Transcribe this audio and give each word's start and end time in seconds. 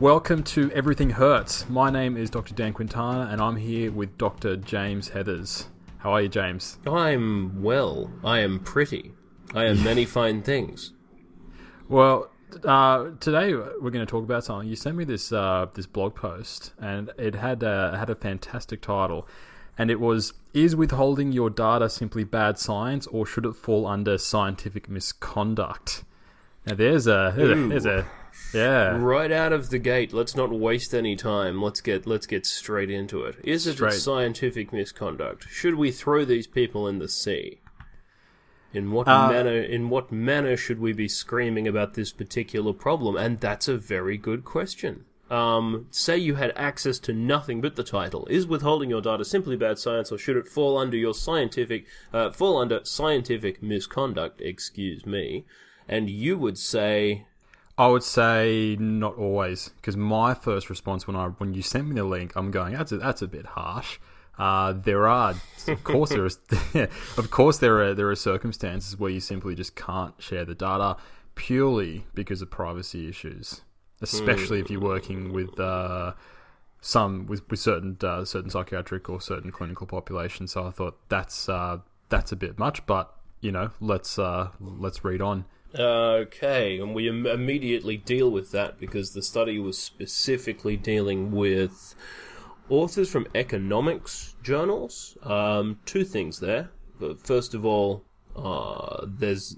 Welcome 0.00 0.42
to 0.42 0.70
Everything 0.72 1.08
Hurts. 1.08 1.66
My 1.70 1.88
name 1.88 2.18
is 2.18 2.28
Dr. 2.28 2.52
Dan 2.52 2.74
Quintana, 2.74 3.30
and 3.32 3.40
I'm 3.40 3.56
here 3.56 3.90
with 3.90 4.18
Dr. 4.18 4.54
James 4.56 5.08
Heathers. 5.08 5.68
How 5.96 6.12
are 6.12 6.20
you, 6.20 6.28
James? 6.28 6.78
I'm 6.86 7.62
well. 7.62 8.10
I 8.22 8.40
am 8.40 8.60
pretty. 8.60 9.12
I 9.54 9.64
am 9.64 9.82
many 9.82 10.04
fine 10.16 10.42
things. 10.42 10.92
Well, 11.88 12.30
uh, 12.62 13.12
today 13.20 13.54
we're 13.54 13.90
going 13.90 14.04
to 14.04 14.10
talk 14.10 14.22
about 14.22 14.44
something. 14.44 14.68
You 14.68 14.76
sent 14.76 14.98
me 14.98 15.04
this 15.04 15.32
uh, 15.32 15.68
this 15.72 15.86
blog 15.86 16.14
post, 16.14 16.74
and 16.78 17.10
it 17.16 17.34
had 17.34 17.62
a, 17.62 17.92
it 17.94 17.96
had 17.96 18.10
a 18.10 18.14
fantastic 18.14 18.82
title, 18.82 19.26
and 19.78 19.90
it 19.90 19.98
was: 19.98 20.34
"Is 20.52 20.76
withholding 20.76 21.32
your 21.32 21.48
data 21.48 21.88
simply 21.88 22.22
bad 22.22 22.58
science, 22.58 23.06
or 23.06 23.24
should 23.24 23.46
it 23.46 23.56
fall 23.56 23.86
under 23.86 24.18
scientific 24.18 24.90
misconduct?" 24.90 26.04
Now, 26.66 26.74
there's 26.74 27.06
a 27.06 27.32
there's 27.36 27.50
a, 27.50 27.68
there's 27.68 27.86
a 27.86 28.06
yeah. 28.52 28.96
Right 28.96 29.32
out 29.32 29.52
of 29.52 29.70
the 29.70 29.78
gate, 29.78 30.12
let's 30.12 30.34
not 30.34 30.50
waste 30.50 30.94
any 30.94 31.16
time. 31.16 31.62
Let's 31.62 31.80
get 31.80 32.06
let's 32.06 32.26
get 32.26 32.44
straight 32.46 32.90
into 32.90 33.22
it. 33.22 33.36
Is 33.44 33.66
it 33.66 33.78
scientific 33.92 34.72
misconduct? 34.72 35.46
Should 35.48 35.76
we 35.76 35.90
throw 35.90 36.24
these 36.24 36.46
people 36.46 36.88
in 36.88 36.98
the 36.98 37.08
sea? 37.08 37.60
In 38.72 38.90
what 38.90 39.08
Uh, 39.08 39.30
manner 39.30 39.58
in 39.58 39.88
what 39.88 40.10
manner 40.10 40.56
should 40.56 40.80
we 40.80 40.92
be 40.92 41.08
screaming 41.08 41.68
about 41.68 41.94
this 41.94 42.12
particular 42.12 42.72
problem? 42.72 43.16
And 43.16 43.40
that's 43.40 43.68
a 43.68 43.76
very 43.76 44.16
good 44.18 44.44
question. 44.44 45.04
Um, 45.30 45.86
say 45.90 46.18
you 46.18 46.36
had 46.36 46.52
access 46.54 46.98
to 47.00 47.12
nothing 47.12 47.60
but 47.60 47.74
the 47.74 47.82
title. 47.82 48.26
Is 48.30 48.46
withholding 48.46 48.90
your 48.90 49.00
data 49.00 49.24
simply 49.24 49.56
bad 49.56 49.78
science, 49.78 50.12
or 50.12 50.18
should 50.18 50.36
it 50.36 50.46
fall 50.46 50.78
under 50.78 50.96
your 50.96 51.14
scientific 51.14 51.86
uh, 52.12 52.30
fall 52.32 52.58
under 52.58 52.80
scientific 52.84 53.62
misconduct? 53.62 54.40
Excuse 54.40 55.06
me. 55.06 55.44
And 55.88 56.10
you 56.10 56.36
would 56.38 56.58
say, 56.58 57.26
I 57.78 57.88
would 57.88 58.02
say 58.02 58.76
not 58.78 59.16
always, 59.16 59.70
because 59.76 59.96
my 59.96 60.34
first 60.34 60.70
response 60.70 61.06
when 61.06 61.16
I 61.16 61.28
when 61.28 61.54
you 61.54 61.62
sent 61.62 61.88
me 61.88 61.94
the 61.94 62.04
link, 62.04 62.32
I'm 62.36 62.50
going 62.50 62.74
that's 62.74 62.92
a, 62.92 62.98
that's 62.98 63.22
a 63.22 63.28
bit 63.28 63.46
harsh. 63.46 63.98
Uh, 64.38 64.72
there 64.72 65.06
are, 65.06 65.34
of 65.66 65.84
course, 65.84 66.10
there 66.10 66.26
is, 66.26 66.38
of 67.16 67.30
course, 67.30 67.58
there 67.58 67.80
are 67.82 67.94
there 67.94 68.10
are 68.10 68.16
circumstances 68.16 68.98
where 68.98 69.10
you 69.10 69.20
simply 69.20 69.54
just 69.54 69.74
can't 69.76 70.14
share 70.20 70.44
the 70.44 70.54
data 70.54 70.96
purely 71.34 72.06
because 72.14 72.42
of 72.42 72.50
privacy 72.50 73.08
issues, 73.08 73.62
especially 74.02 74.60
if 74.60 74.70
you're 74.70 74.80
working 74.80 75.32
with 75.32 75.58
uh, 75.58 76.12
some 76.80 77.26
with, 77.26 77.48
with 77.50 77.60
certain 77.60 77.96
uh, 78.02 78.24
certain 78.24 78.50
psychiatric 78.50 79.08
or 79.08 79.20
certain 79.20 79.50
clinical 79.50 79.86
populations. 79.86 80.52
So 80.52 80.66
I 80.66 80.70
thought 80.70 80.98
that's 81.08 81.48
uh, 81.48 81.78
that's 82.08 82.32
a 82.32 82.36
bit 82.36 82.58
much, 82.58 82.84
but 82.86 83.14
you 83.40 83.52
know, 83.52 83.70
let's 83.80 84.18
uh, 84.18 84.50
let's 84.60 85.04
read 85.04 85.20
on. 85.22 85.44
Okay, 85.78 86.78
and 86.78 86.94
we 86.94 87.08
Im- 87.08 87.26
immediately 87.26 87.98
deal 87.98 88.30
with 88.30 88.50
that 88.52 88.80
because 88.80 89.12
the 89.12 89.22
study 89.22 89.58
was 89.58 89.76
specifically 89.76 90.76
dealing 90.76 91.32
with 91.32 91.94
authors 92.70 93.10
from 93.10 93.26
economics 93.34 94.36
journals. 94.42 95.18
Um, 95.22 95.78
two 95.84 96.04
things 96.04 96.40
there. 96.40 96.70
First 97.22 97.52
of 97.52 97.66
all, 97.66 98.04
uh, 98.34 99.04
there's 99.06 99.56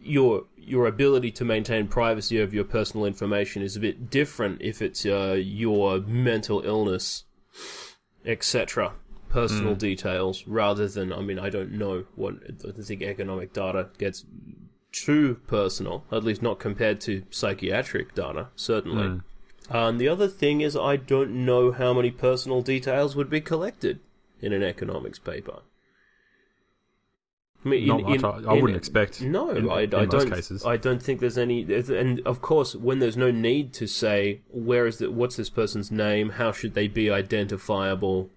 your 0.00 0.44
your 0.56 0.86
ability 0.86 1.32
to 1.32 1.44
maintain 1.44 1.88
privacy 1.88 2.40
of 2.40 2.54
your 2.54 2.64
personal 2.64 3.04
information 3.04 3.62
is 3.62 3.76
a 3.76 3.80
bit 3.80 4.10
different 4.10 4.62
if 4.62 4.80
it's 4.80 5.04
uh, 5.04 5.36
your 5.38 5.98
mental 6.00 6.60
illness, 6.60 7.24
etc. 8.24 8.94
Personal 9.32 9.74
details, 9.74 10.46
rather 10.46 10.86
than 10.86 11.12
I 11.12 11.20
mean 11.22 11.38
I 11.38 11.48
don't 11.48 11.72
know 11.72 12.04
what 12.16 12.34
I 12.68 12.82
think 12.82 13.00
economic 13.02 13.52
data 13.52 13.88
gets 13.98 14.24
too 14.92 15.40
personal, 15.46 16.04
at 16.12 16.22
least 16.22 16.42
not 16.42 16.58
compared 16.58 17.00
to 17.02 17.22
psychiatric 17.30 18.14
data, 18.14 18.48
certainly. 18.56 19.20
Uh, 19.72 19.78
and 19.88 19.98
the 19.98 20.08
other 20.08 20.28
thing 20.28 20.60
is, 20.60 20.76
I 20.76 20.96
don't 20.96 21.46
know 21.46 21.72
how 21.72 21.94
many 21.94 22.10
personal 22.10 22.60
details 22.60 23.16
would 23.16 23.30
be 23.30 23.40
collected 23.40 24.00
in 24.42 24.52
an 24.52 24.62
economics 24.62 25.18
paper. 25.18 25.60
I 27.64 27.68
mean, 27.68 27.86
Not 27.86 28.02
much. 28.02 28.24
I- 28.24 28.50
I 28.50 28.52
wouldn't 28.54 28.76
expect 28.76 29.22
No, 29.22 29.50
in- 29.50 29.70
I, 29.70 29.82
in 29.82 29.94
I 29.94 30.00
most 30.06 30.10
don't. 30.10 30.30
cases. 30.34 30.66
I 30.66 30.76
don't 30.76 31.00
think 31.00 31.20
there's 31.20 31.38
any. 31.38 31.62
And 31.62 32.20
of 32.26 32.42
course, 32.42 32.74
when 32.74 32.98
there's 32.98 33.16
no 33.16 33.30
need 33.30 33.72
to 33.74 33.86
say 33.86 34.40
where 34.50 34.86
is 34.86 35.00
it, 35.00 35.12
what's 35.12 35.36
this 35.36 35.48
person's 35.48 35.90
name, 35.90 36.30
how 36.30 36.50
should 36.50 36.74
they 36.74 36.88
be 36.88 37.08
identifiable, 37.08 38.30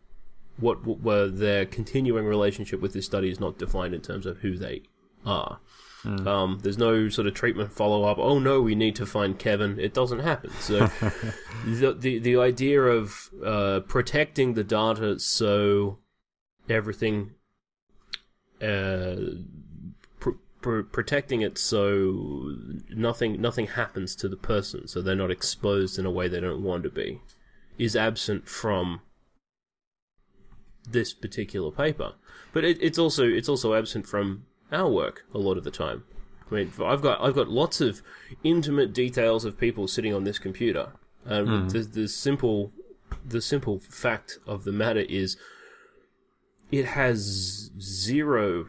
what, 0.58 0.86
what 0.86 1.02
were 1.02 1.28
their 1.28 1.66
continuing 1.66 2.26
relationship 2.26 2.82
with 2.82 2.94
this 2.94 3.06
study 3.06 3.30
is 3.30 3.40
not 3.40 3.58
defined 3.58 3.94
in 3.94 4.02
terms 4.02 4.26
of 4.26 4.38
who 4.40 4.58
they 4.58 4.84
are. 5.26 5.60
Hmm. 6.04 6.28
Um, 6.28 6.60
there's 6.62 6.78
no 6.78 7.10
sort 7.10 7.28
of 7.28 7.34
treatment 7.34 7.72
follow 7.72 8.04
up. 8.04 8.20
Oh 8.20 8.38
no, 8.38 8.62
we 8.62 8.76
need 8.76 8.96
to 8.98 9.06
find 9.06 9.40
Kevin. 9.40 9.80
It 9.80 9.94
doesn't 9.94 10.20
happen. 10.20 10.52
So 10.60 10.80
the, 11.66 11.96
the 11.98 12.20
the 12.20 12.38
idea 12.38 12.82
of 12.82 13.30
uh, 13.44 13.80
protecting 13.88 14.54
the 14.54 14.64
data 14.64 15.20
so 15.20 15.98
everything, 16.70 17.32
uh, 18.62 19.16
pr- 20.20 20.38
pr- 20.62 20.82
protecting 20.82 21.42
it 21.42 21.58
so 21.58 22.56
nothing 22.90 23.42
nothing 23.42 23.66
happens 23.66 24.16
to 24.18 24.30
the 24.30 24.38
person, 24.38 24.88
so 24.88 25.02
they're 25.02 25.16
not 25.16 25.32
exposed 25.32 25.98
in 25.98 26.06
a 26.06 26.12
way 26.12 26.28
they 26.28 26.40
don't 26.40 26.62
want 26.62 26.84
to 26.84 26.92
be, 26.92 27.20
is 27.80 27.96
absent 27.96 28.48
from 28.48 29.02
this 30.86 31.14
particular 31.14 31.72
paper. 31.72 32.14
But 32.54 32.64
it, 32.64 32.78
it's 32.82 32.98
also 32.98 33.26
it's 33.26 33.50
also 33.50 33.74
absent 33.74 34.08
from 34.08 34.46
our 34.72 34.90
work 34.90 35.26
a 35.34 35.38
lot 35.38 35.58
of 35.58 35.64
the 35.64 35.72
time. 35.72 36.04
I 36.50 36.56
mean, 36.56 36.72
I've 36.84 37.02
got 37.02 37.22
I've 37.22 37.36
got 37.36 37.50
lots 37.50 37.82
of 37.82 38.02
intimate 38.44 38.94
details 38.94 39.46
of 39.46 39.60
people 39.60 39.88
sitting 39.88 40.14
on 40.14 40.24
this 40.24 40.40
computer, 40.40 40.94
and 41.26 41.70
the, 41.70 41.80
the 41.80 42.08
simple 42.08 42.72
the 43.24 43.42
simple 43.42 43.80
fact 43.80 44.40
of 44.46 44.64
the 44.64 44.72
matter 44.72 45.00
is, 45.02 45.38
it 46.72 46.86
has 46.86 47.72
zero 47.80 48.68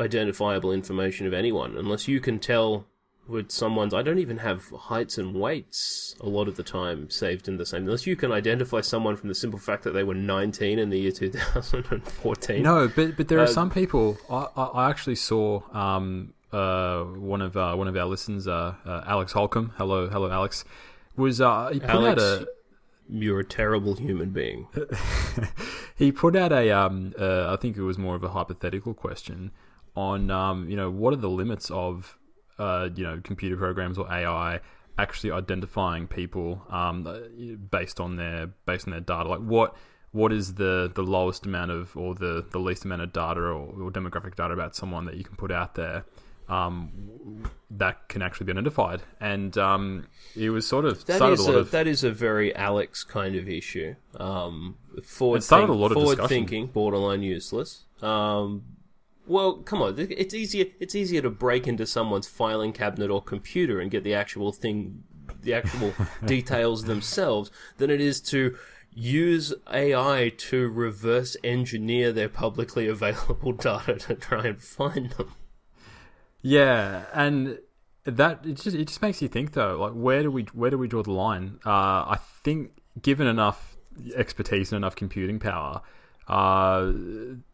identifiable 0.00 0.72
information 0.72 1.26
of 1.26 1.34
anyone 1.34 1.76
unless 1.76 2.06
you 2.06 2.20
can 2.20 2.38
tell 2.38 2.86
with 3.28 3.50
someone's 3.50 3.92
I 3.92 4.02
don't 4.02 4.18
even 4.18 4.38
have 4.38 4.68
heights 4.70 5.18
and 5.18 5.34
weights 5.34 6.16
a 6.20 6.28
lot 6.28 6.48
of 6.48 6.56
the 6.56 6.62
time 6.62 7.10
saved 7.10 7.46
in 7.46 7.58
the 7.58 7.66
same 7.66 7.84
unless 7.84 8.06
you 8.06 8.16
can 8.16 8.32
identify 8.32 8.80
someone 8.80 9.16
from 9.16 9.28
the 9.28 9.34
simple 9.34 9.58
fact 9.58 9.84
that 9.84 9.92
they 9.92 10.02
were 10.02 10.14
19 10.14 10.78
in 10.78 10.88
the 10.90 10.98
year 10.98 11.12
2014 11.12 12.62
No, 12.62 12.88
but 12.88 13.16
but 13.16 13.28
there 13.28 13.38
are 13.38 13.42
Uh, 13.42 13.46
some 13.46 13.70
people. 13.70 14.18
I, 14.30 14.46
I 14.56 14.90
actually 14.90 15.16
saw 15.16 15.62
um 15.72 16.32
uh 16.52 17.04
one 17.04 17.42
of 17.42 17.56
uh, 17.56 17.74
one 17.74 17.88
of 17.88 17.96
our 17.96 18.06
listeners, 18.06 18.48
uh, 18.48 18.74
uh 18.84 19.04
Alex 19.06 19.32
Holcombe. 19.32 19.72
Hello, 19.76 20.08
hello, 20.08 20.30
Alex. 20.30 20.64
Was 21.16 21.40
uh 21.40 21.68
he 21.72 21.80
put 21.80 21.90
Alex, 21.90 22.22
out 22.22 22.42
a 22.42 22.48
you're 23.10 23.40
a 23.40 23.44
terrible 23.44 23.94
human 23.94 24.30
being 24.30 24.68
he 25.96 26.12
put 26.12 26.36
out 26.36 26.52
a 26.52 26.70
um 26.70 27.14
uh, 27.18 27.52
I 27.52 27.56
think 27.56 27.76
it 27.76 27.82
was 27.82 27.96
more 27.98 28.14
of 28.14 28.22
a 28.22 28.28
hypothetical 28.30 28.92
question 28.92 29.50
on 29.96 30.30
um 30.30 30.68
you 30.68 30.76
know 30.76 30.90
what 30.90 31.12
are 31.14 31.16
the 31.16 31.30
limits 31.30 31.70
of 31.70 32.17
uh 32.58 32.88
you 32.94 33.04
know 33.04 33.20
computer 33.22 33.56
programs 33.56 33.98
or 33.98 34.10
AI 34.12 34.60
actually 34.98 35.30
identifying 35.30 36.06
people 36.08 36.62
um 36.70 37.06
based 37.70 38.00
on 38.00 38.16
their 38.16 38.48
based 38.66 38.86
on 38.86 38.90
their 38.90 39.00
data 39.00 39.28
like 39.28 39.40
what 39.40 39.76
what 40.12 40.32
is 40.32 40.54
the 40.54 40.90
the 40.94 41.02
lowest 41.02 41.46
amount 41.46 41.70
of 41.70 41.96
or 41.96 42.14
the 42.14 42.44
the 42.50 42.58
least 42.58 42.84
amount 42.84 43.02
of 43.02 43.12
data 43.12 43.40
or, 43.40 43.52
or 43.52 43.90
demographic 43.90 44.34
data 44.34 44.52
about 44.54 44.74
someone 44.74 45.04
that 45.04 45.16
you 45.16 45.22
can 45.24 45.36
put 45.36 45.52
out 45.52 45.74
there 45.74 46.04
um, 46.48 47.44
that 47.70 48.08
can 48.08 48.22
actually 48.22 48.46
be 48.46 48.52
identified 48.52 49.02
and 49.20 49.58
um, 49.58 50.06
it 50.34 50.48
was 50.48 50.66
sort 50.66 50.86
of 50.86 51.04
that 51.04 51.16
started 51.16 51.38
a 51.38 51.42
lot 51.42 51.54
a, 51.54 51.58
of 51.58 51.70
that 51.72 51.86
is 51.86 52.02
a 52.04 52.10
very 52.10 52.56
Alex 52.56 53.04
kind 53.04 53.36
of 53.36 53.46
issue. 53.50 53.94
Um, 54.18 54.76
forward, 55.04 55.38
It 55.38 55.42
started 55.42 55.66
think- 55.66 55.76
a 55.76 55.80
lot 55.80 55.90
of 55.92 55.96
forward 55.96 56.16
discussion. 56.16 56.28
thinking, 56.28 56.66
borderline 56.68 57.22
useless. 57.22 57.84
Um, 58.00 58.62
well, 59.28 59.58
come 59.58 59.82
on, 59.82 59.94
it's 59.98 60.34
easier. 60.34 60.66
It's 60.80 60.94
easier 60.94 61.22
to 61.22 61.30
break 61.30 61.66
into 61.66 61.86
someone's 61.86 62.26
filing 62.26 62.72
cabinet 62.72 63.10
or 63.10 63.22
computer 63.22 63.80
and 63.80 63.90
get 63.90 64.04
the 64.04 64.14
actual 64.14 64.52
thing, 64.52 65.04
the 65.42 65.54
actual 65.54 65.92
details 66.24 66.84
themselves, 66.84 67.50
than 67.76 67.90
it 67.90 68.00
is 68.00 68.20
to 68.22 68.56
use 68.92 69.54
AI 69.72 70.32
to 70.36 70.68
reverse 70.68 71.36
engineer 71.44 72.12
their 72.12 72.28
publicly 72.28 72.88
available 72.88 73.52
data 73.60 73.94
to 73.94 74.14
try 74.14 74.46
and 74.46 74.62
find 74.62 75.10
them. 75.12 75.32
Yeah, 76.42 77.04
and 77.12 77.58
that 78.04 78.46
it 78.46 78.54
just 78.54 78.76
it 78.76 78.86
just 78.86 79.02
makes 79.02 79.20
you 79.20 79.28
think 79.28 79.52
though, 79.52 79.78
like 79.78 79.92
where 79.92 80.22
do 80.22 80.30
we 80.30 80.42
where 80.52 80.70
do 80.70 80.78
we 80.78 80.88
draw 80.88 81.02
the 81.02 81.12
line? 81.12 81.58
Uh, 81.64 81.70
I 81.70 82.18
think 82.42 82.72
given 83.00 83.26
enough 83.26 83.76
expertise 84.14 84.72
and 84.72 84.78
enough 84.78 84.96
computing 84.96 85.38
power, 85.38 85.82
uh, 86.28 86.92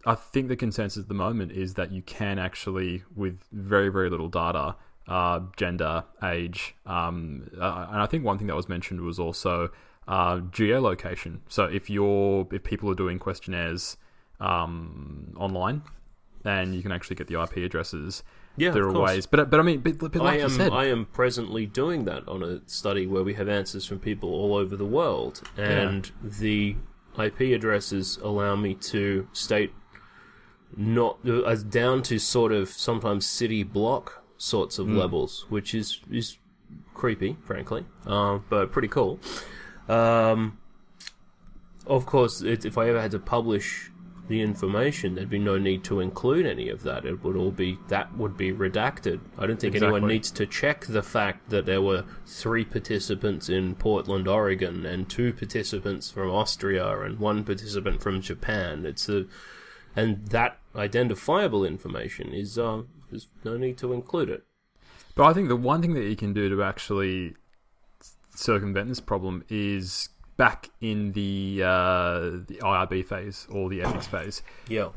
I 0.05 0.15
think 0.15 0.49
the 0.49 0.57
consensus 0.57 1.03
at 1.03 1.09
the 1.09 1.15
moment 1.15 1.53
is 1.53 1.75
that 1.75 1.93
you 1.93 2.03
can 2.03 2.39
actually, 2.39 3.05
with 3.15 3.41
very 3.53 3.89
very 3.89 4.11
little 4.11 4.29
data, 4.29 4.75
uh, 5.07 5.41
gender, 5.57 6.05
age, 6.23 6.75
um, 6.85 7.51
uh, 7.61 7.87
and 7.91 8.03
I 8.03 8.07
think 8.07 8.25
one 8.25 8.37
thing 8.39 8.49
that 8.49 8.57
was 8.57 8.69
mentioned 8.69 9.01
was 9.03 9.19
also 9.21 9.71
uh, 10.09 10.39
geolocation. 10.39 11.39
So 11.49 11.65
if 11.65 11.89
you're 11.89 12.49
if 12.51 12.65
people 12.65 12.91
are 12.91 12.97
doing 12.97 13.21
questionnaires 13.21 13.97
um, 14.41 15.35
online, 15.37 15.83
and 16.45 16.75
you 16.75 16.83
can 16.83 16.91
actually 16.91 17.17
get 17.17 17.29
the 17.29 17.41
IP 17.41 17.59
addresses. 17.59 18.25
Yeah, 18.57 18.71
there 18.71 18.89
are 18.89 18.93
course. 18.93 19.11
ways, 19.11 19.27
but 19.27 19.51
but 19.51 19.59
I 19.59 19.63
mean, 19.63 19.81
but, 19.81 19.99
but 19.99 20.15
like 20.17 20.41
I 20.41 20.43
am 20.43 20.51
said, 20.51 20.73
I 20.73 20.87
am 20.87 21.07
presently 21.07 21.67
doing 21.67 22.05
that 22.05 22.27
on 22.29 22.43
a 22.43 22.61
study 22.69 23.07
where 23.07 23.25
we 23.25 23.35
have 23.35 23.49
answers 23.49 23.85
from 23.85 23.99
people 23.99 24.33
all 24.33 24.55
over 24.55 24.77
the 24.77 24.85
world, 24.85 25.43
and 25.57 26.11
the 26.23 26.77
IP 27.19 27.55
addresses 27.55 28.19
allow 28.23 28.57
me 28.57 28.75
to 28.75 29.29
state 29.33 29.73
not 30.77 31.19
uh, 31.27 31.43
as 31.43 31.63
down 31.63 32.03
to 32.03 32.19
sort 32.19 32.53
of 32.53 32.69
sometimes 32.69 33.27
city 33.27 33.63
block 33.63 34.25
sorts 34.37 34.79
of 34.79 34.89
levels, 34.89 35.47
which 35.49 35.75
is 35.75 36.01
is 36.11 36.39
creepy, 36.93 37.37
frankly, 37.45 37.85
uh, 38.07 38.39
but 38.49 38.73
pretty 38.73 38.89
cool. 38.89 39.19
Um, 39.89 40.59
of 41.87 42.07
course, 42.07 42.41
it, 42.43 42.65
if 42.65 42.79
I 42.79 42.89
ever 42.89 43.01
had 43.01 43.11
to 43.13 43.19
publish 43.19 43.91
the 44.29 44.41
information, 44.41 45.15
there'd 45.15 45.29
be 45.29 45.39
no 45.39 45.59
need 45.59 45.85
to 45.85 46.01
include 46.01 46.47
any 46.47 46.69
of 46.69 46.83
that. 46.83 47.05
It 47.05 47.23
would 47.23 47.37
all 47.37 47.51
be 47.51 47.79
that 47.89 48.15
would 48.17 48.37
be 48.37 48.53
redacted. 48.53 49.21
I 49.39 49.47
don't 49.47 49.61
think 49.61 49.77
anyone 49.77 50.07
needs 50.07 50.31
to 50.33 50.47
check 50.47 50.87
the 50.87 51.03
fact 51.03 51.51
that 51.51 51.67
there 51.67 51.83
were 51.83 52.05
three 52.27 52.65
participants 52.65 53.49
in 53.49 53.75
Portland, 53.75 54.27
Oregon, 54.27 54.87
and 54.87 55.09
two 55.09 55.33
participants 55.33 56.11
from 56.11 56.31
Austria 56.31 57.01
and 57.01 57.19
one 57.19 57.45
participant 57.45 58.03
from 58.03 58.21
Japan. 58.21 58.87
It's 58.87 59.09
a 59.09 59.27
and 59.97 60.27
that 60.29 60.59
identifiable 60.75 61.65
information 61.65 62.33
is 62.33 62.59
uh, 62.59 62.83
there's 63.11 63.29
no 63.45 63.57
need 63.57 63.79
to 63.79 63.93
include 63.93 64.31
it. 64.31 64.45
But 65.15 65.25
I 65.25 65.33
think 65.33 65.49
the 65.49 65.57
one 65.57 65.81
thing 65.81 65.95
that 65.95 66.05
you 66.05 66.17
can 66.17 66.33
do 66.33 66.49
to 66.49 66.63
actually 66.63 67.37
circumvent 68.35 68.89
this 68.89 69.01
problem 69.01 69.45
is 69.49 70.09
back 70.37 70.71
in 70.81 71.13
the 71.13 71.63
uh, 71.65 72.21
the 72.47 72.59
IRB 72.63 73.05
phase 73.07 73.47
or 73.51 73.69
the 73.69 73.83
ethics 73.83 74.07
phase. 74.07 74.43
Yeah. 74.69 74.89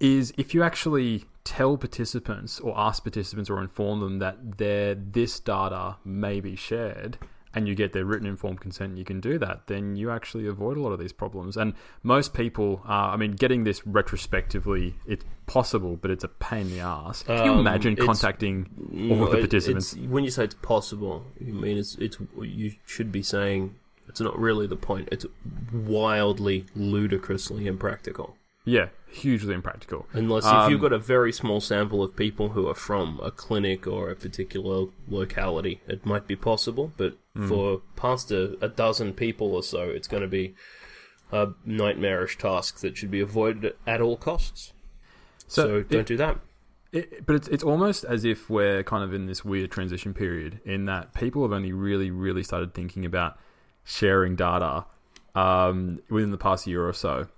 is 0.00 0.32
if 0.36 0.54
you 0.54 0.62
actually 0.62 1.24
tell 1.44 1.76
participants 1.76 2.58
or 2.60 2.74
ask 2.76 3.02
participants 3.04 3.48
or 3.48 3.60
inform 3.60 4.00
them 4.00 4.18
that 4.18 4.58
their 4.58 4.94
this 4.94 5.38
data 5.40 5.96
may 6.04 6.40
be 6.40 6.54
shared 6.56 7.16
and 7.54 7.66
you 7.66 7.74
get 7.74 7.94
their 7.94 8.04
written 8.04 8.26
informed 8.26 8.60
consent 8.60 8.90
and 8.90 8.98
you 8.98 9.04
can 9.04 9.18
do 9.20 9.38
that 9.38 9.66
then 9.68 9.96
you 9.96 10.10
actually 10.10 10.46
avoid 10.46 10.76
a 10.76 10.80
lot 10.80 10.90
of 10.92 10.98
these 10.98 11.12
problems. 11.12 11.56
And 11.56 11.72
most 12.02 12.34
people 12.34 12.82
uh, 12.86 12.92
i 13.14 13.16
mean 13.16 13.32
getting 13.32 13.64
this 13.64 13.86
retrospectively 13.86 14.94
it's 15.06 15.24
possible 15.46 15.96
but 15.96 16.10
it's 16.10 16.24
a 16.24 16.28
pain 16.28 16.62
in 16.62 16.70
the 16.72 16.80
ass. 16.80 17.22
Can 17.22 17.44
you 17.46 17.52
Um, 17.52 17.60
imagine 17.60 17.96
contacting 17.96 18.66
all 18.92 19.16
No, 19.16 19.24
of 19.24 19.30
the 19.30 19.38
participants 19.38 19.94
it's- 19.94 20.08
when 20.10 20.24
you 20.24 20.30
say 20.30 20.44
it's 20.44 20.56
possible, 20.60 21.24
you 21.40 21.54
mean 21.54 21.78
it's 21.78 21.94
it's 21.96 22.18
you 22.42 22.72
should 22.84 23.10
be 23.12 23.22
saying 23.22 23.76
it's 24.16 24.20
not 24.22 24.38
really 24.38 24.66
the 24.66 24.76
point. 24.76 25.10
It's 25.12 25.26
wildly, 25.70 26.64
ludicrously 26.74 27.66
impractical. 27.66 28.36
yeah 28.64 28.88
hugely 29.08 29.54
impractical 29.54 30.06
Unless 30.12 30.44
if 30.44 30.50
Um, 30.52 30.70
you've 30.70 30.80
got 30.80 30.92
a 30.92 30.98
very 30.98 31.32
small 31.32 31.60
sample 31.60 32.02
of 32.02 32.16
people 32.16 32.48
who 32.50 32.66
are 32.68 32.74
from 32.74 33.20
a 33.22 33.30
clinic 33.30 33.86
or 33.86 34.10
a 34.10 34.16
particular 34.16 34.86
locality, 35.08 35.80
it 35.86 36.04
might 36.04 36.26
be 36.26 36.34
possible. 36.36 36.92
But 36.96 37.16
Hmm. 37.34 37.48
for 37.48 37.82
past 37.94 38.30
a, 38.32 38.56
a 38.62 38.68
dozen 38.68 39.12
people 39.12 39.54
or 39.54 39.62
so, 39.62 39.82
it's 39.96 40.08
going 40.08 40.22
to 40.22 40.28
be 40.28 40.54
a 41.32 41.48
nightmarish 41.64 42.36
task 42.38 42.80
that 42.80 42.96
should 42.96 43.10
be 43.10 43.20
avoided 43.20 43.74
at 43.86 44.00
all 44.00 44.16
costs. 44.16 44.72
So, 45.46 45.76
it- 45.78 45.88
don't 45.90 46.06
do 46.06 46.16
that. 46.16 46.38
It, 46.92 47.26
but 47.26 47.36
it's 47.36 47.48
it's 47.48 47.64
almost 47.64 48.04
as 48.04 48.24
if 48.24 48.48
we're 48.50 48.82
kind 48.82 49.04
of 49.04 49.12
in 49.14 49.26
this 49.26 49.44
weird 49.44 49.70
transition 49.70 50.12
period 50.14 50.60
in 50.64 50.86
that 50.86 51.12
people 51.14 51.42
have 51.42 51.52
only 51.52 51.72
really 51.72 52.10
really 52.10 52.42
started 52.42 52.74
thinking 52.74 53.04
about 53.04 53.36
sharing 53.86 54.36
data 54.36 54.84
um, 55.34 56.02
within 56.10 56.32
the 56.32 56.36
past 56.36 56.66
year 56.66 56.86
or 56.86 56.92
so. 56.92 57.28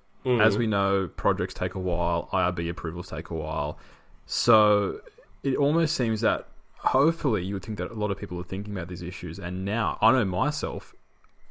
As 0.40 0.58
we 0.58 0.66
know, 0.66 1.08
projects 1.16 1.54
take 1.54 1.74
a 1.74 1.78
while, 1.78 2.28
IRB 2.32 2.68
approvals 2.68 3.08
take 3.08 3.30
a 3.30 3.34
while, 3.34 3.78
so 4.26 5.00
it 5.42 5.56
almost 5.56 5.96
seems 5.96 6.20
that 6.20 6.48
hopefully 6.78 7.44
you 7.44 7.54
would 7.54 7.64
think 7.64 7.78
that 7.78 7.90
a 7.90 7.94
lot 7.94 8.10
of 8.10 8.18
people 8.18 8.38
are 8.38 8.44
thinking 8.44 8.74
about 8.74 8.88
these 8.88 9.00
issues, 9.00 9.38
and 9.38 9.64
now 9.64 9.96
I 10.02 10.12
know 10.12 10.24
myself, 10.24 10.94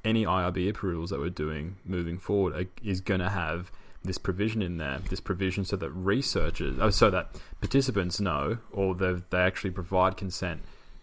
any 0.03 0.25
IRB 0.25 0.69
approvals 0.69 1.09
that 1.09 1.19
we're 1.19 1.29
doing 1.29 1.77
moving 1.85 2.19
forward 2.19 2.53
are, 2.53 2.65
is 2.83 3.01
going 3.01 3.21
to 3.21 3.29
have 3.29 3.71
this 4.03 4.17
provision 4.17 4.61
in 4.61 4.77
there, 4.77 4.99
this 5.09 5.19
provision 5.19 5.65
so 5.65 5.75
that 5.75 5.89
researchers, 5.91 6.77
oh, 6.79 6.89
so 6.89 7.09
that 7.09 7.29
participants 7.59 8.19
know, 8.19 8.57
or 8.71 8.95
they 8.95 9.17
actually 9.37 9.71
provide 9.71 10.17
consent 10.17 10.61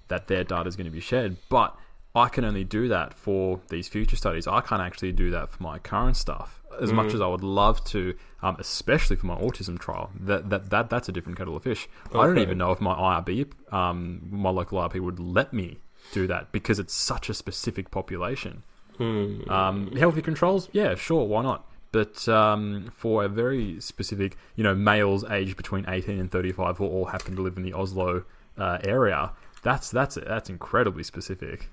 that 0.09 0.29
their 0.29 0.45
data 0.45 0.69
is 0.69 0.77
going 0.77 0.87
to 0.87 0.91
be 0.91 1.01
shared. 1.01 1.37
But 1.49 1.77
I 2.15 2.29
can 2.29 2.45
only 2.45 2.65
do 2.65 2.89
that 2.89 3.13
for 3.15 3.61
these 3.71 3.89
future 3.89 4.17
studies. 4.17 4.47
I 4.47 4.61
can't 4.61 4.81
actually 4.81 5.13
do 5.13 5.31
that 5.31 5.51
for 5.51 5.63
my 5.63 5.79
current 5.79 6.17
stuff. 6.17 6.63
As 6.81 6.93
much 6.93 7.15
as 7.15 7.21
I 7.21 7.29
would 7.29 7.45
love 7.45 7.85
to, 7.87 8.15
um, 8.43 8.57
especially 8.59 9.15
for 9.15 9.27
my 9.27 9.37
autism 9.37 9.79
trial, 9.79 10.11
that 10.19 10.51
that, 10.51 10.71
that 10.71 10.91
that's 10.91 11.09
a 11.09 11.13
different 11.13 11.39
kettle 11.39 11.57
of 11.57 11.63
fish. 11.63 11.89
I 12.13 12.27
don't 12.27 12.39
even 12.39 12.59
know 12.59 12.73
if 12.73 12.81
my 12.81 12.95
IRB, 12.95 13.73
um, 13.73 14.21
my 14.31 14.51
local 14.51 14.79
IRB, 14.81 15.01
would 15.01 15.21
let 15.21 15.53
me 15.53 15.79
do 16.13 16.27
that 16.27 16.51
because 16.51 16.79
it's 16.81 16.93
such 16.95 17.29
a 17.29 17.35
specific 17.35 17.91
population. 17.93 18.65
Um, 19.49 19.95
healthy 19.97 20.23
controls, 20.23 20.69
yeah, 20.73 20.95
sure, 20.97 21.25
why 21.27 21.43
not? 21.43 21.65
But 21.93 22.29
um, 22.29 22.91
for 22.93 23.25
a 23.25 23.29
very 23.29 23.81
specific, 23.81 24.37
you 24.57 24.65
know, 24.65 24.75
males 24.75 25.25
aged 25.31 25.57
between 25.57 25.85
eighteen 25.89 26.19
and 26.19 26.31
thirty-five 26.31 26.79
who 26.79 26.87
all 26.87 27.07
happen 27.07 27.37
to 27.37 27.43
live 27.43 27.57
in 27.57 27.63
the 27.63 27.73
Oslo 27.73 28.25
uh, 28.59 28.79
area, 28.83 29.31
that's 29.63 29.91
that's 29.91 30.17
that's 30.17 30.51
incredibly 30.51 31.05
specific. 31.05 31.71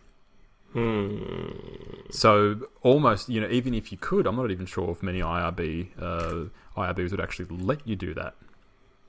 So 2.12 2.68
almost, 2.82 3.30
you 3.30 3.42
know, 3.42 3.50
even 3.50 3.74
if 3.74 3.92
you 3.92 3.98
could, 3.98 4.26
I'm 4.26 4.36
not 4.36 4.52
even 4.52 4.66
sure 4.66 4.92
if 4.92 5.04
many 5.04 5.20
IRB 5.20 5.90
uh, 6.00 6.50
IRBs 6.78 7.12
would 7.12 7.22
actually 7.22 7.46
let 7.50 7.86
you 7.88 7.96
do 7.96 8.14
that. 8.14 8.36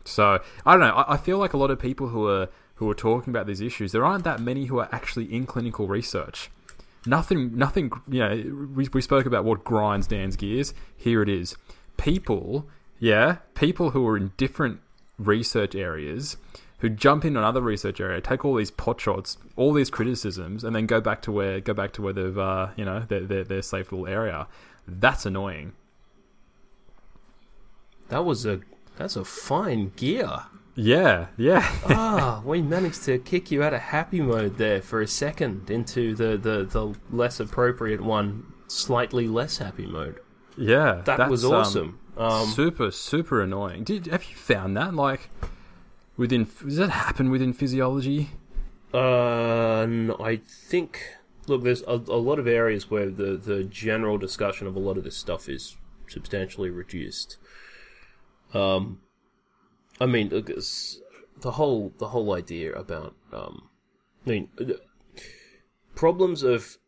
So 0.04 0.40
I 0.66 0.72
don't 0.72 0.80
know. 0.80 0.94
I, 0.94 1.14
I 1.14 1.16
feel 1.16 1.38
like 1.38 1.52
a 1.52 1.56
lot 1.56 1.70
of 1.70 1.78
people 1.78 2.08
who 2.08 2.26
are 2.28 2.48
who 2.76 2.90
are 2.90 2.94
talking 2.94 3.32
about 3.32 3.46
these 3.46 3.60
issues, 3.60 3.92
there 3.92 4.04
aren't 4.04 4.24
that 4.24 4.40
many 4.40 4.66
who 4.66 4.78
are 4.78 4.88
actually 4.90 5.32
in 5.32 5.46
clinical 5.46 5.86
research. 5.86 6.50
Nothing, 7.06 7.56
nothing. 7.56 7.92
You 8.08 8.20
know, 8.20 8.66
we, 8.74 8.88
we 8.92 9.00
spoke 9.00 9.26
about 9.26 9.44
what 9.44 9.64
grinds 9.64 10.06
Dan's 10.06 10.36
gears. 10.36 10.74
Here 10.96 11.22
it 11.22 11.28
is. 11.28 11.56
People, 11.96 12.68
yeah, 12.98 13.36
people 13.54 13.90
who 13.90 14.06
are 14.08 14.16
in 14.16 14.32
different 14.36 14.80
research 15.18 15.74
areas 15.74 16.36
who 16.82 16.88
jump 16.88 17.24
in 17.24 17.36
another 17.36 17.60
research 17.60 18.00
area, 18.00 18.20
take 18.20 18.44
all 18.44 18.56
these 18.56 18.72
pot 18.72 19.00
shots, 19.00 19.38
all 19.54 19.72
these 19.72 19.88
criticisms, 19.88 20.64
and 20.64 20.74
then 20.74 20.84
go 20.84 21.00
back 21.00 21.22
to 21.22 21.30
where 21.30 21.60
go 21.60 21.72
back 21.72 21.92
to 21.92 22.02
where 22.02 22.12
they've 22.12 22.36
uh, 22.36 22.68
you 22.76 22.84
know 22.84 23.04
their, 23.08 23.20
their 23.20 23.44
their 23.44 23.62
safe 23.62 23.92
little 23.92 24.08
area. 24.08 24.48
That's 24.86 25.24
annoying. 25.24 25.74
That 28.08 28.24
was 28.24 28.44
a 28.44 28.60
that's 28.96 29.14
a 29.14 29.24
fine 29.24 29.92
gear. 29.94 30.40
Yeah, 30.74 31.28
yeah. 31.36 31.70
ah, 31.86 32.42
we 32.44 32.62
managed 32.62 33.04
to 33.04 33.18
kick 33.18 33.52
you 33.52 33.62
out 33.62 33.74
of 33.74 33.80
happy 33.80 34.20
mode 34.20 34.58
there 34.58 34.82
for 34.82 35.02
a 35.02 35.06
second 35.06 35.70
into 35.70 36.14
the, 36.14 36.38
the, 36.38 36.64
the 36.64 36.94
less 37.14 37.40
appropriate 37.40 38.00
one, 38.00 38.50
slightly 38.68 39.28
less 39.28 39.58
happy 39.58 39.84
mode. 39.84 40.18
Yeah, 40.56 41.02
That 41.04 41.28
was 41.28 41.44
um, 41.44 41.52
awesome. 41.52 41.98
Um, 42.16 42.46
super, 42.48 42.90
super 42.90 43.42
annoying. 43.42 43.84
Did 43.84 44.06
have 44.06 44.24
you 44.24 44.34
found 44.34 44.74
that 44.78 44.94
like 44.94 45.28
within 46.16 46.46
does 46.64 46.76
that 46.76 46.90
happen 46.90 47.30
within 47.30 47.52
physiology? 47.52 48.30
uh, 48.94 49.86
I 50.20 50.36
think. 50.36 51.02
Look, 51.48 51.64
there's 51.64 51.82
a, 51.82 51.94
a 51.94 52.20
lot 52.20 52.38
of 52.38 52.46
areas 52.46 52.88
where 52.88 53.10
the, 53.10 53.36
the 53.36 53.64
general 53.64 54.16
discussion 54.16 54.68
of 54.68 54.76
a 54.76 54.78
lot 54.78 54.96
of 54.96 55.02
this 55.02 55.16
stuff 55.16 55.48
is 55.48 55.76
substantially 56.06 56.70
reduced. 56.70 57.36
Um, 58.54 59.00
I 60.00 60.06
mean, 60.06 60.28
look, 60.28 60.46
the 60.46 61.50
whole 61.52 61.92
the 61.98 62.08
whole 62.08 62.34
idea 62.34 62.72
about 62.72 63.16
um, 63.32 63.68
I 64.24 64.30
mean, 64.30 64.48
problems 65.94 66.42
of 66.42 66.78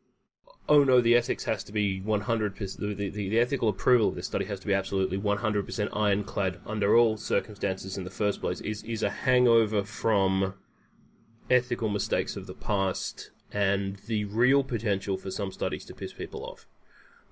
oh 0.69 0.85
no, 0.85 1.01
the 1.01 1.15
ethics 1.15 1.45
has 1.45 1.63
to 1.65 1.73
be 1.73 2.01
100%, 2.01 2.79
the, 2.79 2.95
the, 2.95 3.11
the 3.11 3.39
ethical 3.39 3.69
approval 3.69 4.09
of 4.09 4.15
this 4.15 4.27
study 4.27 4.47
has 4.47 4.61
to 4.61 4.67
be 4.67 4.75
absolutely 4.75 5.19
100% 5.19 5.89
ironclad 5.97 6.61
under 6.67 6.97
all 6.97 7.17
circumstances 7.17 7.99
in 7.99 8.05
the 8.05 8.11
first 8.11 8.41
place 8.41 8.61
is, 8.61 8.83
is 8.85 9.03
a 9.03 9.11
hangover 9.11 9.85
from 9.85 10.55
ethical 11.51 11.89
mistakes 11.89 12.37
of 12.37 12.47
the 12.47 12.55
past 12.55 13.31
and 13.53 13.97
the 14.07 14.25
real 14.25 14.65
potential 14.65 15.17
for 15.17 15.31
some 15.31 15.53
studies 15.53 15.85
to 15.85 15.95
piss 15.95 16.13
people 16.13 16.45
off. 16.45 16.67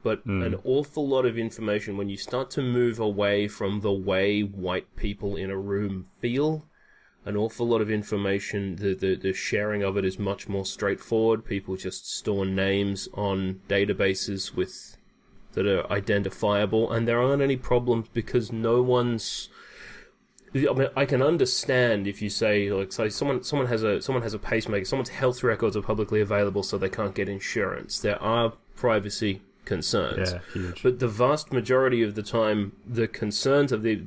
But 0.03 0.21
hmm. 0.21 0.43
an 0.43 0.57
awful 0.65 1.09
lot 1.09 1.25
of 1.25 1.39
information 1.39 1.97
when 1.97 2.09
you 2.09 2.17
start 2.17 2.51
to 2.53 2.63
move 2.63 2.99
away 2.99 3.49
from 3.49 3.81
the 3.81 3.93
way 3.93 4.43
white 4.43 4.95
people 4.97 5.37
in 5.37 5.51
a 5.51 5.57
room 5.57 6.09
feel 6.21 6.67
an 7.25 7.37
awful 7.37 7.67
lot 7.67 7.81
of 7.81 7.91
information. 7.91 8.77
The, 8.77 8.95
the, 8.95 9.15
the 9.15 9.33
sharing 9.33 9.83
of 9.83 9.97
it 9.97 10.05
is 10.05 10.19
much 10.19 10.49
more 10.49 10.67
straightforward. 10.67 11.45
People 11.45 11.77
just 11.77 12.11
store 12.11 12.45
names 12.45 13.09
on 13.15 13.61
databases 13.69 14.55
with 14.55 14.97
that 15.53 15.67
are 15.67 15.91
identifiable, 15.93 16.91
and 16.91 17.07
there 17.07 17.21
aren't 17.21 17.43
any 17.43 17.57
problems 17.57 18.09
because 18.13 18.53
no 18.53 18.83
one's. 18.83 19.49
I 20.55 20.73
mean, 20.75 20.89
I 20.95 21.07
can 21.07 21.23
understand 21.23 22.07
if 22.07 22.21
you 22.21 22.29
say 22.29 22.71
like 22.71 22.93
say 22.93 23.09
someone 23.09 23.43
someone 23.43 23.69
has 23.69 23.83
a 23.83 24.03
someone 24.03 24.23
has 24.23 24.35
a 24.35 24.39
pacemaker, 24.39 24.85
someone's 24.85 25.09
health 25.09 25.43
records 25.43 25.77
are 25.77 25.83
publicly 25.83 26.21
available, 26.21 26.63
so 26.63 26.77
they 26.77 26.91
can't 26.91 27.15
get 27.15 27.29
insurance. 27.29 28.01
There 28.01 28.21
are 28.23 28.53
privacy 28.77 29.43
concerns. 29.65 30.35
Yeah. 30.55 30.73
But 30.83 30.99
the 30.99 31.09
vast 31.09 31.53
majority 31.53 32.03
of 32.03 32.15
the 32.15 32.23
time, 32.23 32.73
the 32.87 33.09
concerns 33.09 33.73
of 33.73 33.83
the, 33.83 34.03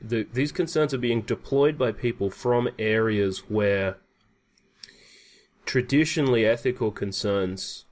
the 0.00 0.26
these 0.32 0.52
concerns 0.52 0.94
are 0.94 0.98
being 0.98 1.22
deployed 1.22 1.76
by 1.76 1.92
people 1.92 2.30
from 2.30 2.68
areas 2.78 3.40
where 3.48 3.98
traditionally 5.66 6.46
ethical 6.46 6.90
concerns 6.90 7.84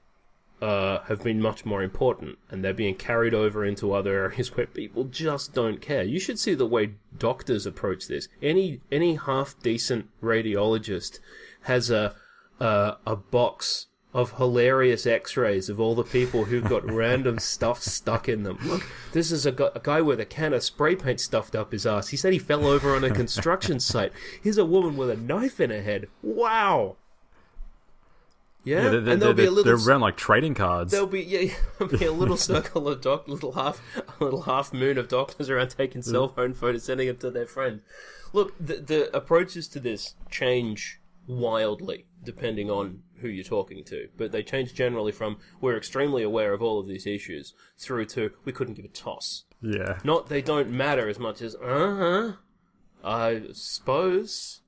uh, 0.61 0.99
have 1.03 1.23
been 1.23 1.41
much 1.41 1.65
more 1.65 1.81
important, 1.81 2.37
and 2.49 2.63
they're 2.63 2.73
being 2.73 2.95
carried 2.95 3.33
over 3.33 3.63
into 3.63 3.93
other 3.93 4.23
areas 4.25 4.49
where 4.57 4.65
people 4.65 5.05
just 5.05 5.53
don't 5.53 5.81
care. 5.81 6.03
You 6.03 6.19
should 6.19 6.39
see 6.39 6.53
the 6.53 6.65
way 6.65 6.95
doctors 7.17 7.65
approach 7.65 8.07
this. 8.07 8.27
Any 8.41 8.81
any 8.91 9.15
half 9.15 9.55
decent 9.61 10.09
radiologist 10.21 11.19
has 11.61 11.89
a 11.89 12.15
a, 12.59 12.97
a 13.05 13.15
box 13.15 13.87
of 14.13 14.37
hilarious 14.37 15.05
X-rays 15.05 15.69
of 15.69 15.79
all 15.79 15.93
the 15.93 16.03
people 16.03 16.45
who've 16.45 16.63
got 16.67 16.83
random 16.91 17.37
stuff 17.37 17.81
stuck 17.83 18.27
in 18.27 18.41
them. 18.43 18.57
Look, 18.63 18.83
this 19.13 19.31
is 19.31 19.45
a, 19.45 19.51
gu- 19.51 19.69
a 19.75 19.79
guy 19.81 20.01
with 20.01 20.19
a 20.19 20.25
can 20.25 20.53
of 20.53 20.63
spray 20.63 20.95
paint 20.95 21.19
stuffed 21.19 21.55
up 21.55 21.71
his 21.71 21.85
ass. 21.85 22.07
He 22.07 22.17
said 22.17 22.33
he 22.33 22.39
fell 22.39 22.65
over 22.65 22.95
on 22.95 23.03
a 23.03 23.11
construction 23.11 23.79
site. 23.91 24.11
Here's 24.41 24.57
a 24.57 24.65
woman 24.65 24.97
with 24.97 25.11
a 25.11 25.15
knife 25.15 25.59
in 25.59 25.69
her 25.69 25.83
head. 25.83 26.07
Wow. 26.23 26.95
Yeah, 28.63 28.77
Yeah, 28.83 28.89
they're, 28.89 29.01
they're, 29.01 29.13
and 29.13 29.21
there'll 29.21 29.33
be 29.35 29.45
a 29.45 29.51
little 29.51 29.63
they're 29.77 29.87
around 29.87 30.01
like 30.01 30.17
trading 30.17 30.53
cards. 30.53 30.91
There'll 30.91 31.07
be 31.07 31.21
yeah, 31.21 31.53
there'll 31.79 31.97
be 31.97 32.05
a 32.05 32.11
little 32.11 32.35
circle 32.35 32.87
of 32.89 33.01
doc, 33.01 33.27
little 33.27 33.53
half, 33.53 33.81
a 34.19 34.23
little 34.23 34.41
half 34.41 34.73
moon 34.73 34.97
of 34.97 35.07
doctors 35.07 35.49
around 35.49 35.69
taking 35.69 36.01
Mm. 36.01 36.05
cell 36.11 36.27
phone 36.29 36.53
photos, 36.53 36.83
sending 36.83 37.07
them 37.07 37.17
to 37.17 37.31
their 37.31 37.45
friends. 37.47 37.81
Look, 38.33 38.53
the, 38.59 38.75
the 38.77 39.15
approaches 39.15 39.67
to 39.69 39.79
this 39.79 40.15
change 40.29 40.99
wildly 41.25 42.05
depending 42.31 42.69
on 42.69 43.01
who 43.21 43.27
you're 43.27 43.43
talking 43.43 43.83
to, 43.85 44.07
but 44.19 44.31
they 44.31 44.43
change 44.43 44.69
generally 44.73 45.11
from 45.11 45.37
we're 45.61 45.77
extremely 45.77 46.23
aware 46.23 46.53
of 46.53 46.61
all 46.61 46.79
of 46.79 46.87
these 46.87 47.07
issues 47.07 47.53
through 47.77 48.05
to 48.05 48.21
we 48.45 48.51
couldn't 48.51 48.75
give 48.75 48.85
a 48.85 48.89
toss. 48.89 49.45
yeah. 49.61 49.97
Not 50.03 50.27
they 50.29 50.41
don't 50.41 50.69
matter 50.69 51.09
as 51.09 51.17
much 51.17 51.41
as 51.41 51.55
uh 51.55 51.95
huh. 52.01 52.31
I 53.03 53.41
suppose 53.53 54.61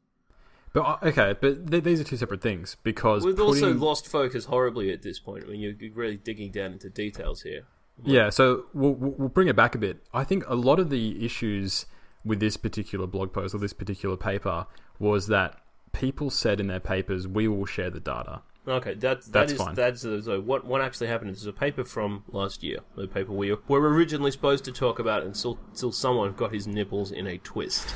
But 0.74 0.82
uh, 0.82 0.98
okay, 1.10 1.36
but 1.40 1.70
th- 1.70 1.84
these 1.84 2.00
are 2.02 2.04
two 2.04 2.18
separate 2.18 2.42
things 2.42 2.78
because 2.84 3.24
we've 3.26 3.36
putting, 3.36 3.64
also 3.64 3.74
lost 3.74 4.08
focus 4.08 4.46
horribly 4.46 4.92
at 4.92 5.02
this 5.02 5.20
point. 5.20 5.44
I 5.46 5.52
mean, 5.52 5.62
you're 5.62 5.94
really 5.94 6.18
digging 6.18 6.52
down 6.52 6.72
into 6.74 6.90
details 6.90 7.42
here. 7.44 7.64
Yeah, 8.04 8.30
so 8.32 8.66
we'll 8.74 8.96
we'll 8.96 9.30
bring 9.30 9.48
it 9.50 9.56
back 9.56 9.76
a 9.76 9.78
bit. 9.78 9.98
I 10.14 10.24
think 10.24 10.44
a 10.48 10.56
lot 10.56 10.80
of 10.80 10.90
the 10.90 11.24
issues 11.24 11.86
with 12.26 12.40
this 12.40 12.58
particular 12.58 13.08
blog 13.08 13.34
post 13.34 13.54
or 13.54 13.60
this 13.60 13.74
particular 13.74 14.18
paper 14.18 14.66
was 15.00 15.28
that 15.28 15.58
people 15.92 16.30
said 16.30 16.60
in 16.60 16.68
their 16.68 16.80
papers, 16.80 17.28
"We 17.28 17.48
will 17.48 17.66
share 17.66 17.90
the 17.90 18.00
data." 18.00 18.42
Okay, 18.68 18.94
that, 18.94 19.22
that 19.24 19.32
That's 19.32 19.52
is 19.54 19.58
fine. 19.58 19.74
that's 19.74 20.02
so 20.02 20.40
what 20.40 20.66
what 20.66 20.82
actually 20.82 21.08
happened 21.08 21.32
is 21.32 21.46
a 21.48 21.54
paper 21.54 21.84
from 21.84 22.24
last 22.32 22.62
year, 22.62 22.80
a 22.96 23.08
paper 23.08 23.32
we 23.32 23.52
were 23.52 23.90
originally 23.90 24.30
supposed 24.30 24.64
to 24.66 24.72
talk 24.72 25.00
about 25.00 25.24
until 25.24 25.58
until 25.70 25.92
someone 25.92 26.34
got 26.34 26.54
his 26.54 26.68
nipples 26.68 27.12
in 27.12 27.26
a 27.26 27.40
twist. 27.40 27.96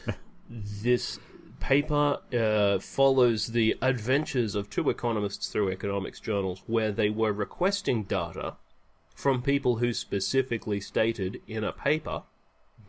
this 0.48 1.18
paper 1.60 2.18
uh, 2.32 2.78
follows 2.78 3.48
the 3.48 3.76
adventures 3.82 4.54
of 4.54 4.70
two 4.70 4.88
economists 4.88 5.48
through 5.48 5.70
economics 5.70 6.18
journals, 6.18 6.62
where 6.66 6.92
they 6.92 7.10
were 7.10 7.32
requesting 7.32 8.04
data 8.04 8.56
from 9.14 9.42
people 9.42 9.76
who 9.76 9.92
specifically 9.92 10.80
stated 10.80 11.40
in 11.46 11.64
a 11.64 11.72
paper, 11.72 12.22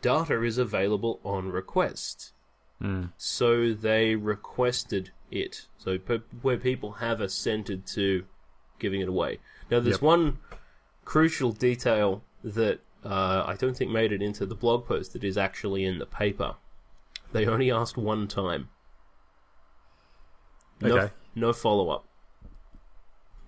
data 0.01 0.43
is 0.43 0.57
available 0.57 1.19
on 1.23 1.49
request. 1.49 2.33
So 3.17 3.73
they 3.73 4.15
requested 4.15 5.11
it. 5.31 5.67
So 5.77 5.97
pe- 5.97 6.19
where 6.41 6.57
people 6.57 6.93
have 6.93 7.19
assented 7.21 7.85
to 7.87 8.25
giving 8.79 9.01
it 9.01 9.09
away. 9.09 9.39
Now, 9.71 9.79
there's 9.79 9.95
Yep. 9.95 10.01
one 10.01 10.37
crucial 11.05 11.51
detail 11.51 12.23
that 12.43 12.79
uh, 13.03 13.43
I 13.47 13.55
don't 13.55 13.75
think 13.77 13.89
made 13.91 14.11
it 14.11 14.21
into 14.21 14.45
the 14.45 14.55
blog 14.55 14.85
post 14.85 15.13
that 15.13 15.23
is 15.23 15.37
actually 15.37 15.83
in 15.85 15.97
the 15.99 16.05
paper. 16.05 16.55
They 17.31 17.45
only 17.45 17.71
asked 17.71 17.97
one 17.97 18.27
time. 18.27 18.69
No, 20.81 20.97
Okay. 20.97 21.13
no 21.35 21.53
follow 21.53 21.89
up. 21.89 22.05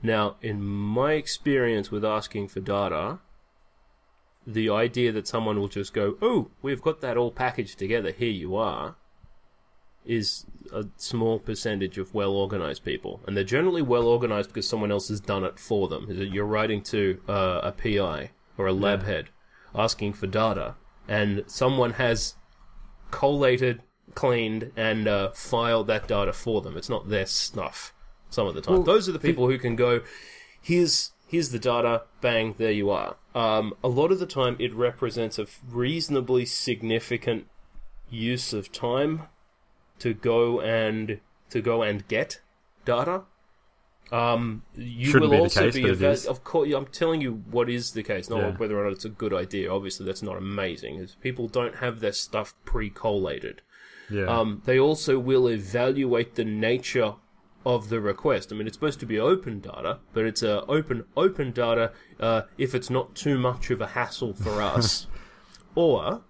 Now, 0.02 0.38
in 0.42 0.62
my 0.64 1.14
experience 1.14 1.92
with 1.92 2.06
asking 2.06 2.48
for 2.48 2.62
data, 2.62 3.20
the 4.48 4.70
idea 4.70 5.12
that 5.12 5.28
someone 5.28 5.60
will 5.60 5.68
just 5.68 5.94
go, 5.94 6.18
"Oh, 6.22 6.50
we've 6.62 6.82
got 6.82 7.02
that 7.02 7.18
all 7.18 7.32
packaged 7.32 7.78
together. 7.78 8.12
Here 8.12 8.32
you 8.32 8.56
are," 8.56 8.96
is 10.10 10.48
a 10.74 10.86
small 10.98 11.38
percentage 11.38 12.00
of 12.00 12.14
well 12.16 12.32
organized 12.32 12.84
people, 12.84 13.22
and 13.28 13.38
they're 13.38 13.44
generally 13.44 13.84
well 13.84 14.08
organized 14.08 14.50
because 14.50 14.68
someone 14.68 14.92
else 14.92 15.08
has 15.08 15.22
done 15.22 15.44
it 15.44 15.60
for 15.60 15.88
them. 15.88 16.08
You're 16.10 16.46
writing 16.46 16.82
to 16.86 17.22
uh, 17.30 17.62
a 17.64 17.72
PI 17.72 18.32
or 18.58 18.68
a 18.68 18.74
lab 18.74 19.04
head 19.04 19.30
asking 19.76 20.14
for 20.14 20.26
data, 20.26 20.76
and 21.08 21.44
someone 21.46 21.94
has 21.94 22.36
collated, 23.12 23.84
cleaned, 24.16 24.72
and 24.76 25.08
uh, 25.08 25.30
filed 25.32 25.86
that 25.88 26.08
data 26.08 26.34
for 26.34 26.62
them. 26.62 26.76
It's 26.76 26.90
not 26.90 27.10
their 27.10 27.28
stuff. 27.28 27.94
Some 28.32 28.48
of 28.48 28.56
the 28.56 28.62
time, 28.62 28.76
Well, 28.76 28.84
those 28.84 29.08
are 29.08 29.12
the 29.12 29.20
people 29.20 29.48
who 29.48 29.60
can 29.60 29.76
go. 29.76 30.02
Here's 30.60 31.12
here's 31.28 31.50
the 31.50 31.60
data. 31.60 32.04
Bang, 32.20 32.56
there 32.58 32.72
you 32.72 32.90
are. 32.90 33.16
Um, 33.36 33.76
a 33.84 33.88
lot 33.88 34.12
of 34.12 34.18
the 34.18 34.26
time, 34.26 34.56
it 34.60 34.74
represents 34.74 35.38
a 35.38 35.46
reasonably 35.70 36.46
significant 36.46 37.46
use 38.10 38.54
of 38.54 38.72
time 38.72 39.28
to 40.00 40.14
go 40.14 40.62
and 40.62 41.20
to 41.50 41.62
go 41.62 41.82
and 41.84 42.08
get 42.08 42.42
data. 42.86 43.24
Um, 44.12 44.64
you 44.76 45.06
Shouldn't 45.12 45.30
will 45.30 45.38
be 45.38 45.44
also 45.44 45.62
case, 45.66 45.76
be 45.76 45.82
but 45.84 45.92
it 45.92 46.02
eva- 46.02 46.30
of 46.30 46.44
course. 46.44 46.74
I'm 46.74 46.88
telling 46.88 47.22
you 47.22 47.44
what 47.52 47.70
is 47.70 47.92
the 47.92 48.02
case, 48.02 48.28
not 48.30 48.40
Yeah. 48.40 48.58
whether 48.58 48.80
or 48.80 48.84
not 48.86 48.94
it's 48.94 49.06
a 49.06 49.10
good 49.10 49.34
idea. 49.34 49.72
Obviously, 49.72 50.06
that's 50.06 50.24
not 50.24 50.36
amazing. 50.36 50.96
Is 50.96 51.16
people 51.22 51.48
don't 51.48 51.76
have 51.76 52.00
their 52.00 52.12
stuff 52.14 52.56
pre-collated. 52.66 53.62
Yeah, 54.10 54.26
Um, 54.26 54.64
they 54.66 54.80
also 54.80 55.20
will 55.20 55.48
evaluate 55.48 56.34
the 56.34 56.44
nature 56.46 57.14
of 57.64 57.90
the 57.90 58.00
request. 58.00 58.52
I 58.52 58.56
mean, 58.56 58.66
it's 58.66 58.76
supposed 58.78 59.00
to 59.02 59.06
be 59.06 59.20
open 59.20 59.60
data, 59.60 60.00
but 60.14 60.26
it's 60.26 60.42
uh, 60.42 60.64
open 60.68 61.04
open 61.16 61.52
data 61.52 61.92
uh, 62.20 62.44
if 62.58 62.74
it's 62.74 62.90
not 62.90 63.14
too 63.14 63.38
much 63.38 63.70
of 63.70 63.80
a 63.82 63.88
hassle 63.88 64.34
for 64.34 64.60
us, 64.60 65.06
or 65.76 66.24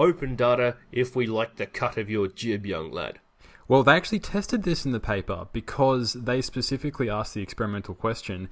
open 0.00 0.34
data 0.34 0.76
if 0.90 1.14
we 1.14 1.26
like 1.26 1.56
the 1.56 1.66
cut 1.66 1.96
of 1.96 2.10
your 2.10 2.26
jib, 2.26 2.66
young 2.66 2.90
lad. 2.90 3.20
Well, 3.68 3.84
they 3.84 3.92
actually 3.92 4.18
tested 4.18 4.64
this 4.64 4.84
in 4.84 4.90
the 4.90 4.98
paper 4.98 5.46
because 5.52 6.14
they 6.14 6.40
specifically 6.40 7.08
asked 7.08 7.34
the 7.34 7.42
experimental 7.42 7.94
question 7.94 8.48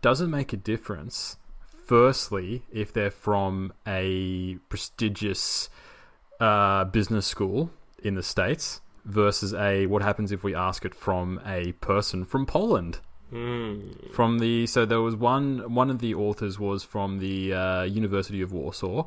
Does 0.00 0.22
it 0.22 0.28
make 0.28 0.54
a 0.54 0.56
difference, 0.56 1.36
firstly, 1.86 2.64
if 2.72 2.90
they're 2.90 3.10
from 3.10 3.74
a 3.86 4.56
prestigious 4.70 5.68
uh, 6.40 6.84
business 6.84 7.26
school 7.26 7.70
in 8.02 8.14
the 8.14 8.22
States 8.22 8.80
versus 9.04 9.52
a 9.52 9.86
what 9.86 10.00
happens 10.00 10.32
if 10.32 10.42
we 10.42 10.54
ask 10.54 10.84
it 10.84 10.94
from 10.94 11.38
a 11.44 11.72
person 11.72 12.24
from 12.24 12.46
Poland? 12.46 13.00
From 14.12 14.38
the 14.38 14.66
so 14.66 14.84
there 14.84 15.00
was 15.00 15.16
one 15.16 15.74
one 15.74 15.90
of 15.90 15.98
the 16.00 16.14
authors 16.14 16.58
was 16.58 16.82
from 16.82 17.18
the 17.18 17.52
uh, 17.52 17.82
University 17.82 18.42
of 18.42 18.52
Warsaw. 18.52 19.06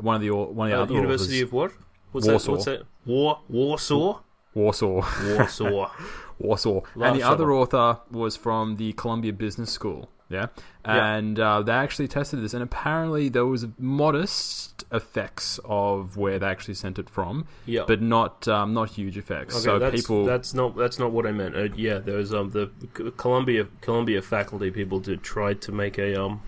One 0.00 0.16
of 0.16 0.22
the 0.22 0.30
one 0.30 0.70
of 0.70 0.72
the 0.72 0.78
Uh, 0.78 0.82
other 0.82 0.94
University 0.94 1.36
authors, 1.36 1.42
of 1.48 1.52
what? 1.52 1.72
What's 2.12 2.26
Warsaw. 2.28 2.46
that? 2.46 2.52
What's 2.52 2.64
that? 2.66 2.82
War 3.06 3.40
Warsaw. 3.48 4.20
Warsaw. 4.54 5.02
Warsaw. 5.36 5.90
Warsaw. 6.38 6.80
Love 6.96 7.12
and 7.12 7.16
the 7.20 7.22
other 7.22 7.52
author 7.52 7.98
was 8.10 8.36
from 8.36 8.76
the 8.76 8.92
Columbia 8.94 9.32
Business 9.32 9.70
School. 9.70 10.08
Yeah. 10.28 10.46
And 10.84 11.38
uh, 11.38 11.62
they 11.62 11.72
actually 11.72 12.08
tested 12.08 12.42
this, 12.42 12.54
and 12.54 12.62
apparently 12.62 13.28
there 13.28 13.46
was 13.46 13.66
modest 13.78 14.84
effects 14.90 15.60
of 15.64 16.16
where 16.16 16.38
they 16.38 16.46
actually 16.46 16.74
sent 16.74 16.98
it 16.98 17.08
from, 17.08 17.46
Yeah. 17.66 17.84
but 17.86 18.00
not 18.02 18.48
um, 18.48 18.74
not 18.74 18.90
huge 18.90 19.16
effects. 19.16 19.54
Okay, 19.56 19.64
so 19.64 19.78
that's, 19.78 19.94
people, 20.00 20.24
that's 20.24 20.52
not 20.54 20.76
that's 20.76 20.98
not 20.98 21.12
what 21.12 21.26
I 21.26 21.32
meant. 21.32 21.54
Uh, 21.56 21.68
yeah, 21.76 21.98
there's 21.98 22.32
um 22.34 22.50
the 22.50 22.70
Columbia 23.16 23.66
Columbia 23.80 24.22
faculty 24.22 24.70
people 24.70 24.98
did 24.98 25.22
try 25.22 25.54
to 25.54 25.72
make 25.72 25.98
a 25.98 26.20
um 26.20 26.40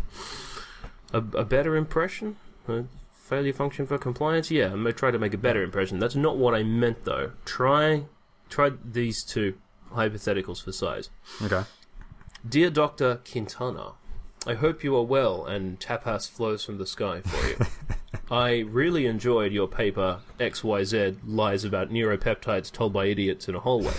a, 1.12 1.18
a 1.18 1.44
better 1.44 1.76
impression. 1.76 2.36
A 2.68 2.84
failure 3.26 3.52
function 3.52 3.86
for 3.86 3.98
compliance. 3.98 4.50
Yeah, 4.50 4.74
I 4.74 4.90
tried 4.92 5.12
to 5.12 5.18
make 5.18 5.34
a 5.34 5.38
better 5.38 5.62
impression. 5.62 5.98
That's 5.98 6.14
not 6.14 6.36
what 6.36 6.54
I 6.54 6.62
meant 6.62 7.04
though. 7.04 7.32
Try 7.44 8.04
try 8.48 8.70
these 8.84 9.24
two 9.24 9.54
hypotheticals 9.92 10.62
for 10.62 10.72
size. 10.72 11.10
okay. 11.42 11.64
Dear 12.48 12.70
Dr. 12.70 13.20
Quintana, 13.28 13.94
I 14.46 14.54
hope 14.54 14.84
you 14.84 14.94
are 14.96 15.02
well 15.02 15.44
and 15.44 15.80
tapas 15.80 16.30
flows 16.30 16.64
from 16.64 16.78
the 16.78 16.86
sky 16.86 17.20
for 17.22 17.48
you. 17.48 17.56
I 18.30 18.58
really 18.60 19.06
enjoyed 19.06 19.52
your 19.52 19.66
paper 19.66 20.20
XYZ 20.38 21.18
Lies 21.26 21.64
About 21.64 21.90
Neuropeptides 21.90 22.70
Told 22.70 22.92
by 22.92 23.06
Idiots 23.06 23.48
in 23.48 23.56
a 23.56 23.60
Hallway. 23.60 23.94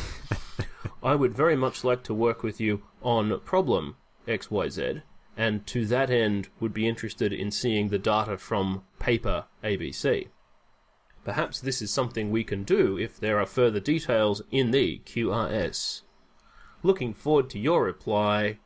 I 1.03 1.15
would 1.15 1.33
very 1.33 1.55
much 1.55 1.83
like 1.83 2.03
to 2.03 2.13
work 2.13 2.43
with 2.43 2.61
you 2.61 2.83
on 3.01 3.39
problem 3.41 3.97
XYZ, 4.27 5.01
and 5.35 5.65
to 5.67 5.85
that 5.87 6.09
end 6.09 6.49
would 6.59 6.73
be 6.73 6.87
interested 6.87 7.33
in 7.33 7.51
seeing 7.51 7.89
the 7.89 7.99
data 7.99 8.37
from 8.37 8.83
paper 9.07 9.45
ABC. 9.63 10.27
Perhaps 11.23 11.61
this 11.61 11.81
is 11.81 11.89
something 11.93 12.29
we 12.29 12.43
can 12.43 12.63
do 12.63 12.97
if 12.97 13.17
there 13.17 13.39
are 13.39 13.45
further 13.45 13.79
details 13.79 14.41
in 14.51 14.71
the 14.71 14.99
QRS. 15.05 16.01
Looking 16.83 17.13
forward 17.13 17.49
to 17.51 17.59
your 17.59 17.85
reply. 17.85 18.59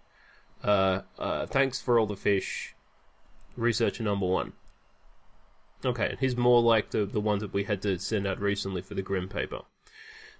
Uh, 0.63 1.01
uh, 1.19 1.45
thanks 1.45 1.79
for 1.79 1.99
all 1.99 2.07
the 2.07 2.15
fish. 2.15 2.73
Researcher 3.55 4.01
number 4.01 4.25
one. 4.25 4.53
Okay, 5.85 6.09
and 6.09 6.19
here's 6.19 6.35
more 6.35 6.63
like 6.63 6.89
the, 6.89 7.05
the 7.05 7.21
ones 7.21 7.41
that 7.41 7.53
we 7.53 7.65
had 7.65 7.83
to 7.83 7.99
send 7.99 8.25
out 8.25 8.41
recently 8.41 8.81
for 8.81 8.95
the 8.95 9.03
GRIM 9.03 9.29
paper. 9.29 9.61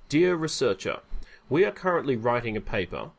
Dear 0.09 0.35
researcher, 0.35 1.01
we 1.47 1.63
are 1.63 1.71
currently 1.71 2.15
writing 2.15 2.57
a 2.57 2.61
paper 2.61 3.11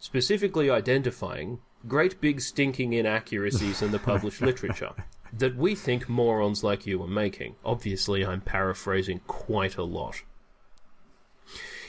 specifically 0.00 0.68
identifying 0.68 1.60
great 1.86 2.20
big 2.20 2.40
stinking 2.40 2.92
inaccuracies 2.92 3.82
in 3.82 3.92
the 3.92 4.00
published 4.00 4.42
literature 4.50 4.94
that 5.38 5.56
we 5.56 5.74
think 5.74 6.08
morons 6.08 6.62
like 6.62 6.86
you 6.86 7.02
are 7.02 7.08
making. 7.08 7.56
Obviously, 7.64 8.24
I'm 8.24 8.40
paraphrasing 8.40 9.20
quite 9.26 9.76
a 9.76 9.82
lot. 9.82 10.22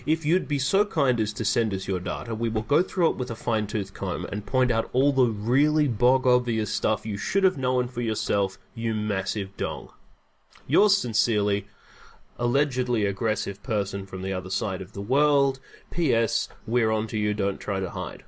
If 0.06 0.26
you'd 0.26 0.48
be 0.48 0.60
so 0.60 0.86
kind 0.86 1.20
as 1.20 1.34
to 1.34 1.46
send 1.46 1.74
us 1.74 1.88
your 1.88 2.00
data, 2.00 2.36
we 2.36 2.50
will 2.50 2.62
go 2.62 2.84
through 2.84 3.12
it 3.12 3.18
with 3.18 3.32
a 3.32 3.36
fine 3.36 3.66
tooth 3.66 3.94
comb 3.94 4.26
and 4.26 4.46
point 4.46 4.72
out 4.72 4.90
all 4.94 5.12
the 5.12 5.26
really 5.26 5.88
bog 5.88 6.28
obvious 6.28 6.72
stuff 6.72 7.06
you 7.06 7.18
should 7.18 7.44
have 7.44 7.58
known 7.58 7.88
for 7.88 8.02
yourself, 8.02 8.58
you 8.74 8.94
massive 8.94 9.56
dong. 9.58 9.90
Yours 10.68 10.98
sincerely, 10.98 11.68
allegedly 12.38 13.06
aggressive 13.06 13.64
person 13.64 14.06
from 14.06 14.22
the 14.22 14.34
other 14.34 14.50
side 14.50 14.82
of 14.82 14.94
the 14.94 15.02
world. 15.02 15.60
P.S. 15.90 16.50
We're 16.68 16.92
on 16.92 17.08
to 17.08 17.18
you, 17.18 17.34
don't 17.34 17.60
try 17.60 17.80
to 17.80 17.90
hide. 17.92 18.24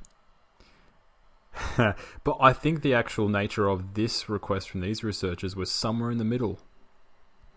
but 2.24 2.38
I 2.40 2.54
think 2.54 2.82
the 2.82 2.94
actual 2.94 3.30
nature 3.30 3.68
of 3.68 3.94
this 3.94 4.30
request 4.30 4.70
from 4.70 4.82
these 4.82 5.04
researchers 5.04 5.56
was 5.56 5.72
somewhere 5.72 6.12
in 6.12 6.18
the 6.18 6.26
middle. 6.26 6.60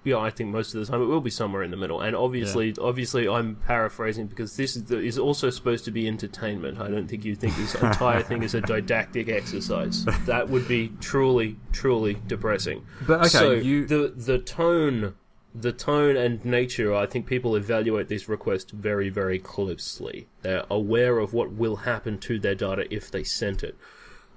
Yeah, 0.03 0.17
I 0.17 0.31
think 0.31 0.49
most 0.49 0.75
of 0.75 0.81
the 0.81 0.91
time 0.91 1.03
it 1.03 1.07
will 1.07 1.21
be 1.21 1.31
somewhere 1.31 1.63
in 1.63 1.71
the 1.71 1.77
middle. 1.77 2.01
And 2.01 2.17
obviously, 2.17 2.69
yeah. 2.69 2.83
obviously, 2.83 3.29
I'm 3.29 3.57
paraphrasing 3.57 4.29
because 4.29 4.57
this 4.57 4.75
is, 4.75 4.85
the, 4.85 4.99
is 4.99 5.19
also 5.19 5.51
supposed 5.51 5.85
to 5.85 5.91
be 5.91 6.09
entertainment. 6.09 6.81
I 6.81 6.89
don't 6.89 7.07
think 7.07 7.25
you 7.25 7.37
think 7.37 7.55
this 7.57 7.75
entire 7.75 8.23
thing 8.23 8.43
is 8.43 8.55
a 8.55 8.61
didactic 8.63 9.29
exercise. 9.29 10.07
That 10.25 10.49
would 10.49 10.67
be 10.67 10.91
truly, 11.01 11.59
truly 11.73 12.17
depressing. 12.27 12.87
But 13.07 13.21
okay, 13.21 13.29
so 13.29 13.51
you... 13.53 13.87
the 13.87 14.15
the 14.17 14.39
tone, 14.39 15.17
the 15.55 15.73
tone 15.73 16.17
and 16.17 16.45
nature. 16.45 16.95
I 16.95 17.07
think 17.07 17.27
people 17.27 17.57
evaluate 17.57 18.09
this 18.09 18.29
request 18.29 18.71
very, 18.71 19.09
very 19.09 19.39
closely. 19.39 20.29
They're 20.43 20.65
aware 20.71 21.19
of 21.19 21.33
what 21.33 21.53
will 21.53 21.77
happen 21.77 22.19
to 22.19 22.39
their 22.39 22.55
data 22.55 22.87
if 22.95 23.11
they 23.11 23.25
sent 23.25 23.63
it. 23.63 23.77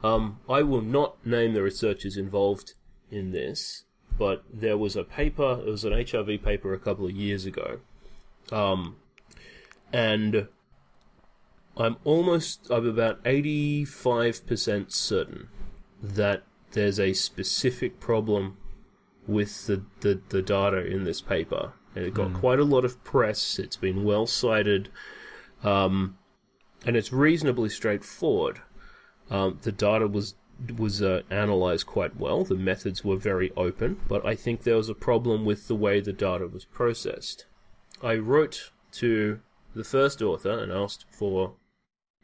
Um, 0.04 0.40
I 0.50 0.64
will 0.64 0.82
not 0.82 1.26
name 1.26 1.54
the 1.54 1.62
researchers 1.62 2.18
involved 2.18 2.74
in 3.10 3.32
this 3.32 3.86
but 4.18 4.44
there 4.52 4.78
was 4.78 4.96
a 4.96 5.04
paper, 5.04 5.60
it 5.66 5.70
was 5.70 5.86
an 5.86 5.94
HRV 5.94 6.44
paper 6.44 6.74
a 6.74 6.80
couple 6.80 7.06
of 7.06 7.12
years 7.12 7.46
ago, 7.46 7.80
um, 8.52 8.96
and 9.92 10.48
I'm 11.76 11.98
almost, 12.04 12.68
I'm 12.70 12.88
about 12.88 13.24
85% 13.24 14.92
certain 14.92 15.48
that 16.02 16.44
there's 16.72 17.00
a 17.00 17.14
specific 17.14 18.00
problem 18.00 18.58
with 19.28 19.68
the, 19.68 19.84
the, 20.02 20.22
the 20.30 20.42
data 20.42 20.86
in 20.86 21.04
this 21.04 21.22
paper. 21.22 21.74
And 21.96 22.06
it 22.06 22.14
got 22.14 22.30
mm. 22.30 22.40
quite 22.40 22.60
a 22.60 22.64
lot 22.64 22.86
of 22.86 23.04
press, 23.04 23.60
it's 23.60 23.78
been 23.78 24.04
well 24.04 24.26
cited, 24.26 24.90
um, 25.64 26.18
and 26.86 26.98
it's 26.98 27.14
reasonably 27.14 27.70
straightforward. 27.70 28.62
Um, 29.30 29.60
the 29.62 29.72
data 29.72 30.08
was 30.08 30.36
was 30.78 31.02
uh, 31.02 31.24
analyzed 31.30 31.88
quite 31.88 32.18
well. 32.18 32.44
The 32.44 32.56
methods 32.56 33.04
were 33.04 33.18
very 33.18 33.52
open, 33.58 34.00
but 34.08 34.26
I 34.26 34.36
think 34.36 34.64
there 34.64 34.78
was 34.78 34.90
a 34.90 34.96
problem 34.96 35.46
with 35.46 35.68
the 35.68 35.76
way 35.76 36.00
the 36.00 36.14
data 36.14 36.48
was 36.48 36.66
processed. 36.66 37.46
I 38.02 38.16
wrote 38.16 38.72
to 38.94 39.40
the 39.76 39.84
first 39.84 40.22
author 40.22 40.58
and 40.58 40.72
asked 40.72 41.06
for 41.10 41.54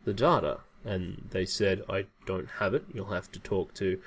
the 0.05 0.13
data, 0.13 0.59
and 0.85 1.27
they 1.31 1.45
said, 1.45 1.83
I 1.89 2.05
don't 2.25 2.49
have 2.59 2.73
it, 2.73 2.85
you'll 2.93 3.07
have 3.07 3.31
to 3.31 3.39
talk 3.39 3.73
to 3.75 3.99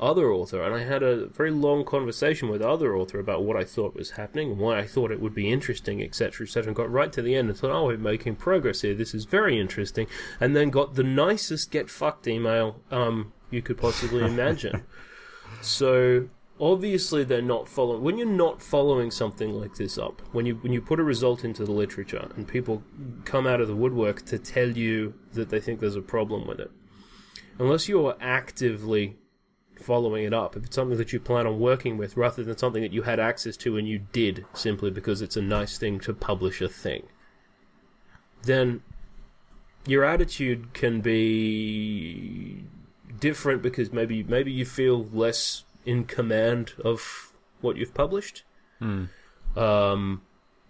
other 0.00 0.32
author. 0.32 0.62
And 0.62 0.74
I 0.74 0.84
had 0.84 1.02
a 1.02 1.26
very 1.26 1.50
long 1.50 1.84
conversation 1.84 2.48
with 2.48 2.62
other 2.62 2.96
author 2.96 3.20
about 3.20 3.44
what 3.44 3.56
I 3.56 3.64
thought 3.64 3.94
was 3.94 4.12
happening 4.12 4.52
and 4.52 4.58
why 4.58 4.78
I 4.78 4.86
thought 4.86 5.12
it 5.12 5.20
would 5.20 5.34
be 5.34 5.50
interesting, 5.50 6.02
etc., 6.02 6.46
etc., 6.46 6.68
and 6.68 6.76
got 6.76 6.90
right 6.90 7.12
to 7.12 7.22
the 7.22 7.34
end 7.34 7.48
and 7.48 7.58
thought, 7.58 7.70
oh, 7.70 7.86
we're 7.86 7.98
making 7.98 8.36
progress 8.36 8.80
here, 8.80 8.94
this 8.94 9.14
is 9.14 9.26
very 9.26 9.60
interesting, 9.60 10.06
and 10.40 10.56
then 10.56 10.70
got 10.70 10.94
the 10.94 11.04
nicest 11.04 11.70
get 11.70 11.90
fucked 11.90 12.26
email 12.26 12.80
um, 12.90 13.32
you 13.50 13.62
could 13.62 13.78
possibly 13.78 14.24
imagine. 14.24 14.82
so 15.60 16.28
obviously 16.60 17.24
they're 17.24 17.40
not 17.40 17.66
following 17.66 18.02
when 18.02 18.18
you're 18.18 18.26
not 18.26 18.62
following 18.62 19.10
something 19.10 19.50
like 19.54 19.74
this 19.76 19.96
up 19.96 20.20
when 20.32 20.44
you 20.44 20.54
when 20.56 20.72
you 20.72 20.80
put 20.80 21.00
a 21.00 21.02
result 21.02 21.42
into 21.42 21.64
the 21.64 21.72
literature 21.72 22.28
and 22.36 22.46
people 22.46 22.82
come 23.24 23.46
out 23.46 23.62
of 23.62 23.66
the 23.66 23.74
woodwork 23.74 24.22
to 24.26 24.38
tell 24.38 24.68
you 24.68 25.14
that 25.32 25.48
they 25.48 25.58
think 25.58 25.80
there's 25.80 25.96
a 25.96 26.02
problem 26.02 26.46
with 26.46 26.60
it 26.60 26.70
unless 27.58 27.88
you're 27.88 28.14
actively 28.20 29.16
following 29.80 30.24
it 30.24 30.32
up 30.32 30.56
if 30.56 30.64
it's 30.64 30.76
something 30.76 30.98
that 30.98 31.12
you 31.12 31.20
plan 31.20 31.46
on 31.46 31.58
working 31.58 31.96
with 31.96 32.16
rather 32.16 32.44
than 32.44 32.56
something 32.56 32.82
that 32.82 32.92
you 32.92 33.02
had 33.02 33.18
access 33.18 33.56
to 33.56 33.76
and 33.76 33.88
you 33.88 33.98
did 34.12 34.44
simply 34.52 34.90
because 34.90 35.22
it's 35.22 35.36
a 35.36 35.42
nice 35.42 35.78
thing 35.78 35.98
to 35.98 36.12
publish 36.12 36.60
a 36.60 36.68
thing 36.68 37.02
then 38.42 38.82
your 39.86 40.04
attitude 40.04 40.72
can 40.72 41.00
be 41.00 42.64
different 43.18 43.62
because 43.62 43.92
maybe 43.92 44.22
maybe 44.22 44.52
you 44.52 44.64
feel 44.64 45.04
less 45.12 45.64
in 45.84 46.04
command 46.04 46.72
of 46.84 47.32
what 47.60 47.76
you've 47.76 47.94
published. 47.94 48.44
Hmm. 48.78 49.04
Um, 49.56 50.22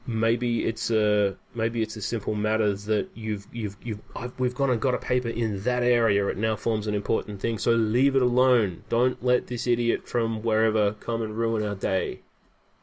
maybe 0.06 0.64
it's 0.64 0.90
a 0.90 1.36
maybe 1.54 1.82
it's 1.82 1.96
a 1.96 2.02
simple 2.02 2.34
matter 2.34 2.74
that 2.74 3.08
you've 3.14 3.46
you've 3.52 3.76
you've 3.82 4.00
I've, 4.16 4.38
we've 4.38 4.54
gone 4.54 4.70
and 4.70 4.80
got 4.80 4.94
a 4.94 4.98
paper 4.98 5.28
in 5.28 5.62
that 5.62 5.82
area. 5.82 6.26
It 6.28 6.38
now 6.38 6.56
forms 6.56 6.86
an 6.86 6.94
important 6.94 7.40
thing. 7.40 7.58
So 7.58 7.72
leave 7.72 8.16
it 8.16 8.22
alone. 8.22 8.84
Don't 8.88 9.22
let 9.22 9.46
this 9.46 9.66
idiot 9.66 10.08
from 10.08 10.42
wherever 10.42 10.92
come 10.94 11.22
and 11.22 11.36
ruin 11.36 11.64
our 11.64 11.74
day 11.74 12.20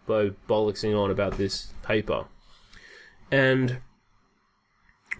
by 0.05 0.29
bollocksing 0.47 0.97
on 0.97 1.11
about 1.11 1.37
this 1.37 1.73
paper. 1.83 2.25
And 3.29 3.79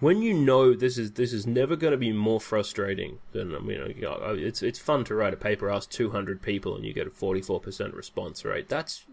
when 0.00 0.22
you 0.22 0.32
know 0.32 0.74
this 0.74 0.96
is 0.96 1.12
this 1.12 1.32
is 1.32 1.46
never 1.46 1.76
going 1.76 1.90
to 1.90 1.98
be 1.98 2.12
more 2.12 2.40
frustrating 2.40 3.18
than 3.32 3.54
I 3.54 3.58
mean, 3.58 3.94
you 3.96 4.02
know, 4.02 4.36
it's 4.38 4.62
it's 4.62 4.78
fun 4.78 5.04
to 5.04 5.14
write 5.14 5.34
a 5.34 5.38
paper, 5.38 5.68
ask 5.68 5.90
200 5.90 6.40
people, 6.40 6.76
and 6.76 6.84
you 6.84 6.92
get 6.92 7.06
a 7.06 7.10
44% 7.10 7.94
response 7.94 8.44
rate. 8.44 8.68
That's 8.68 9.04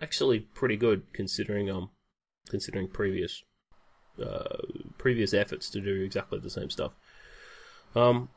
actually 0.00 0.40
pretty 0.40 0.76
good 0.76 1.04
considering 1.12 1.70
um 1.70 1.90
considering 2.52 2.86
previous 2.86 3.42
uh, 4.22 4.58
previous 4.98 5.34
efforts 5.34 5.68
to 5.70 5.80
do 5.80 6.02
exactly 6.02 6.38
the 6.38 6.50
same 6.50 6.70
stuff. 6.70 6.92
Um, 7.96 8.28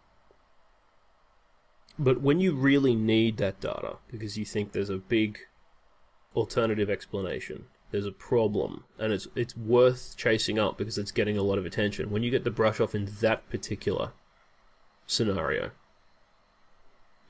but 2.00 2.22
when 2.22 2.40
you 2.40 2.54
really 2.54 2.96
need 2.96 3.38
that 3.38 3.62
data 3.62 3.98
because 4.12 4.38
you 4.38 4.46
think 4.46 4.72
there's 4.72 4.90
a 4.90 4.98
big 4.98 5.38
alternative 6.36 6.90
explanation 6.90 7.66
there's 7.92 8.06
a 8.06 8.12
problem 8.12 8.84
and 9.00 9.14
it's 9.14 9.28
it's 9.36 9.56
worth 9.56 10.16
chasing 10.18 10.60
up 10.60 10.78
because 10.78 10.98
it's 10.98 11.12
getting 11.12 11.38
a 11.38 11.44
lot 11.44 11.58
of 11.58 11.66
attention. 11.66 12.12
When 12.12 12.24
you 12.24 12.32
get 12.32 12.44
the 12.44 12.52
brush 12.52 12.82
off 12.82 12.94
in 12.94 13.06
that 13.22 13.50
particular 13.50 14.12
scenario, 15.08 15.72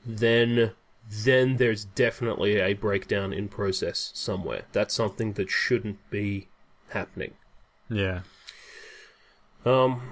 then 0.04 0.72
then 1.08 1.56
there's 1.56 1.84
definitely 1.84 2.58
a 2.58 2.72
breakdown 2.72 3.32
in 3.32 3.46
process 3.48 4.10
somewhere. 4.12 4.64
That's 4.72 4.92
something 4.92 5.34
that 5.34 5.50
shouldn't 5.50 5.98
be 6.10 6.48
happening. 6.90 7.34
Yeah. 7.88 8.20
Um 9.64 10.02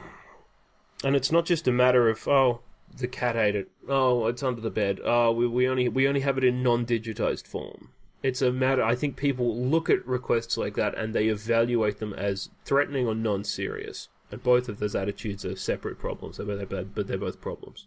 and 1.02 1.14
it's 1.14 1.32
not 1.32 1.44
just 1.44 1.68
a 1.68 1.72
matter 1.72 2.08
of 2.08 2.26
oh 2.28 2.60
the 2.96 3.08
cat 3.08 3.36
ate 3.36 3.56
it. 3.56 3.70
Oh, 3.88 4.26
it's 4.26 4.42
under 4.42 4.60
the 4.60 4.70
bed. 4.70 5.00
Oh, 5.04 5.32
we, 5.32 5.48
we 5.48 5.68
only 5.68 5.88
we 5.88 6.06
only 6.06 6.20
have 6.20 6.38
it 6.38 6.44
in 6.44 6.62
non-digitized 6.62 7.46
form 7.46 7.90
it's 8.24 8.40
a 8.40 8.50
matter. 8.50 8.82
I 8.82 8.94
think 8.94 9.16
people 9.16 9.54
look 9.54 9.90
at 9.90 10.04
requests 10.06 10.56
like 10.56 10.74
that 10.76 10.96
and 10.96 11.14
they 11.14 11.26
evaluate 11.26 11.98
them 11.98 12.14
as 12.14 12.48
threatening 12.64 13.06
or 13.06 13.14
non-serious. 13.14 14.08
And 14.32 14.42
both 14.42 14.70
of 14.70 14.78
those 14.78 14.96
attitudes 14.96 15.44
are 15.44 15.54
separate 15.54 15.98
problems, 15.98 16.38
they're, 16.38 16.64
both, 16.64 16.86
but 16.94 17.06
they're 17.06 17.18
both 17.18 17.42
problems. 17.42 17.86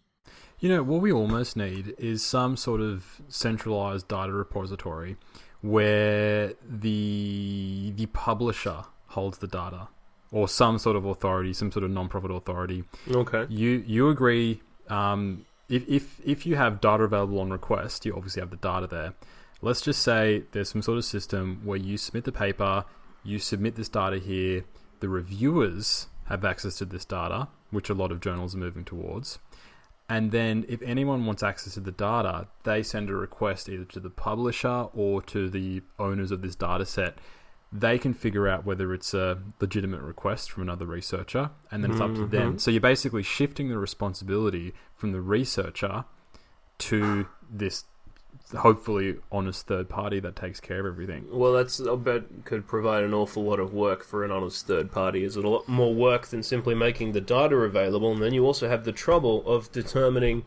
You 0.60 0.70
know, 0.70 0.84
what 0.84 1.02
we 1.02 1.12
almost 1.12 1.58
need 1.58 1.96
is 1.98 2.24
some 2.24 2.56
sort 2.56 2.82
of 2.82 3.20
centralized 3.28 4.08
data 4.08 4.32
repository 4.32 5.18
where 5.70 6.54
the 6.68 7.94
the 7.96 8.06
publisher 8.08 8.86
holds 9.08 9.40
the 9.40 9.48
data 9.48 9.88
or 10.32 10.48
some 10.48 10.78
sort 10.78 10.96
of 10.96 11.06
authority, 11.06 11.54
some 11.54 11.72
sort 11.72 11.84
of 11.84 11.92
non-profit 11.92 12.32
authority. 12.32 12.84
Okay. 13.10 13.46
You 13.50 13.84
you 13.86 14.10
agree 14.10 14.62
um, 14.90 15.46
if, 15.70 15.88
if 15.88 16.22
if 16.24 16.46
you 16.46 16.56
have 16.56 16.82
data 16.82 17.04
available 17.04 17.40
on 17.40 17.50
request, 17.50 18.06
you 18.06 18.16
obviously 18.16 18.42
have 18.42 18.52
the 18.52 18.58
data 18.58 18.88
there 18.88 19.14
let's 19.62 19.82
just 19.82 20.02
say 20.02 20.44
there's 20.52 20.70
some 20.70 20.82
sort 20.82 20.98
of 20.98 21.06
system 21.06 21.62
where 21.64 21.78
you 21.78 21.98
submit 21.98 22.24
the 22.24 22.32
paper, 22.32 22.86
you 23.24 23.40
submit 23.40 23.76
this 23.76 23.90
data 23.90 24.18
here, 24.20 24.64
the 25.00 25.10
reviewers 25.10 26.08
have 26.26 26.44
access 26.44 26.78
to 26.78 26.86
this 26.86 27.06
data, 27.06 27.48
which 27.72 27.90
a 27.90 27.94
lot 27.94 28.12
of 28.12 28.20
journals 28.20 28.56
are 28.56 28.60
moving 28.60 28.84
towards. 28.84 29.40
And 30.10 30.32
then, 30.32 30.66
if 30.70 30.82
anyone 30.82 31.26
wants 31.26 31.44
access 31.44 31.74
to 31.74 31.82
the 31.82 31.92
data, 31.92 32.48
they 32.64 32.82
send 32.82 33.10
a 33.10 33.14
request 33.14 33.68
either 33.68 33.84
to 33.86 34.00
the 34.00 34.10
publisher 34.10 34.88
or 34.94 35.22
to 35.24 35.50
the 35.50 35.82
owners 36.00 36.32
of 36.32 36.42
this 36.42 36.56
data 36.56 36.86
set. 36.86 37.18
they 37.74 37.98
can 38.00 38.14
figure 38.14 38.48
out 38.48 38.66
whether 38.66 38.94
it's 38.94 39.14
a 39.14 39.38
legitimate 39.60 40.00
request 40.02 40.50
from 40.50 40.64
another 40.64 40.86
researcher, 40.86 41.50
and 41.70 41.84
then 41.84 41.92
it's 41.92 42.00
up 42.00 42.14
to 42.14 42.22
Mm-hmm. 42.22 42.30
them. 42.38 42.60
So 42.60 42.72
you're 42.72 42.80
basically 42.80 43.24
shifting 43.24 43.68
the 43.68 43.78
responsibility 43.78 44.74
from 44.96 45.12
the 45.12 45.20
researcher 45.20 46.06
to 46.78 47.28
this 47.52 47.84
hopefully 48.56 49.18
honest 49.32 49.68
third 49.68 49.90
party 49.90 50.20
that 50.20 50.36
takes 50.36 50.60
care 50.60 50.80
of 50.80 50.86
everything. 50.86 51.26
Well, 51.30 51.54
that's 51.54 51.80
I 51.82 51.96
bet 51.96 52.46
could 52.46 52.68
provide 52.68 53.04
an 53.04 53.14
awful 53.14 53.44
lot 53.44 53.60
of 53.60 53.74
work 53.74 54.04
for 54.04 54.24
an 54.24 54.32
honest 54.32 54.68
third 54.68 54.92
party. 54.92 55.24
Is 55.24 55.38
it 55.38 55.44
a 55.44 55.50
lot 55.50 55.68
more 55.68 55.94
work 55.94 56.28
than 56.28 56.44
simply 56.44 56.76
making 56.76 57.12
the 57.12 57.22
data 57.22 57.56
available, 57.56 58.12
and 58.12 58.22
then 58.22 58.34
you 58.34 58.46
also 58.46 58.70
have 58.70 58.86
the 58.86 58.92
trouble 58.92 59.46
of 59.46 59.72
determining 59.72 60.46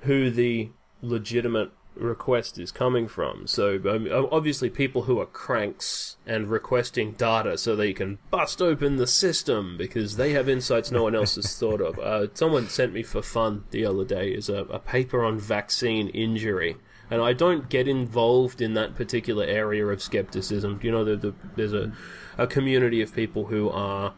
who 0.00 0.30
the 0.30 0.70
legitimate 1.02 1.70
request 1.94 2.58
is 2.58 2.72
coming 2.72 3.08
from. 3.08 3.46
So 3.46 3.80
um, 3.88 4.08
obviously, 4.30 4.70
people 4.70 5.02
who 5.02 5.20
are 5.20 5.26
cranks 5.26 6.16
and 6.26 6.48
requesting 6.48 7.12
data 7.12 7.56
so 7.58 7.76
they 7.76 7.92
can 7.92 8.18
bust 8.30 8.60
open 8.60 8.96
the 8.96 9.06
system 9.06 9.76
because 9.76 10.16
they 10.16 10.32
have 10.32 10.48
insights 10.48 10.90
no 10.90 11.02
one 11.02 11.14
else 11.14 11.36
has 11.36 11.56
thought 11.58 11.80
of. 11.80 11.98
Uh, 11.98 12.28
someone 12.34 12.68
sent 12.68 12.92
me 12.92 13.02
for 13.02 13.22
fun 13.22 13.64
the 13.70 13.84
other 13.84 14.04
day 14.04 14.30
is 14.30 14.48
a, 14.48 14.64
a 14.64 14.78
paper 14.78 15.24
on 15.24 15.38
vaccine 15.38 16.08
injury. 16.08 16.76
And 17.10 17.20
I 17.20 17.32
don't 17.32 17.68
get 17.68 17.86
involved 17.86 18.60
in 18.60 18.74
that 18.74 18.94
particular 18.94 19.44
area 19.44 19.86
of 19.86 20.02
skepticism. 20.02 20.80
You 20.82 20.90
know, 20.90 21.04
the, 21.04 21.16
the, 21.16 21.34
there's 21.54 21.74
a, 21.74 21.92
a 22.38 22.46
community 22.46 23.02
of 23.02 23.14
people 23.14 23.44
who 23.46 23.68
are 23.70 24.14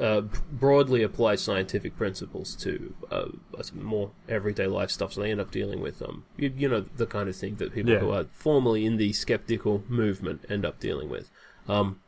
uh, 0.00 0.22
broadly 0.50 1.02
apply 1.02 1.34
scientific 1.36 1.96
principles 1.96 2.54
to 2.56 2.94
uh, 3.10 3.26
more 3.74 4.10
everyday 4.28 4.66
life 4.66 4.90
stuff, 4.90 5.12
so 5.12 5.20
they 5.20 5.30
end 5.30 5.40
up 5.40 5.50
dealing 5.50 5.80
with 5.80 6.00
um, 6.02 6.24
you, 6.36 6.52
you 6.56 6.68
know, 6.68 6.80
the 6.96 7.06
kind 7.06 7.28
of 7.28 7.36
thing 7.36 7.56
that 7.56 7.74
people 7.74 7.92
Yeah. 7.92 7.98
who 7.98 8.10
are 8.10 8.24
formally 8.32 8.86
in 8.86 8.96
the 8.96 9.12
skeptical 9.12 9.84
movement 9.88 10.44
end 10.48 10.64
up 10.64 10.80
dealing 10.80 11.08
with. 11.10 11.30
Um, 11.68 12.00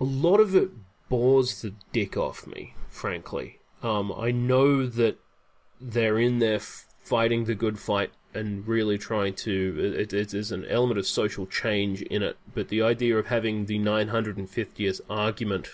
a 0.00 0.04
lot 0.04 0.40
of 0.40 0.54
it 0.54 0.70
bores 1.08 1.62
the 1.62 1.74
dick 1.92 2.16
off 2.16 2.46
me, 2.46 2.74
frankly. 2.88 3.58
Um, 3.82 4.12
I 4.16 4.30
know 4.30 4.86
that 4.86 5.18
they're 5.80 6.18
in 6.18 6.38
there 6.38 6.56
f- 6.56 6.86
fighting 7.02 7.44
the 7.44 7.54
good 7.54 7.78
fight 7.78 8.10
and 8.34 8.66
really 8.66 8.98
trying 8.98 9.34
to. 9.34 9.94
It, 9.98 10.12
it, 10.12 10.28
there's 10.30 10.52
an 10.52 10.64
element 10.66 10.98
of 10.98 11.06
social 11.06 11.46
change 11.46 12.02
in 12.02 12.22
it, 12.22 12.36
but 12.54 12.68
the 12.68 12.82
idea 12.82 13.16
of 13.16 13.26
having 13.26 13.66
the 13.66 13.78
950th 13.78 15.00
argument 15.08 15.68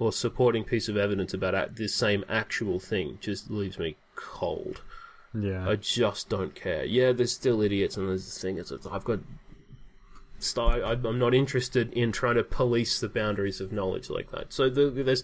or 0.00 0.12
supporting 0.12 0.64
piece 0.64 0.88
of 0.88 0.96
evidence 0.96 1.32
about 1.34 1.54
a- 1.54 1.70
this 1.72 1.94
same 1.94 2.24
actual 2.28 2.80
thing 2.80 3.18
just 3.20 3.50
leaves 3.50 3.78
me 3.78 3.94
cold. 4.16 4.80
Yeah. 5.32 5.68
I 5.68 5.76
just 5.76 6.28
don't 6.28 6.54
care. 6.56 6.84
Yeah, 6.84 7.12
there's 7.12 7.30
still 7.32 7.60
idiots, 7.62 7.96
and 7.96 8.08
there's 8.08 8.24
this 8.24 8.40
thing. 8.42 8.58
It's, 8.58 8.72
it's- 8.72 8.90
I've 8.90 9.04
got. 9.04 9.20
St- 10.40 10.82
I- 10.82 10.92
I'm 10.92 11.18
not 11.18 11.34
interested 11.34 11.92
in 11.92 12.12
trying 12.12 12.36
to 12.36 12.42
police 12.42 12.98
the 12.98 13.10
boundaries 13.10 13.60
of 13.60 13.72
knowledge 13.72 14.08
like 14.10 14.30
that. 14.32 14.52
So 14.52 14.68
the, 14.70 14.90
there's. 14.90 15.22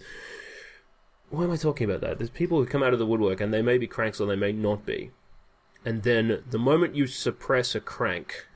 Why 1.29 1.43
am 1.43 1.51
I 1.51 1.57
talking 1.57 1.89
about 1.89 2.01
that? 2.01 2.19
There's 2.19 2.29
people 2.29 2.59
who 2.59 2.65
come 2.65 2.83
out 2.83 2.93
of 2.93 2.99
the 2.99 3.05
woodwork, 3.05 3.41
and 3.41 3.53
they 3.53 3.61
may 3.63 3.77
be 3.77 3.87
cranks 3.87 4.21
or 4.21 4.27
they 4.27 4.37
may 4.37 4.53
not 4.53 4.85
be. 4.85 5.11
And 5.83 6.03
then 6.03 6.43
the 6.49 6.59
moment 6.59 6.95
you 6.95 7.07
suppress 7.07 7.75
a 7.75 7.79
crank, 7.81 8.47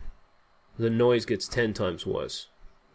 the 0.78 0.90
noise 0.90 1.26
gets 1.26 1.48
ten 1.48 1.74
times 1.74 2.06
worse. 2.06 2.48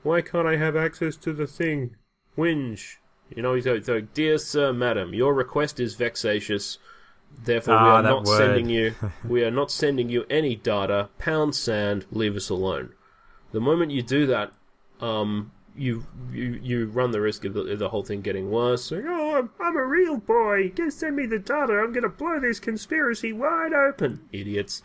Why 0.02 0.22
can't 0.22 0.46
I 0.46 0.56
have 0.56 0.76
access 0.76 1.16
to 1.16 1.32
the 1.32 1.46
thing? 1.48 1.96
Whinge. 2.38 2.96
You 3.34 3.42
know, 3.42 3.58
so, 3.60 3.80
so, 3.80 4.00
dear 4.00 4.38
sir, 4.38 4.72
madam, 4.72 5.12
your 5.14 5.34
request 5.34 5.80
is 5.80 5.94
vexatious. 5.94 6.78
Therefore, 7.44 7.74
we 7.74 7.80
Ah, 7.80 7.96
are 7.96 8.02
not 8.02 8.24
word. 8.24 8.38
sending 8.38 8.68
you. 8.70 8.94
we 9.28 9.44
are 9.44 9.50
not 9.50 9.70
sending 9.70 10.08
you 10.08 10.24
any 10.30 10.54
data. 10.56 11.08
Pound 11.18 11.54
sand. 11.54 12.06
Leave 12.10 12.36
us 12.36 12.48
alone. 12.48 12.92
The 13.52 13.60
moment 13.60 13.90
you 13.90 14.02
do 14.02 14.26
that, 14.26 14.52
um, 15.00 15.50
you 15.76 16.06
you 16.32 16.58
you 16.62 16.86
run 16.86 17.10
the 17.10 17.20
risk 17.20 17.44
of 17.44 17.52
the, 17.54 17.60
of 17.62 17.78
the 17.78 17.88
whole 17.88 18.02
thing 18.04 18.22
getting 18.22 18.50
worse. 18.50 18.90
Like, 18.90 19.04
oh, 19.06 19.36
I'm, 19.36 19.50
I'm 19.60 19.76
a 19.76 19.84
real 19.84 20.16
boy. 20.18 20.70
Just 20.74 21.00
send 21.00 21.16
me 21.16 21.26
the 21.26 21.38
data. 21.38 21.72
I'm 21.74 21.92
going 21.92 22.04
to 22.04 22.08
blow 22.08 22.38
this 22.40 22.60
conspiracy 22.60 23.32
wide 23.32 23.72
open. 23.74 24.20
Idiots. 24.32 24.82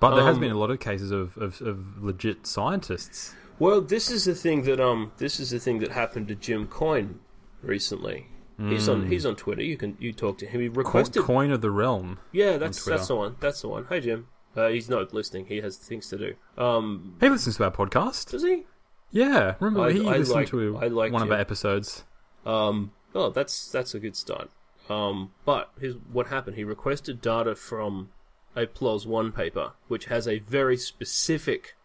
but 0.00 0.14
there 0.16 0.24
has 0.24 0.34
um, 0.34 0.40
been 0.40 0.50
a 0.52 0.58
lot 0.58 0.70
of 0.70 0.80
cases 0.80 1.10
of, 1.12 1.36
of, 1.38 1.62
of 1.62 2.02
legit 2.02 2.46
scientists. 2.46 3.34
Well, 3.58 3.80
this 3.80 4.10
is 4.10 4.24
the 4.24 4.34
thing 4.34 4.62
that 4.64 4.80
um, 4.80 5.12
this 5.18 5.40
is 5.40 5.50
the 5.50 5.58
thing 5.60 5.78
that 5.78 5.92
happened 5.92 6.28
to 6.28 6.34
Jim 6.34 6.66
Coyne 6.66 7.20
recently. 7.66 8.28
He's 8.58 8.88
on 8.88 9.08
he's 9.08 9.26
on 9.26 9.36
Twitter. 9.36 9.62
You 9.62 9.76
can 9.76 9.98
you 10.00 10.14
talk 10.14 10.38
to 10.38 10.46
him. 10.46 10.62
He 10.62 10.68
requested. 10.68 11.22
coin 11.22 11.50
of 11.50 11.60
the 11.60 11.70
realm. 11.70 12.18
yeah, 12.32 12.56
that's 12.56 12.82
that's 12.84 13.08
the 13.08 13.14
one. 13.16 13.36
That's 13.38 13.60
the 13.60 13.68
one. 13.68 13.84
Hey 13.88 14.00
Jim. 14.00 14.28
Uh, 14.56 14.68
he's 14.68 14.88
not 14.88 15.12
listening. 15.12 15.44
He 15.46 15.60
has 15.60 15.76
things 15.76 16.08
to 16.08 16.16
do. 16.16 16.34
Um, 16.62 17.16
He 17.20 17.28
listens 17.28 17.58
to 17.58 17.64
our 17.64 17.70
podcast. 17.70 18.30
does 18.30 18.42
he? 18.42 18.64
Yeah, 19.10 19.56
remember 19.60 19.82
I- 19.88 19.92
he 19.92 20.08
I 20.08 20.16
listened 20.16 20.34
like- 20.36 20.48
to 20.48 20.78
I 20.78 20.86
like 20.88 21.12
one 21.12 21.20
of 21.22 21.30
our 21.30 21.38
episodes. 21.38 22.04
Um, 22.46 22.92
oh, 23.14 23.28
that's 23.28 23.70
that's 23.70 23.94
a 23.94 24.00
good 24.00 24.16
start. 24.16 24.48
Um, 24.88 25.32
but 25.44 25.70
his, 25.78 25.96
what 26.10 26.28
happened? 26.28 26.56
He 26.56 26.64
requested 26.64 27.20
data 27.20 27.54
from 27.56 28.08
a 28.54 28.66
PLOS 28.66 29.04
One 29.04 29.32
paper, 29.32 29.72
which 29.88 30.06
has 30.06 30.26
a 30.26 30.38
very 30.38 30.78
specific 30.78 31.76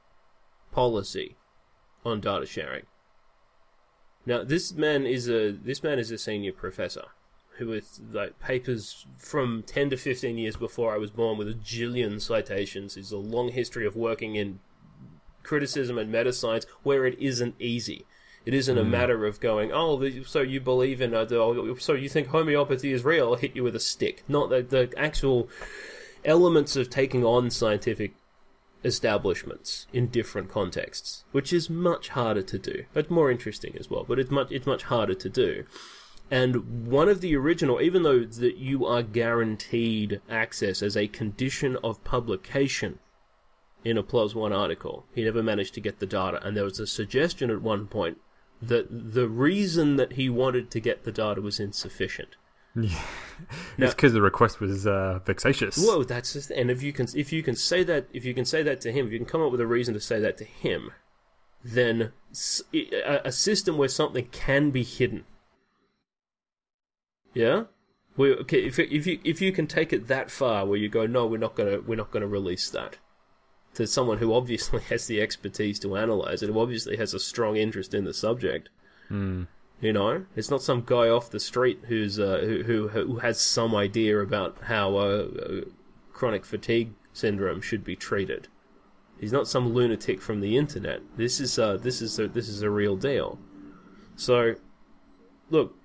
policy 0.71 1.35
on 2.05 2.21
data 2.21 2.45
sharing. 2.45 2.83
Now, 4.25 4.43
this 4.43 4.73
man 4.73 5.05
is 5.05 5.29
a 5.29 5.51
this 5.51 5.83
man 5.83 5.99
is 5.99 6.11
a 6.11 6.17
senior 6.17 6.53
professor 6.53 7.05
who 7.57 7.67
with 7.67 7.99
like 8.11 8.39
papers 8.39 9.05
from 9.17 9.63
ten 9.63 9.89
to 9.89 9.97
fifteen 9.97 10.37
years 10.37 10.55
before 10.55 10.93
I 10.93 10.97
was 10.97 11.11
born, 11.11 11.37
with 11.37 11.49
a 11.49 11.53
jillion 11.53 12.21
citations. 12.21 12.95
He's 12.95 13.11
a 13.11 13.17
long 13.17 13.49
history 13.49 13.85
of 13.85 13.95
working 13.95 14.35
in 14.35 14.59
criticism 15.43 15.97
and 15.97 16.11
meta 16.11 16.33
science 16.33 16.65
where 16.83 17.05
it 17.05 17.17
isn't 17.19 17.55
easy. 17.59 18.05
It 18.43 18.55
isn't 18.55 18.77
a 18.77 18.83
matter 18.83 19.27
of 19.27 19.39
going, 19.39 19.71
oh, 19.71 20.23
so 20.25 20.41
you 20.41 20.59
believe 20.59 20.99
in, 20.99 21.13
uh, 21.13 21.27
so 21.77 21.93
you 21.93 22.09
think 22.09 22.29
homeopathy 22.29 22.91
is 22.91 23.05
real? 23.05 23.27
I'll 23.27 23.35
hit 23.35 23.55
you 23.55 23.63
with 23.63 23.75
a 23.75 23.79
stick. 23.79 24.23
Not 24.27 24.49
the, 24.49 24.63
the 24.63 24.91
actual 24.97 25.47
elements 26.25 26.75
of 26.75 26.89
taking 26.89 27.23
on 27.23 27.51
scientific 27.51 28.13
establishments 28.83 29.87
in 29.93 30.07
different 30.07 30.49
contexts, 30.49 31.23
which 31.31 31.53
is 31.53 31.69
much 31.69 32.09
harder 32.09 32.41
to 32.41 32.57
do. 32.57 32.85
but 32.93 33.11
more 33.11 33.31
interesting 33.31 33.75
as 33.79 33.89
well, 33.89 34.03
but 34.03 34.19
it's 34.19 34.31
much 34.31 34.51
it's 34.51 34.65
much 34.65 34.83
harder 34.83 35.13
to 35.13 35.29
do. 35.29 35.63
And 36.31 36.87
one 36.87 37.09
of 37.09 37.19
the 37.19 37.35
original, 37.35 37.81
even 37.81 38.03
though 38.03 38.23
that 38.23 38.57
you 38.57 38.85
are 38.85 39.03
guaranteed 39.03 40.21
access 40.29 40.81
as 40.81 40.95
a 40.95 41.07
condition 41.07 41.77
of 41.83 42.03
publication 42.05 42.99
in 43.83 43.97
a 43.97 44.03
PLOS 44.03 44.33
One 44.33 44.53
article, 44.53 45.05
he 45.13 45.25
never 45.25 45.43
managed 45.43 45.73
to 45.73 45.81
get 45.81 45.99
the 45.99 46.05
data. 46.05 46.39
And 46.45 46.55
there 46.55 46.63
was 46.63 46.79
a 46.79 46.87
suggestion 46.87 47.49
at 47.49 47.61
one 47.61 47.87
point 47.87 48.19
that 48.61 49.13
the 49.13 49.27
reason 49.27 49.97
that 49.97 50.13
he 50.13 50.29
wanted 50.29 50.71
to 50.71 50.79
get 50.79 51.03
the 51.03 51.11
data 51.11 51.41
was 51.41 51.59
insufficient. 51.59 52.37
Now- 52.75 52.87
it's 53.77 53.93
because 53.95 54.13
the 54.13 54.21
request 54.21 54.59
was 54.59 54.85
uh, 54.85 55.19
vexatious. 55.25 55.77
Whoa, 55.77 56.03
that's 56.03 56.33
just, 56.33 56.51
and 56.51 56.69
if 56.69 56.83
you 56.83 56.93
can 56.93 57.07
if 57.15 57.33
you 57.33 57.41
can 57.43 57.55
say 57.55 57.83
that 57.83 58.07
if 58.13 58.23
you 58.23 58.33
can 58.33 58.45
say 58.45 58.61
that 58.63 58.81
to 58.81 58.91
him, 58.91 59.07
if 59.07 59.11
you 59.11 59.19
can 59.19 59.27
come 59.27 59.41
up 59.41 59.51
with 59.51 59.61
a 59.61 59.67
reason 59.67 59.93
to 59.95 59.99
say 59.99 60.19
that 60.19 60.37
to 60.37 60.45
him, 60.45 60.91
then 61.63 62.11
a 63.23 63.31
system 63.31 63.77
where 63.77 63.87
something 63.89 64.27
can 64.31 64.71
be 64.71 64.83
hidden. 64.83 65.25
Yeah, 67.33 67.63
we 68.17 68.33
okay. 68.35 68.65
If 68.65 68.77
if 68.79 69.07
you 69.07 69.19
if 69.23 69.41
you 69.41 69.51
can 69.51 69.67
take 69.67 69.91
it 69.93 70.07
that 70.07 70.29
far, 70.29 70.65
where 70.65 70.77
you 70.77 70.89
go, 70.89 71.05
no, 71.07 71.25
we're 71.25 71.37
not 71.37 71.55
gonna 71.55 71.79
we're 71.81 71.95
not 71.95 72.11
gonna 72.11 72.27
release 72.27 72.69
that 72.69 72.97
to 73.73 73.87
someone 73.87 74.17
who 74.19 74.33
obviously 74.33 74.81
has 74.89 75.07
the 75.07 75.21
expertise 75.21 75.79
to 75.79 75.95
analyze 75.97 76.43
it, 76.43 76.49
who 76.49 76.59
obviously 76.59 76.97
has 76.97 77.13
a 77.13 77.19
strong 77.19 77.55
interest 77.57 77.93
in 77.93 78.05
the 78.05 78.13
subject. 78.13 78.69
You 79.81 79.93
know, 79.93 80.25
it's 80.35 80.51
not 80.51 80.61
some 80.61 80.83
guy 80.85 81.09
off 81.09 81.31
the 81.31 81.39
street 81.39 81.79
who's 81.87 82.19
uh, 82.19 82.41
who, 82.43 82.63
who 82.63 82.87
who 82.89 83.15
has 83.17 83.41
some 83.41 83.75
idea 83.75 84.19
about 84.19 84.57
how 84.65 84.95
uh, 84.95 84.99
uh, 84.99 85.61
chronic 86.13 86.45
fatigue 86.45 86.93
syndrome 87.13 87.61
should 87.61 87.83
be 87.83 87.95
treated. 87.95 88.47
He's 89.19 89.31
not 89.31 89.47
some 89.47 89.73
lunatic 89.73 90.21
from 90.21 90.39
the 90.39 90.55
internet. 90.55 91.01
This 91.17 91.39
is 91.39 91.57
uh, 91.57 91.77
this 91.77 92.01
is 92.01 92.19
a, 92.19 92.27
this 92.27 92.47
is 92.47 92.61
a 92.61 92.69
real 92.69 92.95
deal. 92.95 93.39
So, 94.15 94.55
look, 95.49 95.75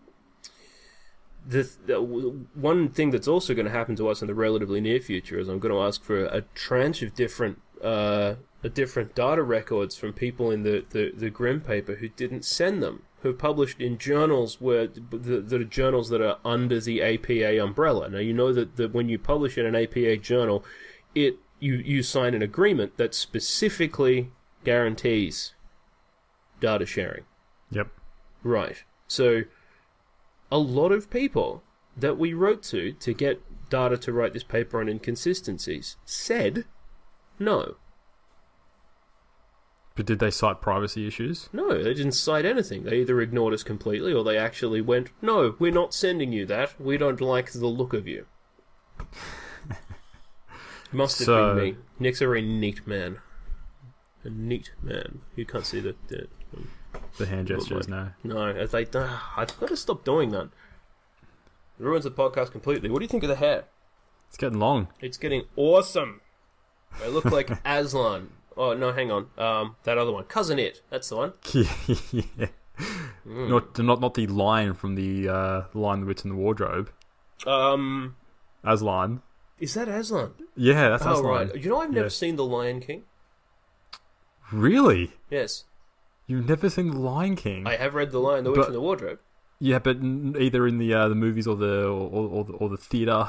the, 1.46 1.70
the 1.86 2.00
one 2.00 2.90
thing 2.90 3.10
that's 3.10 3.28
also 3.28 3.54
going 3.54 3.66
to 3.66 3.72
happen 3.72 3.96
to 3.96 4.08
us 4.08 4.20
in 4.20 4.28
the 4.28 4.34
relatively 4.34 4.80
near 4.80 5.00
future 5.00 5.38
is 5.38 5.48
I'm 5.48 5.58
going 5.58 5.72
to 5.74 5.80
ask 5.80 6.02
for 6.02 6.26
a 6.26 6.42
tranche 6.54 7.02
of 7.02 7.14
different 7.14 7.62
uh, 7.82 8.34
a 8.62 8.68
different 8.68 9.14
data 9.14 9.42
records 9.42 9.96
from 9.96 10.12
people 10.12 10.50
in 10.50 10.64
the, 10.64 10.84
the, 10.90 11.12
the 11.14 11.30
GRIM 11.30 11.60
paper 11.60 11.94
who 11.96 12.08
didn't 12.08 12.44
send 12.44 12.82
them, 12.82 13.02
who 13.26 13.34
published 13.34 13.80
in 13.80 13.98
journals 13.98 14.60
where 14.60 14.86
the, 14.86 15.40
the 15.40 15.64
journals 15.64 16.08
that 16.10 16.20
are 16.20 16.38
under 16.44 16.80
the 16.80 17.02
APA 17.02 17.62
umbrella. 17.62 18.08
Now 18.08 18.18
you 18.18 18.32
know 18.32 18.52
that, 18.52 18.76
that 18.76 18.94
when 18.94 19.08
you 19.08 19.18
publish 19.18 19.58
in 19.58 19.66
an 19.66 19.74
APA 19.74 20.18
journal, 20.18 20.64
it 21.14 21.36
you 21.60 21.74
you 21.76 22.02
sign 22.02 22.34
an 22.34 22.42
agreement 22.42 22.96
that 22.96 23.14
specifically 23.14 24.32
guarantees 24.64 25.54
data 26.60 26.86
sharing. 26.86 27.24
Yep. 27.70 27.88
Right. 28.42 28.84
So, 29.08 29.42
a 30.50 30.58
lot 30.58 30.92
of 30.92 31.10
people 31.10 31.62
that 31.96 32.18
we 32.18 32.32
wrote 32.32 32.62
to 32.64 32.92
to 32.92 33.12
get 33.12 33.40
data 33.70 33.96
to 33.96 34.12
write 34.12 34.32
this 34.32 34.44
paper 34.44 34.80
on 34.80 34.88
inconsistencies 34.88 35.96
said 36.04 36.64
no. 37.38 37.76
But 39.96 40.06
did 40.06 40.18
they 40.18 40.30
cite 40.30 40.60
privacy 40.60 41.06
issues? 41.06 41.48
No, 41.52 41.82
they 41.82 41.94
didn't 41.94 42.12
cite 42.12 42.44
anything. 42.44 42.84
They 42.84 42.98
either 43.00 43.20
ignored 43.20 43.54
us 43.54 43.62
completely 43.62 44.12
or 44.12 44.22
they 44.22 44.36
actually 44.36 44.80
went, 44.82 45.10
no, 45.22 45.56
we're 45.58 45.72
not 45.72 45.94
sending 45.94 46.32
you 46.34 46.44
that. 46.46 46.78
We 46.78 46.98
don't 46.98 47.20
like 47.20 47.50
the 47.52 47.66
look 47.66 47.94
of 47.94 48.06
you. 48.06 48.26
Must 50.92 51.18
have 51.18 51.26
So- 51.26 51.54
been 51.54 51.64
me. 51.64 51.76
Nick's 51.98 52.20
a 52.20 52.26
very 52.26 52.42
neat 52.42 52.86
man. 52.86 53.18
A 54.24 54.30
neat 54.30 54.72
man. 54.82 55.20
You 55.34 55.46
can't 55.46 55.64
see 55.66 55.80
the. 55.80 55.94
the 56.08 56.28
The 57.18 57.26
hand 57.26 57.46
gestures, 57.48 57.88
no. 57.88 58.10
no, 58.22 58.46
it's 58.48 58.72
like, 58.72 58.90
ah, 58.94 59.32
I've 59.36 59.58
got 59.58 59.68
to 59.70 59.76
stop 59.76 60.04
doing 60.04 60.30
that. 60.32 60.44
It 61.78 61.84
ruins 61.84 62.04
the 62.04 62.10
podcast 62.10 62.52
completely. 62.52 62.90
What 62.90 62.98
do 63.00 63.04
you 63.04 63.08
think 63.08 63.22
of 63.22 63.28
the 63.28 63.36
hair? 63.36 63.64
It's 64.28 64.36
getting 64.36 64.58
long. 64.58 64.88
It's 65.00 65.16
getting 65.18 65.44
awesome. 65.56 66.20
I 67.02 67.08
look 67.08 67.24
like 67.26 67.50
Aslan. 67.64 68.30
Oh 68.56 68.72
no, 68.74 68.92
hang 68.92 69.10
on. 69.10 69.26
Um, 69.36 69.76
that 69.84 69.98
other 69.98 70.12
one, 70.12 70.24
cousin 70.24 70.58
it. 70.58 70.80
That's 70.90 71.08
the 71.08 71.16
one. 71.16 71.32
yeah. 71.52 72.46
Not, 73.24 73.78
not 73.78 74.00
not 74.00 74.14
the 74.14 74.26
lion 74.26 74.74
from 74.74 74.94
the 74.94 75.28
uh, 75.28 75.62
Lion, 75.74 76.00
the 76.00 76.06
Witch, 76.06 76.22
and 76.24 76.32
the 76.32 76.36
Wardrobe. 76.36 76.90
Um, 77.46 78.16
Aslan. 78.64 79.22
is 79.58 79.74
that 79.74 79.88
Aslan? 79.88 80.32
Yeah, 80.56 80.88
that's 80.90 81.04
Oh 81.06 81.12
Aslan. 81.14 81.24
right. 81.48 81.54
You 81.62 81.70
know, 81.70 81.80
I've 81.80 81.90
never 81.90 82.06
Yeah. 82.06 82.10
seen 82.10 82.36
The 82.36 82.44
Lion 82.44 82.80
King. 82.80 83.04
Really? 84.52 85.12
Yes, 85.30 85.64
You've 86.28 86.48
never 86.48 86.68
seen 86.70 86.90
The 86.90 86.98
Lion 86.98 87.36
King? 87.36 87.66
I 87.66 87.76
have 87.76 87.94
read 87.94 88.10
The 88.10 88.18
Lion, 88.18 88.44
the 88.44 88.50
Witch, 88.50 88.58
But- 88.58 88.66
and 88.66 88.74
the 88.74 88.80
Wardrobe. 88.80 89.18
Yeah, 89.58 89.78
but 89.78 89.96
either 90.02 90.66
in 90.66 90.76
the 90.78 90.92
uh, 90.92 91.08
the 91.08 91.14
movies 91.14 91.46
or 91.46 91.56
the 91.56 91.84
or, 91.86 92.28
or, 92.28 92.44
the, 92.44 92.52
or 92.54 92.68
the 92.68 92.76
theater. 92.76 93.28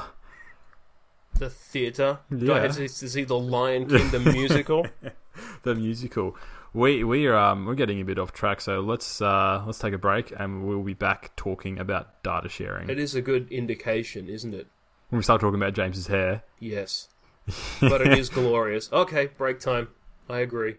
The 1.38 1.50
theatre. 1.50 2.18
Do 2.36 2.52
I 2.52 2.60
have 2.60 2.76
to, 2.76 2.88
to 2.88 3.08
see 3.08 3.24
The 3.24 3.38
Lion 3.38 3.88
King, 3.88 4.10
the 4.10 4.18
musical? 4.20 4.86
the 5.62 5.74
musical. 5.74 6.36
We 6.74 7.02
we 7.04 7.26
are 7.26 7.36
um 7.36 7.64
we're 7.64 7.74
getting 7.74 8.00
a 8.00 8.04
bit 8.04 8.18
off 8.18 8.32
track, 8.32 8.60
so 8.60 8.80
let's 8.80 9.22
uh 9.22 9.62
let's 9.64 9.78
take 9.78 9.94
a 9.94 9.98
break 9.98 10.32
and 10.38 10.66
we'll 10.66 10.82
be 10.82 10.94
back 10.94 11.34
talking 11.36 11.78
about 11.78 12.22
data 12.22 12.48
sharing. 12.48 12.90
It 12.90 12.98
is 12.98 13.14
a 13.14 13.22
good 13.22 13.50
indication, 13.50 14.28
isn't 14.28 14.54
it? 14.54 14.66
When 15.08 15.18
we 15.18 15.22
start 15.22 15.40
talking 15.40 15.60
about 15.60 15.74
James's 15.74 16.08
hair. 16.08 16.42
Yes. 16.58 17.08
But 17.80 18.02
it 18.02 18.18
is 18.18 18.28
glorious. 18.28 18.92
Okay, 18.92 19.26
break 19.26 19.58
time. 19.58 19.88
I 20.28 20.40
agree. 20.40 20.76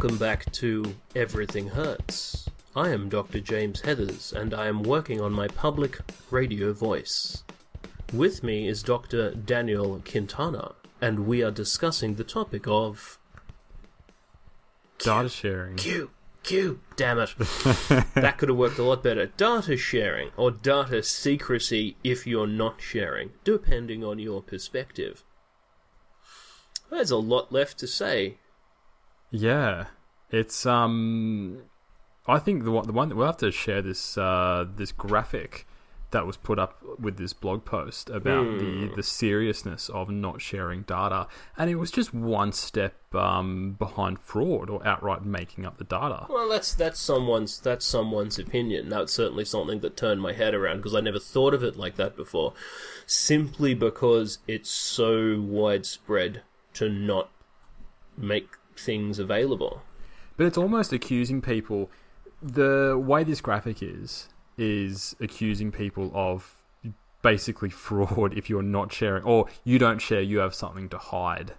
Welcome 0.00 0.18
back 0.18 0.52
to 0.52 0.94
Everything 1.16 1.70
Hurts. 1.70 2.48
I 2.76 2.90
am 2.90 3.08
Dr. 3.08 3.40
James 3.40 3.82
Heathers, 3.82 4.32
and 4.32 4.54
I 4.54 4.68
am 4.68 4.84
working 4.84 5.20
on 5.20 5.32
my 5.32 5.48
public 5.48 5.98
radio 6.30 6.72
voice. 6.72 7.42
With 8.12 8.44
me 8.44 8.68
is 8.68 8.84
Dr. 8.84 9.32
Daniel 9.32 10.00
Quintana, 10.08 10.76
and 11.00 11.26
we 11.26 11.42
are 11.42 11.50
discussing 11.50 12.14
the 12.14 12.22
topic 12.22 12.68
of 12.68 13.18
Data 14.98 15.28
sharing. 15.28 15.74
Q. 15.74 16.12
Q. 16.44 16.78
Damn 16.94 17.18
it. 17.18 17.34
that 18.14 18.36
could 18.38 18.50
have 18.50 18.56
worked 18.56 18.78
a 18.78 18.84
lot 18.84 19.02
better. 19.02 19.26
Data 19.26 19.76
sharing, 19.76 20.30
or 20.36 20.52
data 20.52 21.02
secrecy 21.02 21.96
if 22.04 22.24
you're 22.24 22.46
not 22.46 22.80
sharing, 22.80 23.32
depending 23.42 24.04
on 24.04 24.20
your 24.20 24.42
perspective. 24.42 25.24
There's 26.88 27.10
a 27.10 27.16
lot 27.16 27.50
left 27.50 27.80
to 27.80 27.88
say. 27.88 28.36
Yeah, 29.30 29.86
it's 30.30 30.66
um, 30.66 31.62
I 32.26 32.38
think 32.38 32.64
the 32.64 32.70
one 32.70 32.86
the 32.86 32.92
one 32.92 33.14
we'll 33.16 33.26
have 33.26 33.36
to 33.38 33.50
share 33.50 33.82
this 33.82 34.18
uh 34.18 34.66
this 34.76 34.92
graphic 34.92 35.66
that 36.10 36.26
was 36.26 36.38
put 36.38 36.58
up 36.58 36.82
with 36.98 37.18
this 37.18 37.34
blog 37.34 37.66
post 37.66 38.08
about 38.08 38.58
the 38.58 38.90
the 38.96 39.02
seriousness 39.02 39.90
of 39.90 40.08
not 40.08 40.40
sharing 40.40 40.82
data, 40.82 41.26
and 41.56 41.68
it 41.68 41.76
was 41.76 41.90
just 41.90 42.14
one 42.14 42.52
step 42.52 42.94
um 43.14 43.76
behind 43.78 44.18
fraud 44.18 44.70
or 44.70 44.86
outright 44.86 45.24
making 45.24 45.66
up 45.66 45.76
the 45.78 45.84
data. 45.84 46.26
Well, 46.28 46.48
that's 46.48 46.74
that's 46.74 47.00
someone's 47.00 47.60
that's 47.60 47.84
someone's 47.84 48.38
opinion. 48.38 48.88
That's 48.88 49.12
certainly 49.12 49.44
something 49.44 49.80
that 49.80 49.96
turned 49.96 50.22
my 50.22 50.32
head 50.32 50.54
around 50.54 50.78
because 50.78 50.94
I 50.94 51.00
never 51.00 51.18
thought 51.18 51.52
of 51.52 51.62
it 51.62 51.76
like 51.76 51.96
that 51.96 52.16
before. 52.16 52.54
Simply 53.06 53.74
because 53.74 54.38
it's 54.46 54.70
so 54.70 55.38
widespread 55.40 56.42
to 56.74 56.88
not 56.88 57.30
make 58.16 58.57
things 58.78 59.18
available. 59.18 59.82
But 60.36 60.46
it's 60.46 60.58
almost 60.58 60.92
accusing 60.92 61.40
people. 61.42 61.90
The 62.42 62.96
way 63.02 63.24
this 63.24 63.40
graphic 63.40 63.82
is 63.82 64.28
is 64.56 65.14
accusing 65.20 65.70
people 65.72 66.10
of 66.14 66.54
basically 67.22 67.70
fraud 67.70 68.36
if 68.36 68.48
you're 68.48 68.62
not 68.62 68.92
sharing 68.92 69.24
or 69.24 69.46
you 69.64 69.78
don't 69.78 70.00
share, 70.00 70.20
you 70.20 70.38
have 70.38 70.54
something 70.54 70.88
to 70.88 70.98
hide. 70.98 71.54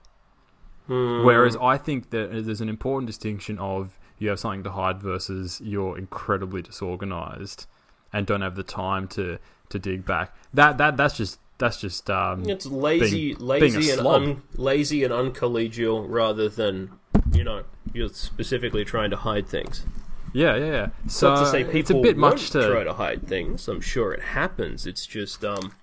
Whereas 0.88 1.56
I 1.62 1.78
think 1.78 2.10
that 2.10 2.32
there's 2.46 2.62
an 2.62 2.70
important 2.70 3.06
distinction 3.08 3.60
of 3.60 4.00
you 4.18 4.30
have 4.30 4.40
something 4.40 4.64
to 4.64 4.72
hide 4.72 5.00
versus 5.02 5.62
you're 5.64 5.96
incredibly 5.98 6.64
disorganized 6.64 7.68
and 8.12 8.26
don't 8.26 8.42
have 8.42 8.56
the 8.56 8.64
time 8.64 9.08
to 9.10 9.38
to 9.70 9.78
dig 9.78 10.04
back. 10.04 10.36
That 10.52 10.80
that 10.80 10.98
that's 10.98 11.16
just 11.16 11.40
that's 11.60 11.80
just 11.80 12.10
um 12.10 12.50
It's 12.50 12.66
lazy, 12.66 13.36
Being- 13.36 13.38
being 13.38 13.48
lazy 13.48 13.90
a 13.92 13.98
and 14.00 14.08
un, 14.08 14.42
lazy 14.56 15.04
and 15.04 15.14
uncollegial 15.14 16.06
rather 16.10 16.50
than 16.50 16.90
you 17.34 17.44
know 17.44 17.64
you're 17.94 18.10
specifically 18.10 18.86
trying 18.86 19.10
to 19.10 19.18
hide 19.18 19.48
things. 19.48 19.86
yeah 20.34 20.56
yeah 20.56 20.66
yeah. 20.66 20.88
So 21.08 21.34
Not 21.34 21.40
to 21.44 21.52
say 21.52 21.64
people 21.64 21.80
it's 21.80 21.90
a 21.92 22.02
bit 22.02 22.18
much 22.18 22.52
to 22.52 22.68
try 22.68 22.84
to 22.84 22.94
hide 22.94 23.28
things. 23.28 23.68
I'm 23.68 23.82
sure 23.82 24.14
it 24.14 24.22
happens. 24.22 24.86
It's 24.86 25.06
just 25.06 25.44
um, 25.44 25.74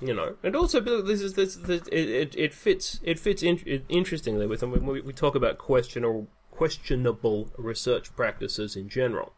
you 0.00 0.14
know, 0.14 0.36
and 0.42 0.56
also 0.56 0.80
this 0.80 1.20
is 1.20 1.34
this, 1.34 1.56
this 1.56 1.86
it, 1.88 2.08
it 2.08 2.34
it 2.36 2.54
fits 2.54 3.00
it 3.02 3.18
fits 3.18 3.42
in, 3.42 3.60
it, 3.66 3.84
interestingly 3.88 4.46
with 4.46 4.60
them 4.60 4.70
when 4.70 4.86
we, 4.86 5.00
we 5.00 5.12
talk 5.12 5.34
about 5.34 5.58
questionable 5.58 6.28
questionable 6.50 7.52
research 7.56 8.14
practices 8.16 8.76
in 8.76 8.88
general. 8.88 9.32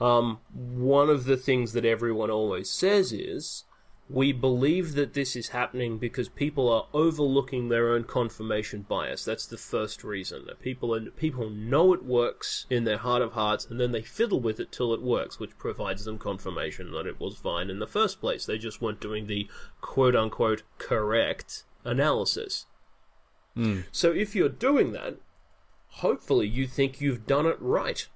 Um, 0.00 0.38
one 0.52 1.10
of 1.10 1.24
the 1.24 1.36
things 1.36 1.72
that 1.72 1.84
everyone 1.84 2.30
always 2.30 2.70
says 2.70 3.12
is. 3.12 3.64
We 4.10 4.32
believe 4.32 4.94
that 4.94 5.12
this 5.12 5.36
is 5.36 5.48
happening 5.48 5.98
because 5.98 6.30
people 6.30 6.70
are 6.70 6.86
overlooking 6.94 7.68
their 7.68 7.90
own 7.90 8.04
confirmation 8.04 8.86
bias. 8.88 9.22
That's 9.24 9.46
the 9.46 9.58
first 9.58 10.02
reason. 10.02 10.48
People 10.62 10.94
are, 10.94 11.10
people 11.10 11.50
know 11.50 11.92
it 11.92 12.04
works 12.04 12.64
in 12.70 12.84
their 12.84 12.96
heart 12.96 13.20
of 13.20 13.32
hearts, 13.32 13.66
and 13.66 13.78
then 13.78 13.92
they 13.92 14.00
fiddle 14.00 14.40
with 14.40 14.60
it 14.60 14.72
till 14.72 14.94
it 14.94 15.02
works, 15.02 15.38
which 15.38 15.58
provides 15.58 16.06
them 16.06 16.18
confirmation 16.18 16.90
that 16.92 17.06
it 17.06 17.20
was 17.20 17.36
fine 17.36 17.68
in 17.68 17.80
the 17.80 17.86
first 17.86 18.20
place. 18.20 18.46
They 18.46 18.56
just 18.56 18.80
weren't 18.80 19.00
doing 19.00 19.26
the 19.26 19.46
quote 19.82 20.16
unquote 20.16 20.62
correct 20.78 21.64
analysis. 21.84 22.64
Hmm. 23.54 23.80
So 23.92 24.12
if 24.12 24.34
you're 24.34 24.48
doing 24.48 24.92
that, 24.92 25.16
hopefully 25.88 26.46
you 26.46 26.66
think 26.66 27.00
you've 27.00 27.26
done 27.26 27.44
it 27.44 27.56
right. 27.60 28.06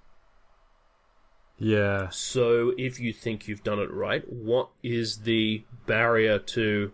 Yeah. 1.63 2.09
So 2.11 2.75
if 2.77 2.99
you 2.99 3.13
think 3.13 3.47
you've 3.47 3.63
done 3.63 3.79
it 3.79 3.93
right, 3.93 4.25
what 4.31 4.71
is 4.83 5.19
the 5.19 5.63
barrier 5.87 6.41
to 6.41 6.91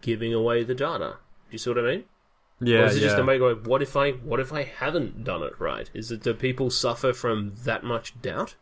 giving 0.00 0.34
away 0.34 0.64
the 0.64 0.74
data? 0.74 1.18
Do 1.48 1.52
you 1.52 1.58
see 1.58 1.70
what 1.70 1.78
I 1.78 1.82
mean? 1.82 2.04
Yeah, 2.60 2.80
or 2.80 2.84
is 2.86 2.96
it 2.96 3.02
yeah. 3.02 3.06
just 3.06 3.18
a 3.18 3.24
matter 3.24 3.44
of 3.50 3.68
what 3.68 3.82
if 3.82 3.96
I 3.96 4.12
what 4.12 4.40
if 4.40 4.52
I 4.52 4.64
haven't 4.64 5.22
done 5.22 5.44
it 5.44 5.52
right? 5.60 5.88
Is 5.94 6.10
it 6.10 6.24
do 6.24 6.34
people 6.34 6.70
suffer 6.70 7.12
from 7.12 7.54
that 7.64 7.84
much 7.84 8.20
doubt? 8.20 8.56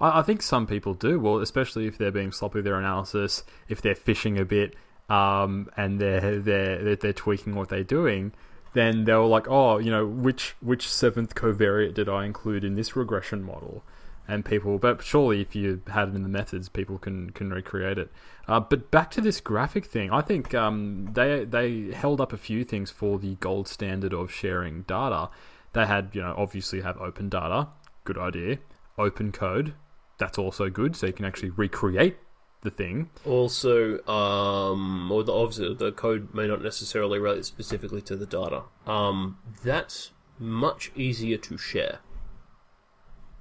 I, 0.00 0.20
I 0.20 0.22
think 0.22 0.40
some 0.40 0.66
people 0.66 0.94
do. 0.94 1.20
Well, 1.20 1.38
especially 1.38 1.86
if 1.86 1.98
they're 1.98 2.10
being 2.10 2.32
sloppy 2.32 2.58
with 2.58 2.64
their 2.64 2.78
analysis, 2.78 3.44
if 3.68 3.82
they're 3.82 3.94
fishing 3.94 4.38
a 4.38 4.46
bit, 4.46 4.74
um, 5.10 5.68
and 5.76 6.00
they're 6.00 6.40
they're 6.40 6.82
they're, 6.82 6.96
they're 6.96 7.12
tweaking 7.12 7.54
what 7.56 7.68
they're 7.68 7.84
doing, 7.84 8.32
then 8.74 9.04
they 9.04 9.12
were 9.14 9.26
like, 9.26 9.48
oh, 9.48 9.78
you 9.78 9.90
know, 9.90 10.06
which 10.06 10.54
which 10.60 10.88
seventh 10.88 11.34
covariate 11.34 11.94
did 11.94 12.08
I 12.08 12.24
include 12.24 12.64
in 12.64 12.74
this 12.74 12.96
regression 12.96 13.42
model? 13.42 13.84
And 14.28 14.44
people, 14.44 14.78
but 14.78 15.02
surely 15.02 15.40
if 15.40 15.56
you 15.56 15.82
had 15.88 16.08
it 16.08 16.14
in 16.14 16.22
the 16.22 16.28
methods, 16.28 16.68
people 16.68 16.96
can 16.96 17.30
can 17.30 17.50
recreate 17.50 17.98
it. 17.98 18.10
Uh, 18.46 18.60
but 18.60 18.90
back 18.90 19.10
to 19.12 19.20
this 19.20 19.40
graphic 19.40 19.84
thing, 19.84 20.10
I 20.10 20.20
think 20.20 20.54
um, 20.54 21.08
they 21.12 21.44
they 21.44 21.90
held 21.92 22.20
up 22.20 22.32
a 22.32 22.36
few 22.36 22.64
things 22.64 22.90
for 22.90 23.18
the 23.18 23.34
gold 23.36 23.66
standard 23.66 24.14
of 24.14 24.32
sharing 24.32 24.82
data. 24.82 25.28
They 25.72 25.86
had, 25.86 26.10
you 26.12 26.22
know, 26.22 26.34
obviously 26.36 26.82
have 26.82 26.98
open 26.98 27.28
data, 27.28 27.68
good 28.04 28.18
idea. 28.18 28.58
Open 28.96 29.32
code, 29.32 29.74
that's 30.18 30.38
also 30.38 30.70
good. 30.70 30.94
So 30.94 31.06
you 31.06 31.12
can 31.12 31.24
actually 31.24 31.50
recreate 31.50 32.16
the 32.62 32.70
thing. 32.70 33.10
Also, 33.26 34.04
um, 34.06 35.10
or 35.12 35.22
the, 35.22 35.32
obviously 35.32 35.74
the 35.74 35.92
code 35.92 36.32
may 36.32 36.46
not 36.46 36.62
necessarily 36.62 37.18
relate 37.18 37.44
specifically 37.44 38.00
to 38.02 38.16
the 38.16 38.26
data. 38.26 38.62
Um, 38.86 39.38
that's 39.64 40.12
much 40.38 40.90
easier 40.96 41.36
to 41.38 41.58
share. 41.58 41.98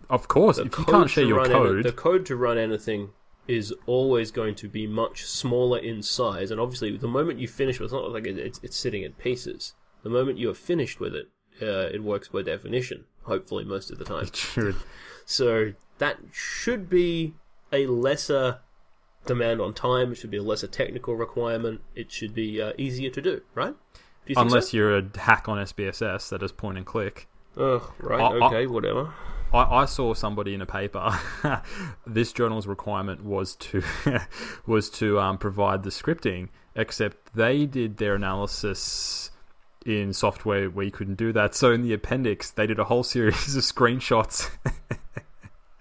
Of 0.10 0.28
course, 0.28 0.58
The 0.58 0.64
if 0.64 0.78
you 0.78 0.86
can't 0.86 1.10
share 1.10 1.24
your 1.24 1.46
code, 1.46 1.74
any- 1.76 1.84
the 1.84 1.92
code 1.94 2.26
to 2.26 2.36
run 2.36 2.58
anything 2.58 3.12
is 3.48 3.74
always 3.86 4.32
going 4.32 4.56
to 4.56 4.68
be 4.68 4.86
much 4.86 5.24
smaller 5.24 5.78
in 5.80 6.02
size, 6.04 6.52
and 6.52 6.60
obviously, 6.60 6.96
the 6.98 7.08
moment 7.08 7.40
you 7.40 7.48
finish 7.48 7.80
with 7.80 7.92
it, 7.92 7.96
it's 7.96 8.04
not 8.04 8.12
like 8.12 8.28
it's, 8.28 8.60
it's 8.64 8.78
sitting 8.78 9.04
in 9.04 9.14
pieces. 9.14 9.74
The 10.04 10.10
moment 10.10 10.38
you 10.38 10.50
are 10.50 10.56
finished 10.56 11.00
with 11.00 11.16
it, 11.16 11.30
uh, 11.62 11.90
it 11.94 12.04
works 12.04 12.28
by 12.28 12.42
definition. 12.42 13.06
Hopefully, 13.24 13.64
most 13.64 13.92
of 13.92 14.00
the 14.00 14.06
time. 14.06 14.26
It 14.26 14.36
should. 14.36 14.76
So 15.26 15.74
that 16.00 16.18
should 16.32 16.90
be 16.90 17.36
a 17.72 17.86
lesser 17.88 18.60
demand 19.26 19.62
on 19.62 19.74
time. 19.74 20.12
It 20.12 20.16
should 20.16 20.32
be 20.32 20.38
a 20.38 20.44
lesser 20.44 20.68
technical 20.68 21.16
requirement. 21.16 21.82
It 21.96 22.12
should 22.12 22.34
be 22.34 22.62
uh, 22.62 22.74
easier 22.78 23.10
to 23.12 23.22
do, 23.22 23.42
right? 23.56 23.76
Do 24.26 24.34
you 24.34 24.36
Unless 24.38 24.72
so? 24.72 24.78
you're 24.78 24.98
a 24.98 25.04
hack 25.18 25.50
on 25.50 25.58
SPSS 25.58 26.30
that 26.30 26.44
is 26.44 26.52
point 26.52 26.78
and 26.78 26.86
click. 26.86 27.28
Ugh, 27.58 27.82
right, 28.00 28.22
I- 28.22 28.38
I- 28.38 28.48
okay, 28.48 28.68
whatever. 28.68 29.14
I, 29.54 29.82
I 29.82 29.86
saw 29.86 30.14
somebody 30.14 30.54
in 30.54 30.62
a 30.62 30.66
paper. 30.66 31.12
this 32.08 32.32
journal's 32.32 32.68
requirement 32.68 33.26
was 33.26 33.56
to 33.58 33.84
was 34.66 34.90
to 34.92 35.20
um, 35.20 35.38
provide 35.38 35.84
the 35.84 35.90
scripting, 35.90 36.48
except 36.74 37.34
they 37.34 37.66
did 37.66 37.98
their 37.98 38.16
analysis 38.16 39.32
in 39.86 40.14
software 40.14 40.70
where 40.70 40.86
you 40.86 40.92
couldn't 40.92 41.16
do 41.16 41.34
that. 41.34 41.54
So 41.56 41.72
in 41.74 41.82
the 41.82 41.92
appendix, 41.92 42.50
they 42.52 42.66
did 42.68 42.80
a 42.80 42.86
whole 42.86 43.04
series 43.04 43.56
of 43.58 43.64
screenshots 43.64 44.50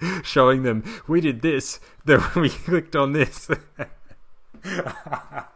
showing 0.23 0.63
them 0.63 0.83
we 1.07 1.21
did 1.21 1.43
this, 1.43 1.81
then 2.05 2.21
we 2.37 2.49
clicked 2.51 2.97
on 2.97 3.13
this. 3.13 3.51
it 4.65 5.47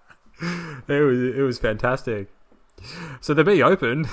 was 0.89 1.23
it 1.23 1.43
was 1.43 1.59
fantastic. 1.59 2.29
So 3.21 3.35
they're 3.35 3.45
being 3.45 3.63
open. 3.63 4.09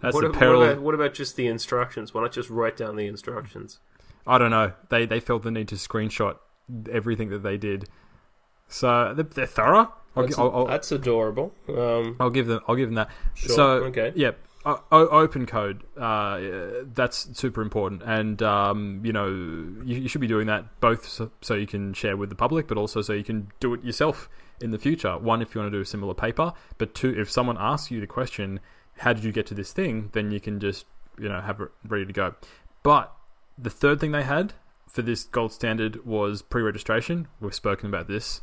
That's 0.00 0.14
What, 0.14 0.22
the 0.22 0.30
what 0.30 0.38
peril. 0.38 0.62
about, 0.64 0.82
what 0.82 0.94
about 0.94 1.14
just 1.14 1.36
the 1.36 1.46
instructions? 1.46 2.12
Why 2.12 2.22
not 2.22 2.32
just 2.32 2.50
write 2.50 2.76
down 2.76 2.96
the 2.96 3.06
instructions? 3.06 3.78
I 4.26 4.38
don't 4.38 4.50
know. 4.50 4.72
They 4.88 5.06
they 5.06 5.20
felt 5.20 5.42
the 5.42 5.50
need 5.50 5.68
to 5.68 5.76
screenshot 5.76 6.38
everything 6.90 7.28
that 7.30 7.42
they 7.42 7.56
did. 7.56 7.88
So 8.68 9.12
they're, 9.14 9.24
they're 9.24 9.46
thorough. 9.46 9.92
I'll, 10.14 10.24
That's, 10.24 10.38
I'll, 10.38 10.50
I'll, 10.54 10.66
that's 10.66 10.92
adorable. 10.92 11.54
Um, 11.68 12.16
I'll 12.20 12.30
give 12.30 12.46
them. 12.46 12.60
I'll 12.68 12.76
give 12.76 12.88
them 12.88 12.96
that. 12.96 13.10
Sure, 13.34 13.54
So 13.54 13.64
okay. 13.84 14.12
yeah, 14.14 14.32
o- 14.64 15.08
open 15.08 15.46
code. 15.46 15.84
Uh, 15.96 16.40
that's 16.94 17.28
super 17.38 17.62
important, 17.62 18.02
and 18.02 18.42
um, 18.42 19.00
you 19.04 19.12
know 19.12 19.26
you, 19.26 19.96
you 20.02 20.08
should 20.08 20.20
be 20.20 20.26
doing 20.26 20.46
that 20.46 20.80
both 20.80 21.08
so, 21.08 21.30
so 21.40 21.54
you 21.54 21.66
can 21.66 21.92
share 21.94 22.16
with 22.16 22.28
the 22.28 22.34
public, 22.34 22.68
but 22.68 22.78
also 22.78 23.02
so 23.02 23.12
you 23.12 23.24
can 23.24 23.50
do 23.60 23.74
it 23.74 23.84
yourself 23.84 24.28
in 24.60 24.70
the 24.70 24.78
future. 24.78 25.18
One, 25.18 25.42
if 25.42 25.54
you 25.54 25.60
want 25.60 25.72
to 25.72 25.76
do 25.76 25.82
a 25.82 25.86
similar 25.86 26.14
paper, 26.14 26.52
but 26.78 26.94
two, 26.94 27.18
if 27.18 27.30
someone 27.30 27.56
asks 27.58 27.90
you 27.90 28.00
the 28.00 28.06
question, 28.06 28.60
"How 28.98 29.12
did 29.12 29.24
you 29.24 29.32
get 29.32 29.46
to 29.46 29.54
this 29.54 29.72
thing?" 29.72 30.10
then 30.12 30.30
you 30.30 30.40
can 30.40 30.60
just 30.60 30.86
you 31.18 31.28
know 31.28 31.40
have 31.40 31.60
it 31.60 31.70
ready 31.86 32.06
to 32.06 32.12
go. 32.12 32.34
But 32.82 33.12
the 33.58 33.70
third 33.70 34.00
thing 34.00 34.12
they 34.12 34.24
had 34.24 34.54
for 34.88 35.02
this 35.02 35.24
gold 35.24 35.52
standard 35.52 36.04
was 36.04 36.42
pre-registration. 36.42 37.28
We've 37.40 37.54
spoken 37.54 37.88
about 37.88 38.08
this. 38.08 38.42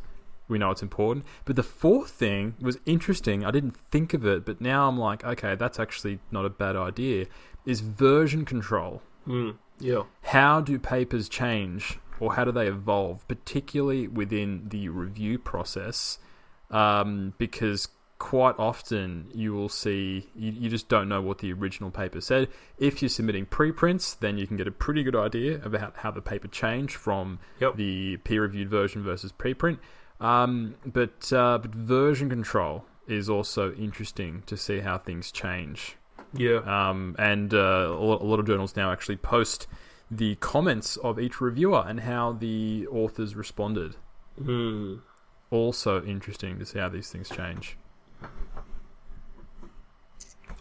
We 0.49 0.57
know 0.57 0.71
it's 0.71 0.81
important. 0.81 1.23
But 1.45 1.55
the 1.55 1.63
fourth 1.63 2.09
thing 2.09 2.55
was 2.59 2.77
interesting. 2.85 3.45
I 3.45 3.51
didn't 3.51 3.77
think 3.77 4.13
of 4.13 4.25
it, 4.25 4.43
but 4.45 4.59
now 4.59 4.87
I'm 4.89 4.97
like, 4.99 5.23
okay, 5.23 5.55
that's 5.55 5.79
actually 5.79 6.19
not 6.31 6.43
a 6.43 6.49
bad 6.49 6.75
idea. 6.75 7.27
Is 7.65 7.79
version 7.79 8.43
control. 8.45 9.01
mm, 9.27 9.55
yeah. 9.79 10.03
How 10.23 10.59
do 10.59 10.77
papers 10.79 11.29
change 11.29 11.99
or 12.19 12.33
how 12.33 12.43
do 12.43 12.51
they 12.51 12.67
evolve, 12.67 13.25
particularly 13.29 14.07
within 14.07 14.67
the 14.69 14.89
review 14.89 15.37
process? 15.39 16.17
Um, 16.71 17.33
because 17.37 17.87
quite 18.17 18.55
often 18.59 19.27
you 19.33 19.53
will 19.53 19.69
see, 19.69 20.27
you, 20.35 20.51
you 20.51 20.69
just 20.69 20.89
don't 20.89 21.07
know 21.07 21.21
what 21.21 21.37
the 21.37 21.53
original 21.53 21.89
paper 21.91 22.19
said. 22.19 22.49
If 22.77 23.01
you're 23.01 23.07
submitting 23.09 23.45
preprints, 23.45 24.13
then 24.15 24.37
you 24.37 24.45
can 24.45 24.57
get 24.57 24.67
a 24.67 24.71
pretty 24.71 25.03
good 25.03 25.15
idea 25.15 25.61
about 25.63 25.97
how 25.97 26.11
the 26.11 26.21
paper 26.21 26.47
changed 26.49 26.95
from 26.95 27.39
Yep. 27.61 27.77
the 27.77 28.17
peer 28.17 28.41
reviewed 28.41 28.69
version 28.69 29.03
versus 29.03 29.31
preprint. 29.31 29.79
Um, 30.19 30.75
but, 30.85 31.31
uh, 31.31 31.59
but 31.59 31.73
version 31.73 32.29
control 32.29 32.85
is 33.07 33.29
also 33.29 33.73
interesting 33.73 34.43
to 34.45 34.57
see 34.57 34.79
how 34.79 34.97
things 34.97 35.31
change. 35.31 35.97
Yeah. 36.33 36.59
Um, 36.59 37.15
and 37.17 37.53
uh, 37.53 37.57
a, 37.57 38.03
lot, 38.03 38.21
a 38.21 38.25
lot 38.25 38.39
of 38.39 38.45
journals 38.45 38.75
now 38.75 38.91
actually 38.91 39.17
post 39.17 39.67
the 40.11 40.35
comments 40.35 40.97
of 40.97 41.19
each 41.19 41.39
reviewer 41.39 41.83
and 41.87 42.01
how 42.01 42.33
the 42.33 42.87
authors 42.91 43.35
responded. 43.35 43.95
Mm. 44.41 45.01
Also 45.51 46.03
interesting 46.03 46.59
to 46.59 46.65
see 46.65 46.79
how 46.79 46.89
these 46.89 47.09
things 47.09 47.29
change. 47.29 47.77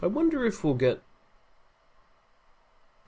I 0.01 0.07
wonder 0.07 0.45
if 0.45 0.63
we'll 0.63 0.75
get. 0.75 1.03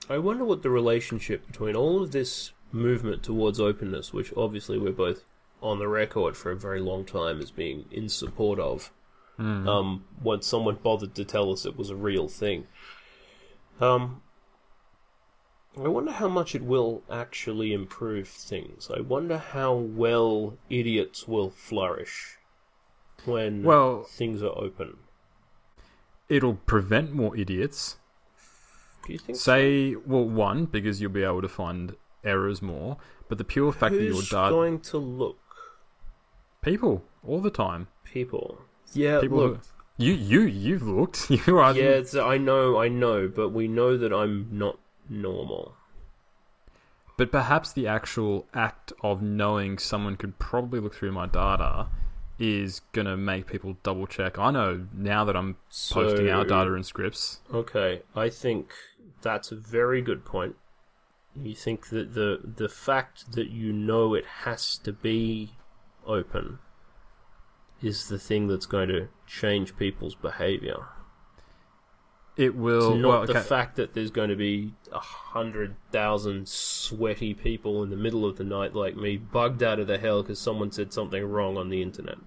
I 0.09 0.17
wonder 0.17 0.43
what 0.43 0.61
the 0.61 0.69
relationship 0.69 1.47
between 1.47 1.75
all 1.75 2.03
of 2.03 2.11
this 2.11 2.51
movement 2.71 3.23
towards 3.23 3.59
openness, 3.59 4.11
which 4.11 4.33
obviously 4.35 4.77
we're 4.77 4.91
both 4.91 5.23
on 5.61 5.79
the 5.79 5.87
record 5.87 6.35
for 6.35 6.51
a 6.51 6.55
very 6.55 6.79
long 6.79 7.05
time 7.05 7.39
as 7.39 7.51
being 7.51 7.85
in 7.91 8.09
support 8.09 8.59
of, 8.59 8.91
um, 9.39 10.03
when 10.21 10.41
someone 10.41 10.75
bothered 10.75 11.15
to 11.15 11.25
tell 11.25 11.51
us 11.51 11.65
it 11.65 11.75
was 11.77 11.89
a 11.89 11.95
real 11.95 12.27
thing. 12.27 12.67
Um, 13.79 14.21
I 15.77 15.87
wonder 15.87 16.11
how 16.11 16.27
much 16.27 16.53
it 16.53 16.63
will 16.63 17.01
actually 17.09 17.73
improve 17.73 18.27
things. 18.27 18.89
I 18.95 18.99
wonder 19.01 19.37
how 19.37 19.73
well 19.73 20.57
idiots 20.69 21.27
will 21.27 21.49
flourish 21.49 22.37
when 23.25 23.63
Well- 23.63 24.03
things 24.03 24.43
are 24.43 24.55
open. 24.57 24.97
It'll 26.29 26.55
prevent 26.55 27.13
more 27.13 27.35
idiots. 27.35 27.97
Do 29.07 29.13
you 29.13 29.19
think? 29.19 29.37
so? 29.37 29.41
Say, 29.53 29.95
well, 29.95 30.25
one, 30.25 30.65
because 30.65 31.01
you'll 31.01 31.11
be 31.11 31.23
able 31.23 31.41
to 31.41 31.49
find 31.49 31.95
errors 32.23 32.61
more, 32.61 32.97
but 33.27 33.37
the 33.39 33.43
pure 33.43 33.71
fact 33.71 33.95
that 33.95 34.03
your 34.03 34.13
Who's 34.13 34.29
data. 34.29 34.49
going 34.51 34.79
to 34.81 34.97
look? 34.97 35.37
People, 36.61 37.03
all 37.27 37.41
the 37.41 37.49
time. 37.49 37.87
People. 38.03 38.59
Yeah, 38.93 39.19
People 39.21 39.37
look. 39.37 39.61
who, 39.97 40.03
you, 40.05 40.13
you, 40.13 40.41
you've 40.41 40.83
looked. 40.83 41.29
You 41.47 41.57
are. 41.57 41.75
Yeah, 41.75 41.83
it's, 42.01 42.15
I 42.15 42.37
know, 42.37 42.77
I 42.79 42.87
know, 42.87 43.27
but 43.27 43.49
we 43.49 43.67
know 43.67 43.97
that 43.97 44.13
I'm 44.13 44.47
not 44.51 44.77
normal. 45.09 45.73
But 47.17 47.31
perhaps 47.31 47.73
the 47.73 47.87
actual 47.87 48.45
act 48.53 48.93
of 49.01 49.21
knowing 49.21 49.77
someone 49.77 50.15
could 50.17 50.39
probably 50.39 50.79
look 50.79 50.95
through 50.95 51.11
my 51.11 51.25
data 51.27 51.87
is 52.39 52.81
going 52.93 53.05
to 53.05 53.17
make 53.17 53.47
people 53.47 53.77
double 53.83 54.07
check. 54.07 54.39
I 54.39 54.51
know 54.51 54.87
now 54.93 55.23
that 55.25 55.35
I'm 55.35 55.57
posting 55.91 56.29
our 56.29 56.43
data 56.45 56.73
in 56.73 56.83
scripts. 56.83 57.39
Okay, 57.53 58.01
I 58.15 58.29
think 58.29 58.71
that's 59.21 59.51
a 59.51 59.55
very 59.55 60.01
good 60.01 60.25
point. 60.25 60.55
You 61.35 61.53
think 61.55 61.89
that 61.89 62.13
the 62.13 62.39
the 62.43 62.67
fact 62.67 63.33
that 63.33 63.49
you 63.49 63.71
know 63.71 64.15
it 64.15 64.25
has 64.43 64.77
to 64.79 64.91
be 64.91 65.51
open 66.05 66.59
is 67.81 68.07
the 68.07 68.19
thing 68.19 68.47
that's 68.47 68.65
going 68.65 68.89
to 68.89 69.07
change 69.27 69.75
people's 69.77 70.15
behavior. 70.15 70.85
It 72.37 72.55
will. 72.55 72.93
It's 72.93 73.01
not 73.01 73.09
well, 73.09 73.25
the 73.27 73.41
fact 73.41 73.75
that 73.75 73.93
there's 73.93 74.11
going 74.11 74.29
to 74.29 74.35
be 74.35 74.73
a 74.91 74.99
hundred 74.99 75.75
thousand 75.91 76.47
sweaty 76.47 77.33
people 77.33 77.83
in 77.83 77.89
the 77.89 77.97
middle 77.97 78.25
of 78.25 78.37
the 78.37 78.43
night 78.43 78.73
like 78.73 78.95
me, 78.95 79.17
bugged 79.17 79.61
out 79.61 79.79
of 79.79 79.87
the 79.87 79.97
hell 79.97 80.23
because 80.23 80.39
someone 80.39 80.71
said 80.71 80.93
something 80.93 81.23
wrong 81.23 81.57
on 81.57 81.69
the 81.69 81.81
internet. 81.81 82.17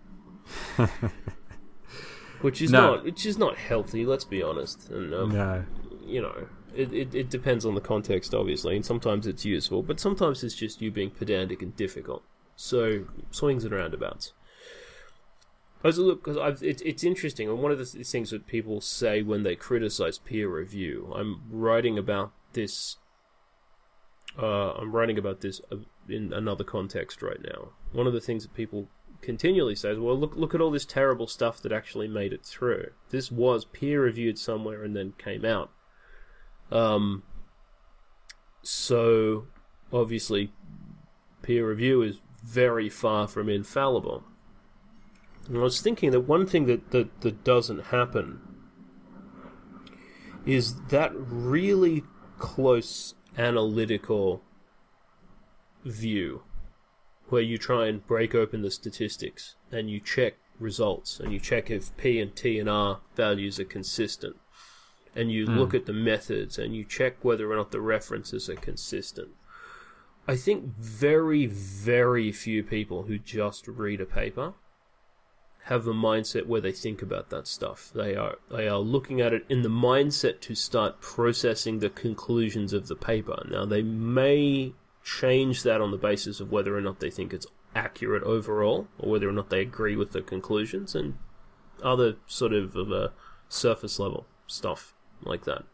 which 2.42 2.60
is 2.60 2.70
No. 2.70 2.96
not, 2.96 3.04
which 3.04 3.24
is 3.24 3.38
not 3.38 3.56
healthy. 3.56 4.04
Let's 4.04 4.24
be 4.24 4.42
honest. 4.42 4.90
And 4.90 5.14
um, 5.14 5.32
no. 5.32 5.64
you 6.06 6.20
know, 6.20 6.48
it, 6.74 6.92
it 6.92 7.14
it 7.14 7.30
depends 7.30 7.64
on 7.64 7.74
the 7.74 7.80
context, 7.80 8.34
obviously, 8.34 8.76
and 8.76 8.84
sometimes 8.84 9.26
it's 9.26 9.44
useful, 9.46 9.82
but 9.82 9.98
sometimes 9.98 10.44
it's 10.44 10.54
just 10.54 10.82
you 10.82 10.90
being 10.90 11.10
pedantic 11.10 11.62
and 11.62 11.74
difficult. 11.76 12.22
So 12.56 13.06
swings 13.30 13.64
and 13.64 13.74
roundabouts. 13.74 14.32
As 15.84 15.98
look, 15.98 16.24
because 16.24 16.62
it's 16.62 16.80
it's 16.80 17.04
interesting, 17.04 17.48
and 17.48 17.58
one 17.58 17.70
of 17.70 17.78
the 17.78 17.84
th- 17.84 18.06
things 18.06 18.30
that 18.30 18.46
people 18.46 18.80
say 18.80 19.20
when 19.20 19.42
they 19.42 19.54
criticize 19.54 20.16
peer 20.16 20.48
review, 20.48 21.12
I'm 21.14 21.42
writing 21.50 21.98
about 21.98 22.32
this. 22.54 22.96
Uh, 24.40 24.72
I'm 24.72 24.92
writing 24.92 25.18
about 25.18 25.42
this 25.42 25.60
uh, 25.70 25.76
in 26.08 26.32
another 26.32 26.64
context 26.64 27.20
right 27.20 27.40
now. 27.42 27.72
One 27.92 28.06
of 28.06 28.14
the 28.14 28.20
things 28.20 28.44
that 28.44 28.54
people 28.54 28.88
continually 29.20 29.74
say 29.74 29.90
is, 29.90 29.98
"Well, 29.98 30.18
look, 30.18 30.34
look 30.36 30.54
at 30.54 30.62
all 30.62 30.70
this 30.70 30.86
terrible 30.86 31.26
stuff 31.26 31.60
that 31.60 31.70
actually 31.70 32.08
made 32.08 32.32
it 32.32 32.46
through. 32.46 32.92
This 33.10 33.30
was 33.30 33.66
peer 33.66 34.02
reviewed 34.02 34.38
somewhere 34.38 34.82
and 34.84 34.96
then 34.96 35.12
came 35.18 35.44
out." 35.44 35.70
Um. 36.72 37.24
So, 38.62 39.48
obviously, 39.92 40.50
peer 41.42 41.68
review 41.68 42.00
is 42.00 42.22
very 42.44 42.88
far 42.88 43.26
from 43.26 43.48
infallible. 43.48 44.22
And 45.48 45.58
I 45.58 45.60
was 45.60 45.80
thinking 45.80 46.10
that 46.12 46.20
one 46.20 46.46
thing 46.46 46.66
that, 46.66 46.90
that, 46.90 47.20
that 47.22 47.44
doesn't 47.44 47.86
happen 47.86 48.40
is 50.46 50.74
that 50.88 51.12
really 51.14 52.04
close 52.38 53.14
analytical 53.36 54.42
view 55.84 56.42
where 57.28 57.42
you 57.42 57.56
try 57.56 57.86
and 57.86 58.06
break 58.06 58.34
open 58.34 58.62
the 58.62 58.70
statistics 58.70 59.56
and 59.72 59.90
you 59.90 60.00
check 60.00 60.34
results 60.60 61.18
and 61.18 61.32
you 61.32 61.40
check 61.40 61.70
if 61.70 61.96
P 61.96 62.20
and 62.20 62.36
T 62.36 62.58
and 62.58 62.68
R 62.68 63.00
values 63.16 63.58
are 63.58 63.64
consistent 63.64 64.36
and 65.16 65.32
you 65.32 65.46
hmm. 65.46 65.58
look 65.58 65.74
at 65.74 65.86
the 65.86 65.92
methods 65.92 66.58
and 66.58 66.76
you 66.76 66.84
check 66.84 67.24
whether 67.24 67.50
or 67.50 67.56
not 67.56 67.70
the 67.70 67.80
references 67.80 68.48
are 68.48 68.56
consistent. 68.56 69.30
I 70.26 70.36
think 70.36 70.76
very, 70.78 71.46
very 71.46 72.32
few 72.32 72.62
people 72.62 73.04
who 73.04 73.18
just 73.18 73.68
read 73.68 74.00
a 74.00 74.06
paper 74.06 74.54
have 75.64 75.86
a 75.86 75.92
mindset 75.92 76.46
where 76.46 76.60
they 76.60 76.72
think 76.72 77.02
about 77.02 77.30
that 77.30 77.46
stuff. 77.46 77.90
They 77.94 78.14
are 78.16 78.36
they 78.50 78.68
are 78.68 78.78
looking 78.78 79.20
at 79.20 79.32
it 79.32 79.44
in 79.48 79.62
the 79.62 79.70
mindset 79.70 80.40
to 80.42 80.54
start 80.54 81.00
processing 81.00 81.78
the 81.78 81.90
conclusions 81.90 82.72
of 82.72 82.88
the 82.88 82.96
paper. 82.96 83.46
Now 83.50 83.64
they 83.64 83.82
may 83.82 84.74
change 85.02 85.62
that 85.62 85.80
on 85.80 85.90
the 85.90 85.96
basis 85.96 86.40
of 86.40 86.50
whether 86.50 86.76
or 86.76 86.80
not 86.80 87.00
they 87.00 87.10
think 87.10 87.32
it's 87.32 87.46
accurate 87.74 88.22
overall, 88.22 88.88
or 88.98 89.10
whether 89.10 89.28
or 89.28 89.32
not 89.32 89.50
they 89.50 89.60
agree 89.60 89.96
with 89.96 90.12
the 90.12 90.22
conclusions, 90.22 90.94
and 90.94 91.18
other 91.82 92.16
sort 92.26 92.52
of, 92.52 92.76
of 92.76 92.92
a 92.92 93.12
surface 93.48 93.98
level 93.98 94.26
stuff 94.46 94.94
like 95.22 95.44
that 95.44 95.64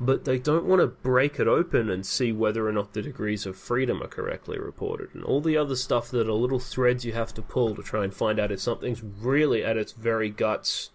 but 0.00 0.24
they 0.24 0.38
don't 0.38 0.64
want 0.64 0.80
to 0.80 0.86
break 0.86 1.40
it 1.40 1.48
open 1.48 1.90
and 1.90 2.06
see 2.06 2.30
whether 2.30 2.68
or 2.68 2.72
not 2.72 2.92
the 2.92 3.02
degrees 3.02 3.46
of 3.46 3.56
freedom 3.56 4.02
are 4.02 4.08
correctly 4.08 4.58
reported 4.58 5.12
and 5.14 5.24
all 5.24 5.40
the 5.40 5.56
other 5.56 5.74
stuff 5.74 6.10
that 6.10 6.28
are 6.28 6.32
little 6.32 6.60
threads 6.60 7.04
you 7.04 7.12
have 7.12 7.34
to 7.34 7.42
pull 7.42 7.74
to 7.74 7.82
try 7.82 8.04
and 8.04 8.14
find 8.14 8.38
out 8.38 8.52
if 8.52 8.60
something's 8.60 9.02
really 9.02 9.64
at 9.64 9.76
its 9.76 9.92
very 9.92 10.30
guts 10.30 10.90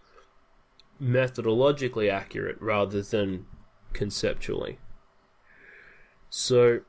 methodologically 1.02 2.10
accurate 2.10 2.62
rather 2.62 3.02
than 3.02 3.46
conceptually. 3.92 4.80
So 6.30 6.82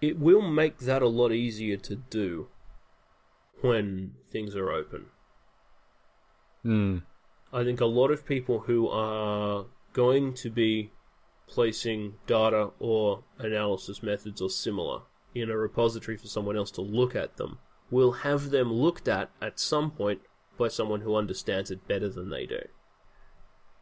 it 0.00 0.18
will 0.18 0.42
make 0.42 0.78
that 0.78 1.02
a 1.02 1.08
lot 1.08 1.32
easier 1.32 1.76
to 1.78 1.96
do 1.96 2.48
when 3.62 4.12
things 4.30 4.54
are 4.56 4.70
open. 4.70 5.06
Hmm. 6.62 6.98
I 7.52 7.64
think 7.64 7.80
a 7.80 7.86
lot 7.86 8.10
of 8.10 8.26
people 8.26 8.60
who 8.60 8.88
are 8.88 9.66
going 9.92 10.34
to 10.34 10.50
be 10.50 10.92
placing 11.48 12.14
data 12.26 12.70
or 12.78 13.24
analysis 13.38 14.02
methods 14.02 14.40
or 14.40 14.48
similar 14.48 15.00
in 15.34 15.50
a 15.50 15.56
repository 15.56 16.16
for 16.16 16.28
someone 16.28 16.56
else 16.56 16.70
to 16.72 16.80
look 16.80 17.16
at 17.16 17.36
them 17.36 17.58
will 17.90 18.12
have 18.12 18.50
them 18.50 18.72
looked 18.72 19.08
at 19.08 19.30
at 19.42 19.58
some 19.58 19.90
point 19.90 20.20
by 20.56 20.68
someone 20.68 21.00
who 21.00 21.16
understands 21.16 21.70
it 21.70 21.88
better 21.88 22.08
than 22.08 22.30
they 22.30 22.46
do. 22.46 22.60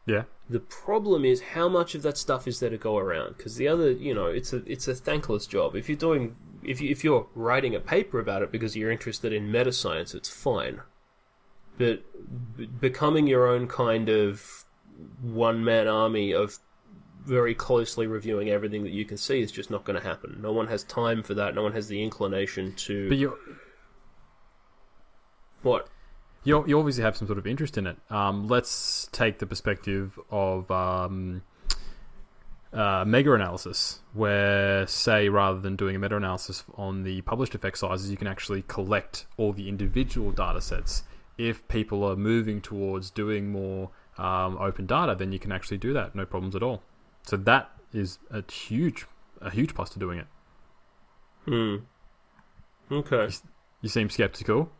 Yeah. 0.06 0.24
The 0.48 0.60
problem 0.60 1.26
is 1.26 1.40
how 1.52 1.68
much 1.68 1.94
of 1.94 2.02
that 2.02 2.16
stuff 2.16 2.48
is 2.48 2.60
there 2.60 2.70
to 2.70 2.78
go 2.78 2.96
around 2.96 3.36
because 3.36 3.56
the 3.56 3.68
other, 3.68 3.90
you 3.90 4.14
know, 4.14 4.26
it's 4.26 4.54
a 4.54 4.62
it's 4.64 4.88
a 4.88 4.94
thankless 4.94 5.46
job. 5.46 5.76
If 5.76 5.90
you're 5.90 5.98
doing 5.98 6.36
if 6.62 6.80
you, 6.80 6.88
if 6.88 7.04
you're 7.04 7.26
writing 7.34 7.74
a 7.74 7.80
paper 7.80 8.18
about 8.18 8.40
it 8.40 8.50
because 8.50 8.74
you're 8.74 8.90
interested 8.90 9.34
in 9.34 9.52
meta 9.52 9.72
science, 9.72 10.14
it's 10.14 10.30
fine 10.30 10.80
but 11.78 12.02
b- 12.56 12.66
becoming 12.66 13.26
your 13.26 13.46
own 13.48 13.66
kind 13.66 14.08
of 14.08 14.64
one 15.22 15.64
man 15.64 15.88
army 15.88 16.32
of 16.32 16.58
very 17.24 17.54
closely 17.54 18.06
reviewing 18.06 18.50
everything 18.50 18.82
that 18.82 18.92
you 18.92 19.04
can 19.04 19.16
see 19.16 19.40
is 19.40 19.52
just 19.52 19.70
not 19.70 19.84
going 19.84 19.98
to 19.98 20.06
happen. 20.06 20.38
No 20.40 20.52
one 20.52 20.66
has 20.68 20.82
time 20.84 21.22
for 21.22 21.34
that. 21.34 21.54
No 21.54 21.62
one 21.62 21.72
has 21.72 21.88
the 21.88 22.02
inclination 22.02 22.74
to. 22.74 23.08
But 23.08 23.18
you 23.18 23.38
what? 25.62 25.88
you 26.44 26.64
you 26.66 26.78
obviously 26.78 27.04
have 27.04 27.16
some 27.16 27.26
sort 27.26 27.38
of 27.38 27.46
interest 27.46 27.78
in 27.78 27.86
it. 27.86 27.96
Um, 28.10 28.48
let's 28.48 29.08
take 29.12 29.38
the 29.38 29.46
perspective 29.46 30.18
of 30.30 30.70
um, 30.70 31.42
uh, 32.72 33.04
mega 33.06 33.32
analysis, 33.32 34.00
where 34.14 34.86
say 34.86 35.28
rather 35.28 35.60
than 35.60 35.76
doing 35.76 35.96
a 35.96 35.98
meta 35.98 36.16
analysis 36.16 36.64
on 36.76 37.02
the 37.02 37.20
published 37.22 37.54
effect 37.54 37.78
sizes, 37.78 38.10
you 38.10 38.16
can 38.16 38.26
actually 38.26 38.62
collect 38.68 39.26
all 39.36 39.52
the 39.52 39.68
individual 39.68 40.30
data 40.30 40.60
sets 40.60 41.02
if 41.38 41.66
people 41.68 42.04
are 42.04 42.16
moving 42.16 42.60
towards 42.60 43.10
doing 43.10 43.50
more 43.50 43.90
um, 44.18 44.58
open 44.58 44.86
data, 44.86 45.14
then 45.14 45.32
you 45.32 45.38
can 45.38 45.52
actually 45.52 45.78
do 45.78 45.92
that, 45.94 46.14
no 46.14 46.26
problems 46.26 46.56
at 46.56 46.62
all. 46.62 46.82
So 47.22 47.36
that 47.36 47.70
is 47.92 48.18
a 48.30 48.42
huge, 48.50 49.06
a 49.40 49.50
huge 49.50 49.74
plus 49.74 49.90
to 49.90 49.98
doing 49.98 50.18
it. 50.18 50.26
Hmm. 51.46 51.76
Okay. 52.90 53.28
You 53.80 53.88
seem 53.88 54.10
skeptical. 54.10 54.70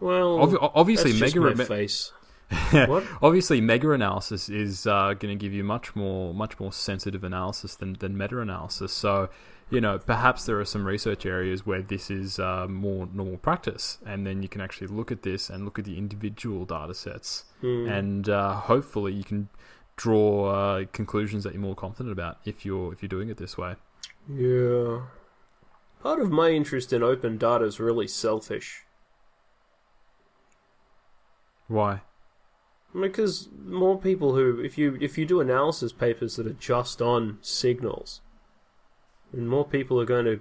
Well, 0.00 0.38
Obvi- 0.38 0.70
obviously, 0.74 1.12
mega 1.12 1.40
my 1.40 1.64
face. 1.64 2.12
What? 2.72 3.04
obviously 3.22 3.60
mega 3.60 3.92
analysis 3.92 4.48
is 4.48 4.84
uh, 4.84 5.14
going 5.14 5.36
to 5.38 5.40
give 5.40 5.52
you 5.52 5.62
much 5.62 5.94
more, 5.94 6.34
much 6.34 6.58
more 6.58 6.72
sensitive 6.72 7.22
analysis 7.22 7.76
than 7.76 7.94
than 8.00 8.16
meta 8.16 8.40
analysis. 8.40 8.92
So, 8.92 9.28
you 9.70 9.80
know, 9.80 9.98
perhaps 9.98 10.46
there 10.46 10.58
are 10.60 10.64
some 10.64 10.84
research 10.84 11.24
areas 11.24 11.64
where 11.64 11.80
this 11.82 12.10
is 12.10 12.38
uh, 12.38 12.66
more 12.68 13.08
normal 13.12 13.38
practice, 13.38 13.98
and 14.04 14.26
then 14.26 14.42
you 14.42 14.48
can 14.48 14.60
actually 14.60 14.88
look 14.88 15.12
at 15.12 15.22
this 15.22 15.48
and 15.48 15.64
look 15.64 15.78
at 15.78 15.84
the 15.84 15.96
individual 15.96 16.64
data 16.64 16.94
sets, 16.94 17.44
Hmm. 17.60 17.86
and 17.88 18.28
uh, 18.28 18.54
hopefully 18.54 19.12
you 19.12 19.24
can 19.24 19.48
draw 19.96 20.46
uh, 20.46 20.84
conclusions 20.92 21.44
that 21.44 21.52
you're 21.52 21.62
more 21.62 21.74
confident 21.74 22.12
about 22.12 22.38
if 22.44 22.64
you're 22.64 22.92
if 22.92 23.02
you're 23.02 23.08
doing 23.08 23.28
it 23.28 23.36
this 23.36 23.56
way. 23.58 23.76
Yeah. 24.28 25.02
Part 26.02 26.20
of 26.20 26.30
my 26.30 26.50
interest 26.50 26.92
in 26.92 27.02
open 27.02 27.36
data 27.36 27.64
is 27.64 27.78
really 27.78 28.08
selfish. 28.08 28.84
Why? 31.68 32.00
Because 32.98 33.48
more 33.64 33.98
people 33.98 34.34
who, 34.34 34.58
if 34.60 34.76
you 34.76 34.96
if 35.00 35.16
you 35.16 35.26
do 35.26 35.40
analysis 35.40 35.92
papers 35.92 36.36
that 36.36 36.46
are 36.46 36.54
just 36.54 37.00
on 37.00 37.38
signals, 37.42 38.20
and 39.32 39.48
more 39.48 39.64
people 39.64 40.00
are 40.00 40.06
going 40.06 40.24
to 40.24 40.40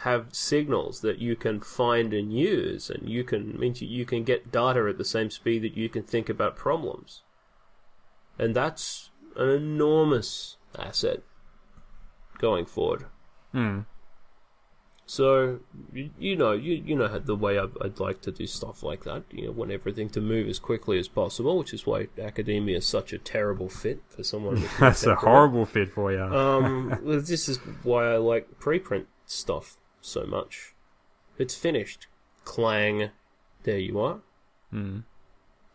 have 0.00 0.34
signals 0.34 1.00
that 1.00 1.18
you 1.18 1.34
can 1.36 1.60
find 1.60 2.12
and 2.12 2.32
use, 2.32 2.90
and 2.90 3.08
you 3.08 3.24
can 3.24 3.58
means 3.58 3.80
you- 3.80 4.04
can 4.04 4.24
get 4.24 4.52
data 4.52 4.86
at 4.88 4.98
the 4.98 5.04
same 5.04 5.30
speed 5.30 5.62
that 5.62 5.76
you 5.76 5.88
can 5.88 6.02
think 6.02 6.28
about 6.28 6.56
problems, 6.56 7.22
and 8.38 8.54
that's 8.54 9.10
an 9.36 9.48
enormous 9.48 10.56
asset 10.78 11.22
going 12.38 12.66
forward. 12.66 13.06
Hmm. 13.52 13.80
So 15.08 15.60
you, 15.92 16.10
you 16.18 16.34
know 16.34 16.50
you 16.50 16.74
you 16.84 16.96
know 16.96 17.18
the 17.20 17.36
way 17.36 17.58
I'd, 17.58 17.70
I'd 17.80 18.00
like 18.00 18.20
to 18.22 18.32
do 18.32 18.46
stuff 18.46 18.82
like 18.82 19.04
that. 19.04 19.22
You 19.30 19.46
know, 19.46 19.52
want 19.52 19.70
everything 19.70 20.10
to 20.10 20.20
move 20.20 20.48
as 20.48 20.58
quickly 20.58 20.98
as 20.98 21.06
possible, 21.06 21.56
which 21.58 21.72
is 21.72 21.86
why 21.86 22.08
academia 22.20 22.78
is 22.78 22.86
such 22.86 23.12
a 23.12 23.18
terrible 23.18 23.68
fit 23.68 24.02
for 24.08 24.24
someone. 24.24 24.64
That's 24.80 25.06
a 25.06 25.14
horrible 25.14 25.64
fit 25.64 25.92
for 25.92 26.12
you. 26.12 26.22
Um, 26.22 26.98
well, 27.02 27.20
this 27.20 27.48
is 27.48 27.58
why 27.84 28.14
I 28.14 28.16
like 28.16 28.58
preprint 28.58 29.06
stuff 29.26 29.76
so 30.00 30.26
much. 30.26 30.74
It's 31.38 31.54
finished. 31.54 32.08
Clang. 32.44 33.10
There 33.62 33.78
you 33.78 34.00
are. 34.00 34.18
Hmm. 34.70 35.00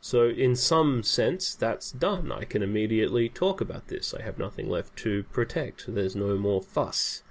So, 0.04 0.30
in 0.30 0.56
some 0.56 1.04
sense, 1.04 1.54
that's 1.54 1.92
done. 1.92 2.32
I 2.32 2.44
can 2.44 2.64
immediately 2.64 3.30
talk 3.30 3.62
about 3.62 3.88
this. 3.88 4.16
I 4.16 4.24
have 4.24 4.40
nothing 4.40 4.68
left 4.68 4.96
to 4.98 5.24
protect. 5.26 5.86
There's 5.88 6.16
no 6.16 6.36
more 6.38 6.62
fuss. 6.62 7.22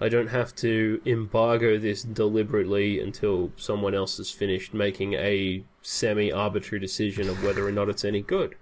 I 0.00 0.08
don't 0.08 0.28
have 0.28 0.54
to 0.56 1.00
embargo 1.04 1.78
this 1.78 2.02
deliberately 2.02 3.00
until 3.00 3.52
someone 3.56 3.94
else 3.94 4.16
has 4.16 4.30
finished 4.30 4.72
making 4.72 5.12
a 5.14 5.62
semi 5.82 6.32
arbitrary 6.32 6.80
decision 6.80 7.28
of 7.28 7.44
whether 7.44 7.66
or 7.66 7.72
not 7.72 7.90
it's 7.90 8.04
any 8.04 8.22
good. 8.22 8.56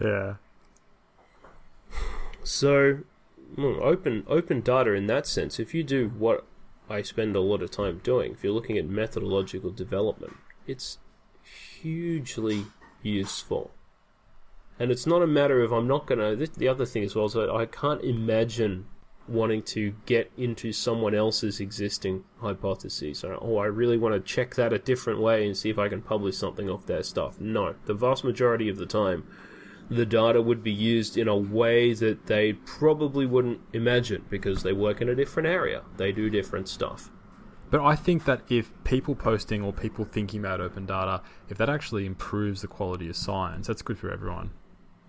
Yeah. 0.00 0.34
So, 2.42 2.98
hmm, 3.54 3.78
open 3.80 4.24
open 4.26 4.60
data 4.60 4.92
in 4.92 5.06
that 5.06 5.26
sense. 5.26 5.60
If 5.60 5.72
you 5.72 5.84
do 5.84 6.08
what 6.18 6.44
I 6.90 7.02
spend 7.02 7.36
a 7.36 7.40
lot 7.40 7.62
of 7.62 7.70
time 7.70 8.00
doing, 8.02 8.32
if 8.32 8.42
you're 8.42 8.52
looking 8.52 8.76
at 8.76 8.86
methodological 8.86 9.70
development, 9.70 10.36
it's 10.66 10.98
hugely 11.80 12.66
useful. 13.02 13.70
And 14.80 14.90
it's 14.90 15.06
not 15.06 15.22
a 15.22 15.28
matter 15.28 15.62
of 15.62 15.72
I'm 15.72 15.86
not 15.86 16.06
gonna. 16.06 16.34
This, 16.34 16.50
the 16.50 16.66
other 16.66 16.84
thing 16.84 17.04
as 17.04 17.14
well 17.14 17.26
is 17.26 17.34
that 17.34 17.48
I 17.48 17.66
can't 17.66 18.02
imagine 18.02 18.86
wanting 19.26 19.62
to 19.62 19.94
get 20.06 20.30
into 20.36 20.72
someone 20.72 21.14
else's 21.14 21.60
existing 21.60 22.24
hypotheses. 22.40 23.24
Or, 23.24 23.38
oh, 23.40 23.58
I 23.58 23.66
really 23.66 23.96
want 23.96 24.14
to 24.14 24.20
check 24.20 24.54
that 24.56 24.72
a 24.72 24.78
different 24.78 25.20
way 25.20 25.46
and 25.46 25.56
see 25.56 25.70
if 25.70 25.78
I 25.78 25.88
can 25.88 26.02
publish 26.02 26.36
something 26.36 26.68
off 26.68 26.86
their 26.86 27.02
stuff. 27.02 27.40
No, 27.40 27.74
the 27.86 27.94
vast 27.94 28.24
majority 28.24 28.68
of 28.68 28.76
the 28.76 28.86
time, 28.86 29.26
the 29.88 30.06
data 30.06 30.40
would 30.42 30.62
be 30.62 30.72
used 30.72 31.16
in 31.16 31.28
a 31.28 31.36
way 31.36 31.94
that 31.94 32.26
they 32.26 32.54
probably 32.54 33.26
wouldn't 33.26 33.60
imagine 33.72 34.24
because 34.28 34.62
they 34.62 34.72
work 34.72 35.00
in 35.00 35.08
a 35.08 35.14
different 35.14 35.48
area. 35.48 35.82
They 35.96 36.12
do 36.12 36.28
different 36.30 36.68
stuff. 36.68 37.10
But 37.70 37.80
I 37.80 37.96
think 37.96 38.24
that 38.26 38.42
if 38.48 38.72
people 38.84 39.14
posting 39.14 39.62
or 39.62 39.72
people 39.72 40.04
thinking 40.04 40.40
about 40.40 40.60
open 40.60 40.86
data, 40.86 41.22
if 41.48 41.58
that 41.58 41.68
actually 41.68 42.06
improves 42.06 42.60
the 42.60 42.68
quality 42.68 43.08
of 43.08 43.16
science, 43.16 43.66
that's 43.66 43.82
good 43.82 43.98
for 43.98 44.10
everyone. 44.10 44.50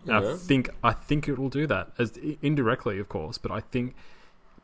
Yeah. 0.06 0.20
I 0.20 0.36
think 0.36 0.70
I 0.84 0.92
think 0.94 1.28
it 1.28 1.38
will 1.38 1.50
do 1.50 1.66
that 1.68 1.92
as 1.98 2.18
indirectly, 2.42 3.00
of 3.00 3.10
course. 3.10 3.38
But 3.38 3.52
I 3.52 3.60
think 3.62 3.96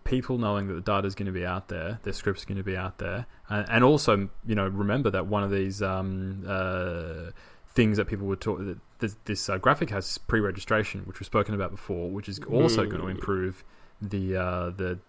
people 0.03 0.37
knowing 0.37 0.67
that 0.67 0.73
the 0.73 0.81
data 0.81 1.07
is 1.07 1.15
going 1.15 1.27
to 1.27 1.31
be 1.31 1.45
out 1.45 1.67
there, 1.67 1.99
their 2.03 2.13
scripts 2.13 2.43
are 2.43 2.47
going 2.47 2.57
to 2.57 2.63
be 2.63 2.75
out 2.77 2.97
there, 2.97 3.25
and, 3.49 3.65
and 3.69 3.83
also 3.83 4.29
you 4.45 4.55
know 4.55 4.67
remember 4.67 5.09
that 5.11 5.27
one 5.27 5.43
of 5.43 5.51
these 5.51 5.81
um, 5.81 6.43
uh, 6.47 7.31
things 7.67 7.97
that 7.97 8.05
people 8.05 8.27
would 8.27 8.41
talk 8.41 8.59
that 8.59 8.77
this, 8.99 9.15
this 9.25 9.49
uh, 9.49 9.57
graphic 9.57 9.89
has 9.89 10.17
pre-registration, 10.17 11.01
which 11.05 11.19
we've 11.19 11.25
spoken 11.27 11.55
about 11.55 11.71
before, 11.71 12.09
which 12.09 12.29
is 12.29 12.39
also 12.49 12.85
going 12.85 13.01
to 13.01 13.07
Mm. 13.07 13.11
improve 13.11 13.63
the 14.01 14.35
uh, 14.35 14.69
the 14.71 14.99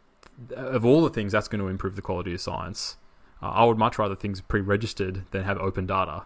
of 0.57 0.85
all 0.85 1.03
the 1.03 1.11
things 1.11 1.33
that's 1.33 1.49
going 1.49 1.61
to 1.61 1.69
improve 1.69 1.95
the 1.97 2.03
quality 2.03 2.33
of 2.35 2.41
science. 2.41 2.97
Uh, 3.43 3.49
I 3.51 3.65
would 3.65 3.77
much 3.77 3.99
rather 3.99 4.15
things 4.15 4.41
pre-registered 4.41 5.25
than 5.31 5.45
have 5.45 5.59
open 5.59 5.87
data. 5.87 6.25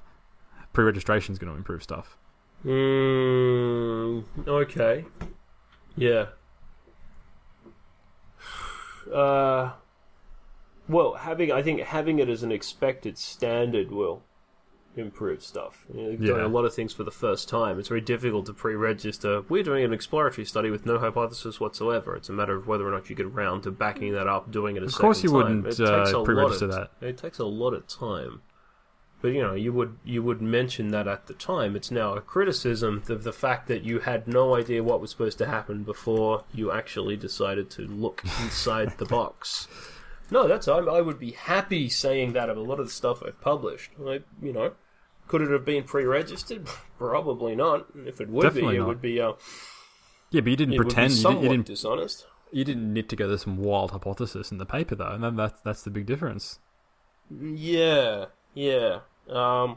Pre-registration 0.73 1.33
is 1.33 1.39
going 1.39 1.51
to 1.51 1.57
improve 1.57 1.83
stuff. 1.83 2.17
Mm, 2.65 4.25
okay. 4.47 5.05
Yeah. 5.97 6.27
Uh, 9.13 9.71
well, 10.89 11.15
having 11.15 11.53
I 11.53 11.63
think 11.63 11.81
having 11.81 12.19
it 12.19 12.29
as 12.29 12.43
an 12.43 12.51
expected 12.51 13.17
standard 13.19 13.93
will 13.93 14.25
improve 14.97 15.45
stuff. 15.45 15.85
You 15.95 16.03
know, 16.03 16.17
doing 16.17 16.41
Yeah. 16.41 16.47
a 16.47 16.49
lot 16.49 16.65
of 16.65 16.75
things 16.75 16.93
for 16.93 17.05
the 17.05 17.13
first 17.13 17.49
time. 17.49 17.79
It's 17.79 17.87
very 17.87 18.01
difficult 18.01 18.47
to 18.47 18.53
pre-register. 18.53 19.43
We're 19.49 19.63
doing 19.63 19.85
an 19.85 19.93
exploratory 19.93 20.45
study 20.45 20.71
with 20.71 20.87
no 20.87 20.99
hypothesis 20.99 21.61
whatsoever. 21.61 22.17
It's 22.17 22.29
a 22.31 22.33
matter 22.33 22.57
of 22.57 22.67
whether 22.67 22.85
or 22.87 22.91
not 22.91 23.09
you 23.09 23.15
get 23.15 23.27
around 23.27 23.63
to 23.63 23.71
backing 23.71 24.13
that 24.15 24.27
up, 24.27 24.51
doing 24.51 24.75
it 24.77 24.83
a 24.83 24.87
Of 24.87 24.95
course 24.97 25.23
you 25.23 25.29
time. 25.31 25.63
wouldn't, 25.63 25.81
uh, 25.81 26.25
pre-register 26.25 26.65
of- 26.65 26.71
that. 26.73 26.91
It 27.01 27.17
takes 27.17 27.39
a 27.39 27.45
lot 27.45 27.75
of 27.75 27.87
time. 27.87 28.43
But 29.23 29.29
you 29.29 29.43
know, 29.43 29.55
you 29.55 29.73
would 29.73 29.99
you 30.05 30.23
would 30.23 30.43
mention 30.43 30.89
that 30.91 31.09
at 31.09 31.27
the 31.27 31.35
time. 31.35 31.75
It's 31.75 31.91
now 31.91 32.14
a 32.14 32.21
criticism 32.21 33.03
of 33.09 33.25
the 33.25 33.33
fact 33.33 33.67
that 33.69 33.83
you 33.83 34.01
had 34.01 34.29
no 34.29 34.55
idea 34.55 34.83
what 34.83 35.01
was 35.01 35.11
supposed 35.11 35.39
to 35.39 35.47
happen 35.47 35.85
before 35.85 36.45
you 36.53 36.71
actually 36.71 37.17
decided 37.17 37.71
to 37.71 37.83
look 37.83 38.23
inside 38.43 38.99
the 38.99 39.07
box. 39.07 39.69
No, 40.29 40.49
that's 40.49 40.67
I, 40.67 40.79
I 40.79 41.01
would 41.01 41.21
be 41.21 41.31
happy 41.31 41.89
saying 41.89 42.33
that 42.33 42.51
of 42.51 42.57
a 42.57 42.61
lot 42.61 42.81
of 42.81 42.87
the 42.87 42.93
stuff 42.93 43.23
I've 43.25 43.41
published. 43.41 43.93
I, 44.05 44.23
you 44.43 44.53
know, 44.53 44.73
could 45.29 45.41
it 45.41 45.53
have 45.53 45.64
been 45.64 45.85
pre-registered? 45.85 46.67
Probably 46.99 47.55
not. 47.55 47.87
If 48.05 48.21
it 48.21 48.29
would 48.29 48.43
Definitely 48.43 48.75
be, 48.75 48.79
it 48.79 48.85
would 48.85 49.01
be 49.01 49.21
uh, 49.21 49.35
Yeah, 50.33 50.41
but 50.41 50.51
you 50.51 50.57
didn't 50.57 50.75
pretend 50.75 51.12
you, 51.12 51.23
didn't, 51.23 51.43
you 51.43 51.49
didn't 51.51 51.67
dishonest. 51.67 52.27
you 52.51 52.64
didn't 52.64 52.93
knit 52.93 53.09
together 53.09 53.39
some 53.39 53.59
wild 53.59 53.93
hypothesis 53.93 54.51
in 54.51 54.59
the 54.59 54.67
paper 54.67 54.97
though, 54.97 55.12
and 55.12 55.23
then 55.23 55.37
that's 55.37 55.61
that's 55.61 55.83
the 55.85 55.91
big 55.91 56.07
difference. 56.07 56.59
Yeah, 57.31 58.25
yeah. 58.57 59.01
Um, 59.29 59.77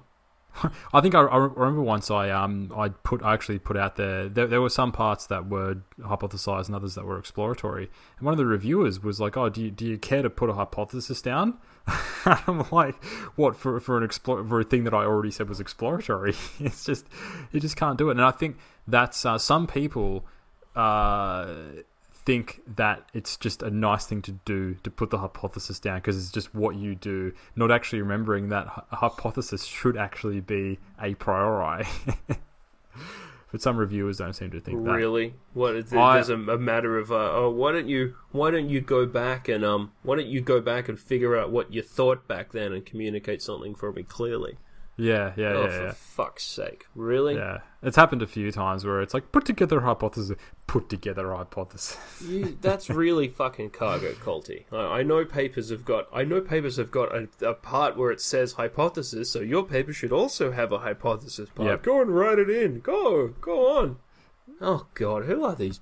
I 0.94 1.02
think 1.02 1.16
I, 1.16 1.22
I 1.22 1.38
remember 1.38 1.82
once 1.82 2.10
I 2.10 2.30
um 2.32 2.72
I 2.76 2.90
put 2.90 3.22
I 3.24 3.34
actually 3.34 3.60
put 3.60 3.78
out 3.78 3.96
there, 3.96 4.28
there 4.28 4.48
there 4.48 4.62
were 4.62 4.70
some 4.70 4.92
parts 4.92 5.28
that 5.28 5.48
were 5.48 5.78
hypothesized 6.02 6.68
and 6.68 6.76
others 6.76 6.96
that 6.96 7.06
were 7.06 7.20
exploratory. 7.20 7.90
And 8.18 8.26
one 8.26 8.34
of 8.34 8.38
the 8.38 8.46
reviewers 8.46 9.02
was 9.04 9.20
like, 9.20 9.38
"Oh, 9.38 9.50
do 9.50 9.62
you, 9.62 9.72
do 9.72 9.86
you 9.86 9.98
care 9.98 10.22
to 10.22 10.30
put 10.30 10.50
a 10.50 10.54
hypothesis 10.54 11.22
down?" 11.22 11.58
I'm 12.26 12.66
like, 12.72 13.04
"What 13.36 13.56
for 13.56 13.80
for 13.80 13.98
an 13.98 14.04
explore 14.04 14.44
for 14.44 14.62
a 14.62 14.64
thing 14.64 14.86
that 14.86 14.94
I 14.94 15.04
already 15.04 15.32
said 15.32 15.50
was 15.50 15.60
exploratory?" 15.60 16.34
it's 16.60 16.84
just 16.84 17.06
you 17.52 17.60
just 17.60 17.76
can't 17.76 17.98
do 17.98 18.10
it. 18.10 18.14
And 18.14 18.24
I 18.24 18.32
think 18.32 18.58
that's 18.88 19.26
uh, 19.26 19.38
some 19.38 19.68
people 19.68 20.26
uh 20.76 21.54
think 22.30 22.62
that 22.76 23.10
it's 23.12 23.38
just 23.38 23.64
a 23.64 23.72
nice 23.72 24.06
thing 24.06 24.22
to 24.22 24.32
do 24.46 24.76
to 24.84 24.92
put 24.92 25.10
the 25.10 25.18
hypothesis 25.18 25.80
down 25.80 25.98
because 25.98 26.16
it's 26.16 26.32
just 26.32 26.54
what 26.54 26.76
you 26.76 26.94
do, 26.94 27.34
not 27.56 27.72
actually 27.72 28.00
remembering 28.00 28.50
that 28.50 28.68
a 28.92 28.98
hypothesis 28.98 29.66
should 29.66 29.98
actually 29.98 30.40
be 30.40 30.78
a 31.02 31.16
priori. 31.16 31.88
but 33.52 33.62
some 33.64 33.78
reviewers 33.78 34.20
don't 34.20 34.34
seem 34.34 34.52
to 34.52 34.60
think 34.60 34.84
that. 34.86 34.92
Really? 34.92 35.34
What? 35.56 35.76
Is 35.76 35.92
I- 35.92 36.18
there's 36.18 36.30
a, 36.30 36.36
a 36.36 36.60
matter 36.60 37.00
of 37.00 37.12
uh, 37.12 37.32
oh, 37.32 37.50
why 37.50 37.72
don't 37.72 37.88
you 37.88 38.14
why 38.32 38.52
don't 38.52 38.70
you 38.70 38.80
go 38.80 39.08
back 39.08 39.50
and 39.50 39.66
um 39.66 39.92
why 40.04 40.16
don't 40.16 40.28
you 40.28 40.40
go 40.40 40.62
back 40.62 40.88
and 40.88 41.00
figure 41.00 41.36
out 41.36 41.50
what 41.50 41.74
you 41.74 41.82
thought 41.82 42.28
back 42.28 42.52
then 42.52 42.74
and 42.74 42.86
communicate 42.86 43.42
something 43.42 43.74
for 43.74 43.92
me 43.92 44.04
clearly? 44.04 44.60
Yeah, 45.00 45.32
yeah, 45.38 45.54
oh, 45.54 45.62
yeah, 45.64 45.70
for 45.70 45.84
yeah. 45.86 45.92
fuck's 45.96 46.44
sake! 46.44 46.86
Really? 46.94 47.36
Yeah, 47.36 47.60
it's 47.82 47.96
happened 47.96 48.22
a 48.22 48.28
few 48.28 48.52
times 48.52 48.84
where 48.86 49.02
it's 49.02 49.14
like 49.14 49.32
put 49.32 49.46
together 49.46 49.78
a 49.78 49.82
hypothesis, 49.82 50.38
put 50.68 50.90
together 50.90 51.32
a 51.32 51.38
hypothesis. 51.38 51.98
You, 52.28 52.58
that's 52.60 52.90
really 52.90 53.30
fucking 53.30 53.70
cargo 53.70 54.12
culty. 54.14 54.66
I, 54.72 55.00
I 55.00 55.04
know 55.04 55.24
papers 55.24 55.70
have 55.70 55.86
got. 55.86 56.08
I 56.14 56.24
know 56.24 56.42
papers 56.42 56.76
have 56.78 56.92
got 56.92 57.16
a, 57.16 57.30
a 57.48 57.54
part 57.54 57.96
where 57.98 58.12
it 58.12 58.20
says 58.22 58.54
hypothesis, 58.54 59.32
so 59.32 59.40
your 59.40 59.64
paper 59.64 59.94
should 59.94 60.12
also 60.12 60.52
have 60.52 60.72
a 60.72 60.80
hypothesis 60.80 61.50
part. 61.50 61.70
Yep. 61.70 61.84
Go 61.84 62.02
and 62.02 62.12
write 62.14 62.40
it 62.40 62.50
in. 62.50 62.82
Go, 62.82 63.30
go 63.42 63.78
on. 63.78 63.98
Oh 64.60 64.88
God, 64.94 65.24
who 65.26 65.46
are 65.46 65.56
these? 65.56 65.80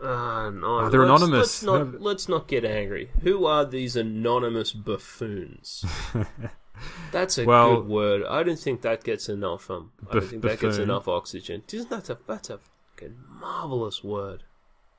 Uh, 0.00 0.50
no, 0.50 0.80
Oh, 0.80 0.88
they're 0.90 1.06
let's- 1.06 1.22
anonymous. 1.22 1.38
Let's 1.40 1.62
not, 1.64 1.92
No. 1.94 1.98
let's 1.98 2.28
not 2.28 2.46
get 2.46 2.64
angry. 2.64 3.10
Who 3.22 3.46
are 3.46 3.64
these 3.64 3.96
anonymous 3.96 4.72
buffoons? 4.72 5.84
That's 7.12 7.38
a 7.38 7.44
Well- 7.44 7.76
good 7.76 7.88
word. 7.88 8.24
I 8.24 8.42
don't 8.42 8.58
think 8.58 8.82
that 8.82 9.04
gets 9.04 9.28
enough. 9.28 9.70
Um, 9.70 9.92
I 10.08 10.14
don't 10.14 10.24
think 10.24 10.42
that 10.42 10.60
gets 10.60 10.78
enough 10.78 11.08
oxygen. 11.08 11.62
Isn't 11.72 11.90
that 11.90 12.10
a 12.10 12.18
that's 12.26 12.50
a 12.50 12.58
fucking 12.58 13.16
marvelous 13.40 14.02
word? 14.04 14.44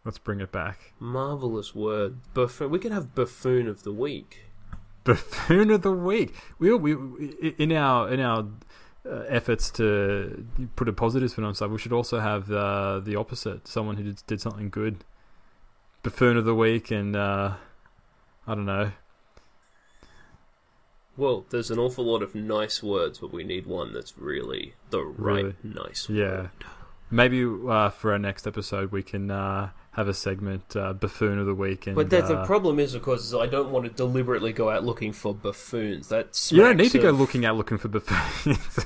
Let's 0.05 0.17
bring 0.17 0.39
it 0.39 0.51
back. 0.51 0.93
Marvelous 0.99 1.75
word. 1.75 2.17
Buffoon. 2.34 2.71
We 2.71 2.80
could 2.80 2.91
have 2.91 3.13
buffoon 3.13 3.67
of 3.67 3.84
the 3.84 3.91
week. 3.91 4.45
Buffoon 5.03 5.71
of 5.71 5.82
the 5.82 5.91
week. 5.91 6.34
We, 6.57 6.73
we 6.73 6.93
in 7.57 7.71
our 7.73 8.09
in 8.09 8.19
our 8.19 8.47
uh, 9.05 9.23
efforts 9.27 9.71
to 9.71 10.45
put 10.75 10.89
a 10.89 10.93
positive 10.93 11.32
spin 11.32 11.43
on 11.43 11.55
stuff, 11.55 11.71
we 11.71 11.77
should 11.77 11.93
also 11.93 12.19
have 12.19 12.51
uh, 12.51 12.99
the 12.99 13.15
opposite. 13.15 13.67
Someone 13.67 13.97
who 13.97 14.03
did, 14.03 14.23
did 14.27 14.41
something 14.41 14.69
good. 14.69 15.03
Buffoon 16.03 16.38
of 16.38 16.45
the 16.45 16.55
week, 16.55 16.91
and 16.91 17.15
uh, 17.15 17.55
I 18.47 18.55
don't 18.55 18.65
know. 18.65 18.91
Well, 21.20 21.45
there's 21.49 21.70
an 21.70 21.78
awful 21.80 22.05
lot 22.05 22.24
of 22.24 22.34
nice 22.34 22.82
words, 22.82 23.20
but 23.20 23.34
we 23.34 23.43
need 23.43 23.65
one 23.67 23.93
that's 23.93 24.17
really 24.17 24.74
the 24.89 25.03
right 25.03 25.43
Really? 25.43 25.55
nice 25.63 26.07
Yeah. 26.09 26.26
word. 26.38 26.49
Maybe 27.11 27.43
uh, 27.43 27.89
for 27.89 28.13
our 28.13 28.20
next 28.20 28.47
episode, 28.47 28.91
we 28.91 29.03
can 29.03 29.30
uh, 29.32 29.72
have 29.91 30.07
a 30.07 30.13
segment 30.13 30.76
uh, 30.76 30.93
buffoon 30.93 31.39
of 31.39 31.45
the 31.47 31.53
week. 31.55 31.88
And 31.88 31.95
But 31.95 32.09
the, 32.09 32.22
the 32.22 32.38
uh, 32.38 32.45
problem 32.45 32.80
is, 32.80 32.93
of 32.93 33.01
course, 33.01 33.22
is 33.26 33.34
I 33.34 33.47
don't 33.47 33.72
want 33.72 33.86
to 33.86 33.91
deliberately 33.91 34.53
go 34.53 34.70
out 34.70 34.86
looking 34.86 35.11
for 35.11 35.34
buffoons. 35.34 36.07
That 36.09 36.39
you 36.51 36.59
don't 36.61 36.78
need 36.78 36.91
smacks 36.91 37.03
to 37.03 37.11
go 37.11 37.17
looking 37.17 37.45
out 37.45 37.57
looking 37.57 37.78
for 37.80 37.88
buffoons. 37.89 38.86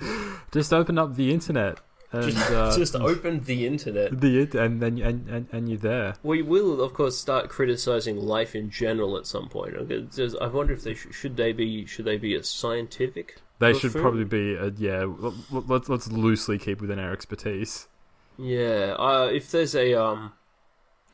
Just 0.52 0.72
open 0.72 0.98
up 0.98 1.14
the 1.14 1.32
internet 1.32 1.78
and 2.12 2.24
Just, 2.32 2.50
uh, 2.52 2.76
just 2.76 2.94
open 2.96 3.44
the 3.44 3.66
internet. 3.66 4.20
the 4.20 4.38
it, 4.40 4.54
and 4.54 4.80
then 4.82 4.98
and, 4.98 5.28
and 5.28 5.48
and 5.52 5.68
you're 5.68 5.78
there. 5.78 6.14
We 6.22 6.42
will, 6.42 6.82
of 6.82 6.92
course, 6.94 7.16
start 7.18 7.48
criticizing 7.48 8.16
life 8.18 8.54
in 8.54 8.70
general 8.70 9.16
at 9.16 9.26
some 9.26 9.48
point. 9.48 9.74
I 9.76 10.46
wonder 10.48 10.72
if 10.74 10.82
they 10.84 10.94
sh- 10.94 11.06
should 11.12 11.36
they 11.36 11.52
be 11.52 11.86
should 11.86 12.04
they 12.04 12.18
be 12.18 12.34
a 12.34 12.42
scientific? 12.42 13.40
They 13.58 13.72
should 13.72 13.92
Buffoon? 13.92 14.02
probably 14.02 14.24
be, 14.24 14.58
uh, 14.58 14.70
yeah. 14.76 15.06
Let's 15.50 15.88
let's 15.88 16.10
loosely 16.10 16.58
keep 16.58 16.80
within 16.80 16.98
our 16.98 17.12
expertise. 17.12 17.88
Yeah, 18.36 18.96
uh, 18.98 19.30
if 19.32 19.50
there's 19.50 19.74
a 19.74 19.94
um, 19.94 20.32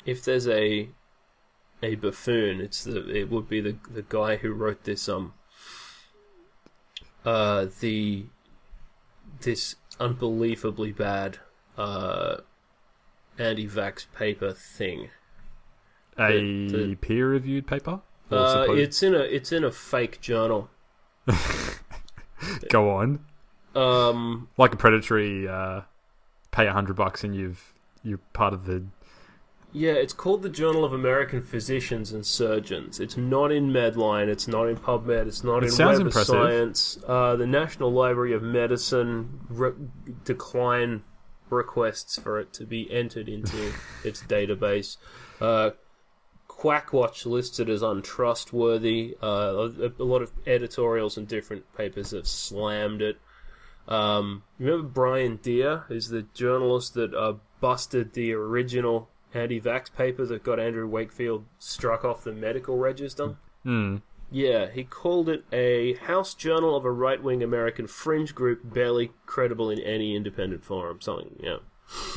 if 0.06 0.24
there's 0.24 0.48
a 0.48 0.88
a 1.82 1.94
buffoon, 1.96 2.60
it's 2.60 2.84
the 2.84 3.08
it 3.14 3.30
would 3.30 3.48
be 3.48 3.60
the 3.60 3.76
the 3.92 4.02
guy 4.08 4.36
who 4.36 4.52
wrote 4.52 4.84
this 4.84 5.08
um 5.08 5.34
uh 7.24 7.66
the 7.80 8.26
this 9.40 9.76
unbelievably 10.00 10.92
bad 10.92 11.38
uh 11.76 12.38
anti-vax 13.38 14.06
paper 14.16 14.52
thing. 14.52 15.10
A 16.18 16.32
the- 16.68 16.96
peer-reviewed 17.00 17.66
paper. 17.66 18.00
Uh, 18.30 18.66
it's 18.70 19.02
in 19.02 19.14
a 19.14 19.20
it's 19.20 19.52
in 19.52 19.64
a 19.64 19.70
fake 19.70 20.20
journal. 20.20 20.68
Go 22.70 22.90
on, 22.90 23.24
Um, 23.74 24.48
like 24.56 24.72
a 24.72 24.76
predatory. 24.76 25.46
Uh, 25.48 25.82
pay 26.50 26.66
a 26.66 26.72
hundred 26.72 26.96
bucks 26.96 27.24
and 27.24 27.34
you've 27.34 27.72
you're 28.02 28.20
part 28.32 28.52
of 28.52 28.66
the. 28.66 28.84
Yeah, 29.78 29.92
it's 29.92 30.12
called 30.12 30.42
the 30.42 30.48
Journal 30.48 30.84
of 30.84 30.92
American 30.92 31.40
Physicians 31.40 32.10
and 32.10 32.26
Surgeons. 32.26 32.98
It's 32.98 33.16
not 33.16 33.52
in 33.52 33.70
Medline. 33.70 34.26
It's 34.26 34.48
not 34.48 34.64
in 34.64 34.76
PubMed. 34.76 35.28
It's 35.28 35.44
not 35.44 35.62
It 35.62 35.78
in 35.78 35.86
Web 35.86 36.06
of. 36.08 36.12
Science. 36.14 36.98
Uh, 37.06 37.36
the 37.36 37.46
National 37.46 37.92
Library 37.92 38.32
of 38.32 38.42
Medicine 38.42 39.38
re- 39.48 39.74
decline 40.24 41.04
requests 41.48 42.18
for 42.18 42.40
it 42.40 42.52
to 42.54 42.64
be 42.66 42.90
entered 42.90 43.28
into 43.28 43.72
its 44.04 44.20
database. 44.24 44.96
Uh, 45.40 45.70
Quackwatch 46.48 47.24
lists 47.24 47.60
it 47.60 47.68
as 47.68 47.80
untrustworthy. 47.80 49.16
Uh, 49.22 49.68
a, 49.80 49.92
a 50.00 50.04
lot 50.04 50.22
of 50.22 50.32
editorials 50.44 51.16
and 51.16 51.28
different 51.28 51.72
papers 51.76 52.10
have 52.10 52.26
slammed 52.26 53.00
it. 53.00 53.20
Um, 53.86 54.42
remember 54.58 54.88
Brian 54.88 55.36
Deer 55.36 55.84
is 55.88 56.08
the 56.08 56.22
journalist 56.34 56.94
that 56.94 57.14
uh, 57.14 57.34
busted 57.60 58.14
the 58.14 58.32
original 58.32 59.08
anti-vax 59.34 59.94
paper 59.94 60.24
that 60.26 60.42
got 60.42 60.58
Andrew 60.58 60.88
Wakefield 60.88 61.44
struck 61.58 62.04
off 62.04 62.24
the 62.24 62.32
medical 62.32 62.78
register. 62.78 63.36
Hmm. 63.62 63.96
Yeah, 64.30 64.70
he 64.70 64.84
called 64.84 65.28
it 65.28 65.44
a 65.52 65.94
house 65.94 66.34
journal 66.34 66.76
of 66.76 66.84
a 66.84 66.90
right-wing 66.90 67.42
American 67.42 67.86
fringe 67.86 68.34
group, 68.34 68.60
barely 68.62 69.12
credible 69.24 69.70
in 69.70 69.78
any 69.80 70.14
independent 70.14 70.64
forum. 70.64 71.00
Something, 71.00 71.36
yeah. 71.40 71.58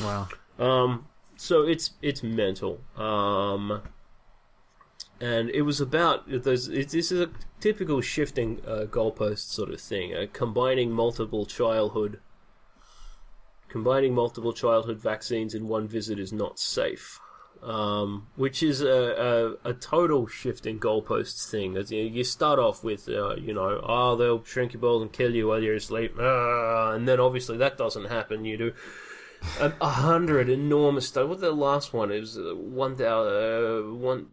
Wow. 0.00 0.28
Um, 0.58 1.06
so 1.36 1.62
it's 1.62 1.92
it's 2.02 2.22
mental. 2.22 2.80
Um, 2.96 3.82
and 5.20 5.48
it 5.50 5.62
was 5.62 5.80
about 5.80 6.24
those. 6.28 6.68
It, 6.68 6.90
this 6.90 7.10
is 7.10 7.20
a 7.20 7.30
typical 7.60 8.00
shifting 8.02 8.60
uh, 8.66 8.84
goalpost 8.90 9.50
sort 9.50 9.70
of 9.70 9.80
thing, 9.80 10.14
uh, 10.14 10.26
combining 10.32 10.90
multiple 10.92 11.46
childhood. 11.46 12.20
Combining 13.72 14.14
multiple 14.14 14.52
childhood 14.52 14.98
vaccines 14.98 15.54
in 15.54 15.66
one 15.66 15.88
visit 15.88 16.18
is 16.18 16.30
not 16.30 16.58
safe, 16.58 17.18
um, 17.62 18.26
which 18.36 18.62
is 18.62 18.82
a, 18.82 19.56
a, 19.64 19.70
a 19.70 19.72
total 19.72 20.26
shifting 20.26 20.78
goalposts 20.78 21.50
thing. 21.50 21.78
As 21.78 21.90
you, 21.90 22.02
you 22.02 22.22
start 22.22 22.58
off 22.58 22.84
with, 22.84 23.08
uh, 23.08 23.36
you 23.36 23.54
know, 23.54 23.80
oh, 23.82 24.14
they'll 24.14 24.44
shrink 24.44 24.74
your 24.74 24.82
balls 24.82 25.00
and 25.00 25.10
kill 25.10 25.34
you 25.34 25.48
while 25.48 25.62
you're 25.62 25.76
asleep, 25.76 26.16
ah, 26.20 26.92
and 26.92 27.08
then 27.08 27.18
obviously 27.18 27.56
that 27.56 27.78
doesn't 27.78 28.10
happen. 28.10 28.44
You 28.44 28.58
do 28.58 28.72
a, 29.58 29.88
hundred 29.88 30.50
enormous 30.50 31.08
studies. 31.08 31.30
What 31.30 31.40
the 31.40 31.52
last 31.52 31.94
one? 31.94 32.12
It 32.12 32.20
was 32.20 32.36
uh, 32.36 32.54
one 32.54 32.94
thousand 32.94 33.32
uh, 33.32 33.94
one. 33.94 34.26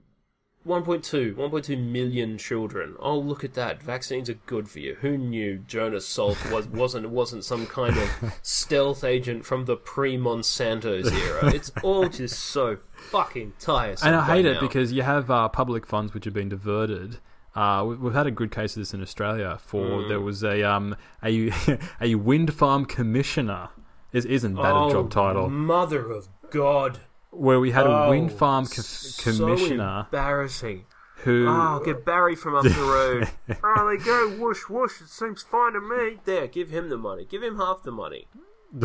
1.2, 0.67 1.35
1.2 1.35 1.77
million 1.81 2.37
children. 2.37 2.95
Oh, 2.99 3.17
look 3.17 3.43
at 3.43 3.53
that! 3.53 3.81
Vaccines 3.81 4.29
are 4.29 4.37
good 4.45 4.69
for 4.69 4.79
you. 4.79 4.95
Who 5.01 5.17
knew 5.17 5.59
Jonas 5.59 6.05
Salk 6.05 6.51
was 6.51 6.67
wasn't 6.83 7.09
wasn't 7.09 7.45
some 7.45 7.65
kind 7.65 7.97
of 7.97 8.33
stealth 8.41 9.03
agent 9.03 9.45
from 9.45 9.65
the 9.65 9.77
pre 9.77 10.17
Monsanto's 10.17 11.11
era? 11.11 11.53
It's 11.55 11.71
all 11.81 12.09
just 12.09 12.37
so 12.39 12.77
fucking 13.09 13.53
tiresome. 13.59 14.07
and 14.09 14.17
I 14.17 14.25
hate 14.25 14.45
it 14.45 14.55
now. 14.55 14.59
because 14.59 14.91
you 14.91 15.01
have 15.03 15.31
uh, 15.31 15.47
public 15.49 15.85
funds 15.87 16.13
which 16.13 16.25
have 16.25 16.33
been 16.33 16.49
diverted. 16.49 17.19
Uh, 17.55 17.83
we- 17.87 17.95
we've 17.95 18.13
had 18.13 18.27
a 18.27 18.31
good 18.31 18.51
case 18.51 18.75
of 18.75 18.81
this 18.81 18.93
in 18.93 19.01
Australia. 19.01 19.57
For 19.65 19.85
Mm. 19.85 20.07
there 20.09 20.21
was 20.21 20.43
a 20.43 20.61
um 20.63 20.95
a 21.23 21.51
a 22.01 22.15
wind 22.15 22.53
farm 22.53 22.85
commissioner. 22.85 23.69
Is, 24.11 24.25
isn't 24.25 24.55
that 24.55 24.73
oh, 24.73 24.89
a 24.89 24.91
job 24.91 25.09
title? 25.11 25.49
Mother 25.49 26.11
of 26.11 26.27
God! 26.51 26.99
Where 27.31 27.59
we 27.59 27.71
had 27.71 27.85
a 27.87 28.09
wind 28.09 28.31
Oh, 28.31 28.35
farm 28.35 28.65
co- 28.65 28.81
so 28.81 29.31
commissioner 29.45 30.07
embarrassing. 30.11 30.85
who 31.23 31.45
Oh, 31.47 31.81
get 31.83 32.03
Barry 32.05 32.35
from 32.35 32.55
up 32.55 32.63
the 32.63 32.69
road. 32.69 33.29
Ah, 33.63 33.81
oh, 33.83 33.89
they 33.89 34.03
go 34.03 34.29
whoosh 34.29 34.63
whoosh. 34.69 35.01
It 35.01 35.09
seems 35.09 35.41
fine 35.43 35.73
to 35.73 35.81
me. 35.81 36.17
There, 36.25 36.47
give 36.47 36.69
him 36.69 36.89
the 36.89 36.97
money. 36.97 37.25
Give 37.25 37.43
him 37.43 37.57
half 37.57 37.83
the 37.83 37.91
money. 37.91 38.27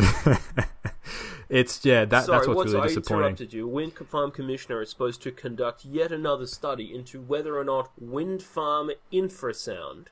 it's 1.49 1.85
yeah 1.85 2.05
that 2.05 2.25
Sorry, 2.25 2.37
that's 2.37 2.47
what's 2.47 2.57
what's 2.57 2.71
really 2.73 2.85
I 2.85 2.87
disappointing. 2.87 3.19
interrupted 3.23 3.53
you. 3.53 3.67
Wind 3.67 3.93
farm 4.09 4.31
commissioner 4.31 4.81
is 4.81 4.89
supposed 4.89 5.21
to 5.23 5.31
conduct 5.31 5.85
yet 5.85 6.11
another 6.11 6.47
study 6.47 6.93
into 6.93 7.21
whether 7.21 7.57
or 7.57 7.63
not 7.63 7.91
wind 7.99 8.41
farm 8.43 8.91
infrasound. 9.13 10.07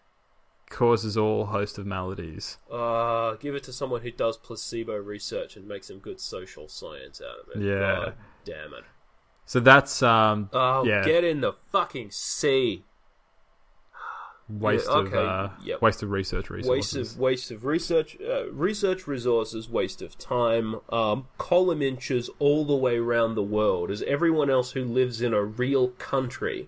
Causes 0.74 1.16
all 1.16 1.46
host 1.46 1.78
of 1.78 1.86
maladies. 1.86 2.58
Uh, 2.72 3.36
give 3.36 3.54
it 3.54 3.62
to 3.64 3.72
someone 3.72 4.02
who 4.02 4.10
does 4.10 4.38
placebo 4.38 4.96
research 4.98 5.56
and 5.56 5.68
makes 5.68 5.88
some 5.88 6.00
good 6.00 6.20
social 6.20 6.68
science 6.68 7.22
out 7.22 7.38
of 7.56 7.62
it. 7.62 7.64
Yeah. 7.66 7.80
God 8.06 8.14
damn 8.44 8.74
it. 8.74 8.84
So 9.46 9.60
that's 9.60 10.02
um 10.02 10.50
Oh, 10.52 10.84
yeah 10.84 11.06
get 11.06 11.24
in 11.24 11.42
the 11.42 11.54
fucking 11.72 12.10
sea. 12.10 12.86
waste 14.50 14.88
yeah, 14.90 14.98
of 15.00 15.14
uh, 15.14 15.50
yep. 15.64 15.82
waste 15.82 16.02
of 16.02 16.10
research 16.10 16.50
resources. 16.50 16.96
waste 17.10 17.14
of 17.14 17.20
waste 17.20 17.52
of 17.52 17.66
research 17.66 18.18
uh, 18.28 18.52
research 18.52 19.06
resources 19.08 19.70
waste 19.70 20.02
of 20.02 20.18
time 20.18 20.80
um, 20.90 21.28
column 21.38 21.82
inches 21.82 22.30
all 22.40 22.66
the 22.66 22.76
way 22.76 22.98
around 22.98 23.36
the 23.36 23.44
world 23.44 23.92
as 23.92 24.02
everyone 24.04 24.50
else 24.50 24.72
who 24.72 24.84
lives 24.84 25.22
in 25.22 25.34
a 25.34 25.44
real 25.44 25.90
country 25.90 26.68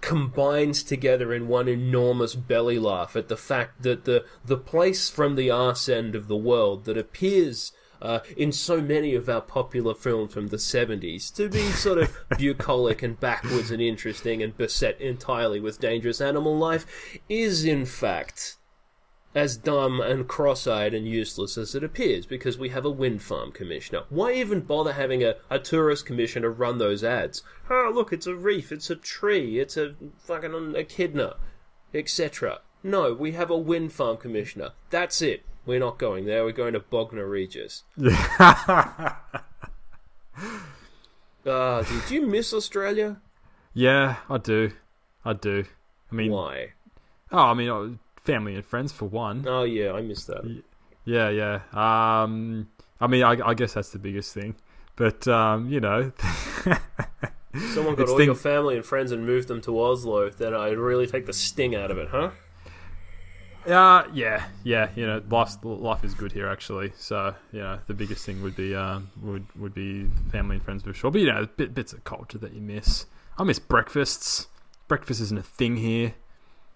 combines 0.00 0.82
together 0.82 1.32
in 1.32 1.48
one 1.48 1.68
enormous 1.68 2.34
belly 2.34 2.78
laugh 2.78 3.16
at 3.16 3.28
the 3.28 3.36
fact 3.36 3.82
that 3.82 4.04
the 4.04 4.24
the 4.44 4.56
place 4.56 5.10
from 5.10 5.34
the 5.34 5.50
arse 5.50 5.88
end 5.88 6.14
of 6.14 6.28
the 6.28 6.36
world 6.36 6.84
that 6.84 6.96
appears 6.96 7.72
uh, 8.00 8.20
in 8.36 8.52
so 8.52 8.80
many 8.80 9.14
of 9.14 9.28
our 9.28 9.40
popular 9.40 9.94
films 9.94 10.32
from 10.32 10.48
the 10.48 10.56
70s 10.56 11.34
to 11.34 11.48
be 11.48 11.70
sort 11.72 11.98
of 11.98 12.16
bucolic 12.38 13.02
and 13.02 13.18
backwards 13.18 13.72
and 13.72 13.82
interesting 13.82 14.42
and 14.42 14.56
beset 14.56 15.00
entirely 15.00 15.58
with 15.58 15.80
dangerous 15.80 16.20
animal 16.20 16.56
life 16.56 17.18
is 17.28 17.64
in 17.64 17.84
fact 17.84 18.57
as 19.38 19.56
dumb 19.56 20.00
and 20.00 20.26
cross-eyed 20.28 20.92
and 20.92 21.06
useless 21.06 21.56
as 21.56 21.74
it 21.74 21.84
appears 21.84 22.26
because 22.26 22.58
we 22.58 22.68
have 22.70 22.84
a 22.84 22.90
wind 22.90 23.22
farm 23.22 23.52
commissioner. 23.52 24.02
Why 24.10 24.32
even 24.32 24.60
bother 24.60 24.92
having 24.94 25.22
a, 25.22 25.36
a 25.48 25.58
tourist 25.58 26.04
commissioner 26.06 26.50
run 26.50 26.78
those 26.78 27.04
ads? 27.04 27.42
Oh, 27.70 27.90
look, 27.94 28.12
it's 28.12 28.26
a 28.26 28.34
reef, 28.34 28.72
it's 28.72 28.90
a 28.90 28.96
tree, 28.96 29.58
it's 29.60 29.76
a 29.76 29.94
fucking 30.18 30.74
echidna, 30.76 31.36
etc. 31.94 32.60
No, 32.82 33.14
we 33.14 33.32
have 33.32 33.50
a 33.50 33.56
wind 33.56 33.92
farm 33.92 34.16
commissioner. 34.16 34.70
That's 34.90 35.22
it. 35.22 35.44
We're 35.64 35.78
not 35.80 35.98
going 35.98 36.24
there. 36.26 36.44
We're 36.44 36.52
going 36.52 36.72
to 36.74 36.80
Bognor 36.80 37.26
Regis. 37.28 37.84
Ah, 41.46 41.82
did 41.82 42.10
you 42.10 42.26
miss 42.26 42.52
Australia? 42.52 43.20
yeah, 43.72 44.16
I 44.28 44.38
do, 44.38 44.72
I 45.24 45.32
do. 45.32 45.64
I 46.10 46.14
mean, 46.14 46.30
Why? 46.32 46.72
oh, 47.32 47.38
I 47.38 47.54
mean, 47.54 47.70
uh, 47.70 47.88
family 48.20 48.54
and 48.54 48.64
friends 48.64 48.92
for 48.92 49.04
one. 49.06 49.44
Oh 49.48 49.62
yeah, 49.64 49.92
I 49.92 50.02
missed 50.02 50.26
that. 50.28 50.62
Yeah, 51.04 51.30
yeah. 51.30 51.60
Um, 51.72 52.68
I 53.00 53.06
mean, 53.06 53.22
I, 53.22 53.36
I 53.44 53.54
guess 53.54 53.74
that's 53.74 53.90
the 53.90 53.98
biggest 53.98 54.34
thing. 54.34 54.56
But 54.96 55.26
um, 55.28 55.70
you 55.70 55.80
know, 55.80 56.12
Someone 57.74 57.94
got 57.94 58.08
all 58.08 58.16
thing- 58.16 58.26
your 58.26 58.34
family 58.34 58.76
and 58.76 58.84
friends 58.84 59.10
and 59.12 59.24
moved 59.26 59.48
them 59.48 59.60
to 59.62 59.80
Oslo, 59.80 60.28
then 60.30 60.54
I'd 60.54 60.76
really 60.78 61.06
take 61.06 61.26
the 61.26 61.32
sting 61.32 61.74
out 61.74 61.90
of 61.90 61.98
it, 61.98 62.08
huh? 62.10 62.30
uh, 63.66 64.04
yeah, 64.12 64.44
yeah. 64.64 64.90
You 64.94 65.06
know, 65.06 65.22
life 65.30 65.54
life 65.62 66.04
is 66.04 66.14
good 66.14 66.32
here 66.32 66.48
actually. 66.48 66.92
So 66.96 67.34
you 67.52 67.60
know, 67.60 67.78
the 67.86 67.94
biggest 67.94 68.24
thing 68.24 68.42
would 68.42 68.56
be 68.56 68.74
um, 68.74 69.10
would 69.22 69.46
would 69.56 69.74
be 69.74 70.06
family 70.30 70.56
and 70.56 70.64
friends 70.64 70.82
for 70.82 70.92
sure. 70.92 71.10
But 71.10 71.20
you 71.20 71.32
know, 71.32 71.46
bit, 71.56 71.74
bits 71.74 71.92
of 71.92 72.04
culture 72.04 72.38
that 72.38 72.52
you 72.52 72.60
miss. 72.60 73.06
I 73.38 73.44
miss 73.44 73.58
breakfasts. 73.58 74.48
Breakfast 74.88 75.20
isn't 75.20 75.38
a 75.38 75.42
thing 75.42 75.76
here. 75.76 76.14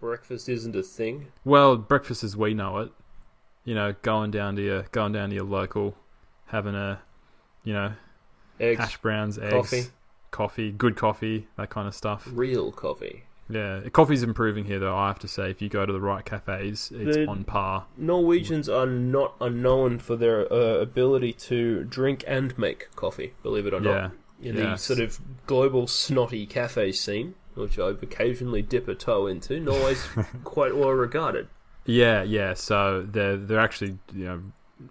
Breakfast 0.07 0.49
isn't 0.49 0.75
a 0.75 0.83
thing. 0.83 1.29
Well, 1.45 1.77
breakfast 1.77 2.25
as 2.25 2.37
we 2.37 2.55
know 2.55 2.79
it. 2.79 2.91
You 3.65 3.77
know, 3.77 3.95
going 4.03 4.33
down 4.33 4.57
to 4.57 4.63
your 4.63 4.83
going 4.91 5.13
down 5.13 5.29
to 5.29 5.37
your 5.37 5.45
local, 5.45 5.95
having 6.47 6.75
a, 6.75 7.01
you 7.63 7.73
know, 7.73 7.93
Eggs, 8.59 8.81
hash 8.81 8.97
browns, 8.99 9.39
eggs, 9.39 9.53
coffee, 9.53 9.85
coffee, 10.33 10.73
good 10.73 10.97
coffee, 10.97 11.47
that 11.57 11.71
kind 11.71 11.87
of 11.87 11.95
stuff. 11.95 12.29
real 12.33 12.73
coffee. 12.73 13.23
Yeah, 13.49 13.83
coffee's 13.93 14.25
improving 14.25 14.65
here 14.65 14.81
though. 14.81 14.97
I 14.97 15.07
have 15.07 15.21
to 15.21 15.29
say, 15.29 15.53
if 15.53 15.63
you 15.63 15.69
go 15.69 15.87
to 15.87 15.93
the 15.93 16.01
right 16.01 16.25
cafes, 16.25 16.91
it's 16.93 17.17
The- 17.17 17.27
on 17.29 17.45
par. 17.45 17.87
Norwegians 17.97 18.69
are 18.69 18.87
not 18.87 19.37
unknown 19.41 20.01
for 20.01 20.17
their 20.17 20.53
uh, 20.53 20.57
ability 20.81 21.33
to 21.35 21.85
drink 21.85 22.25
and 22.27 22.59
make 22.59 22.89
coffee, 22.97 23.35
believe 23.45 23.67
it 23.67 23.73
or 23.75 23.81
Yeah, 23.81 23.93
not. 23.93 24.13
In 24.43 24.57
yeah. 24.57 24.71
the 24.73 24.77
sort 24.79 24.99
of 24.99 25.21
global 25.47 25.87
snotty 25.87 26.47
cafe 26.47 26.91
scene, 26.91 27.37
which 27.55 27.79
I 27.79 27.91
occasionally 27.91 28.63
dip 28.63 28.89
a 28.89 28.95
toe 28.95 29.27
into, 29.27 29.61
not 29.61 29.77
always 29.77 30.07
quite 30.45 30.77
well 30.77 30.91
regarded. 30.91 31.49
yeah, 31.85 32.23
yeah. 32.23 32.55
So 32.55 33.03
they're 33.03 33.37
they're 33.37 33.61
actually 33.61 33.99
you 34.15 34.25
know 34.25 34.43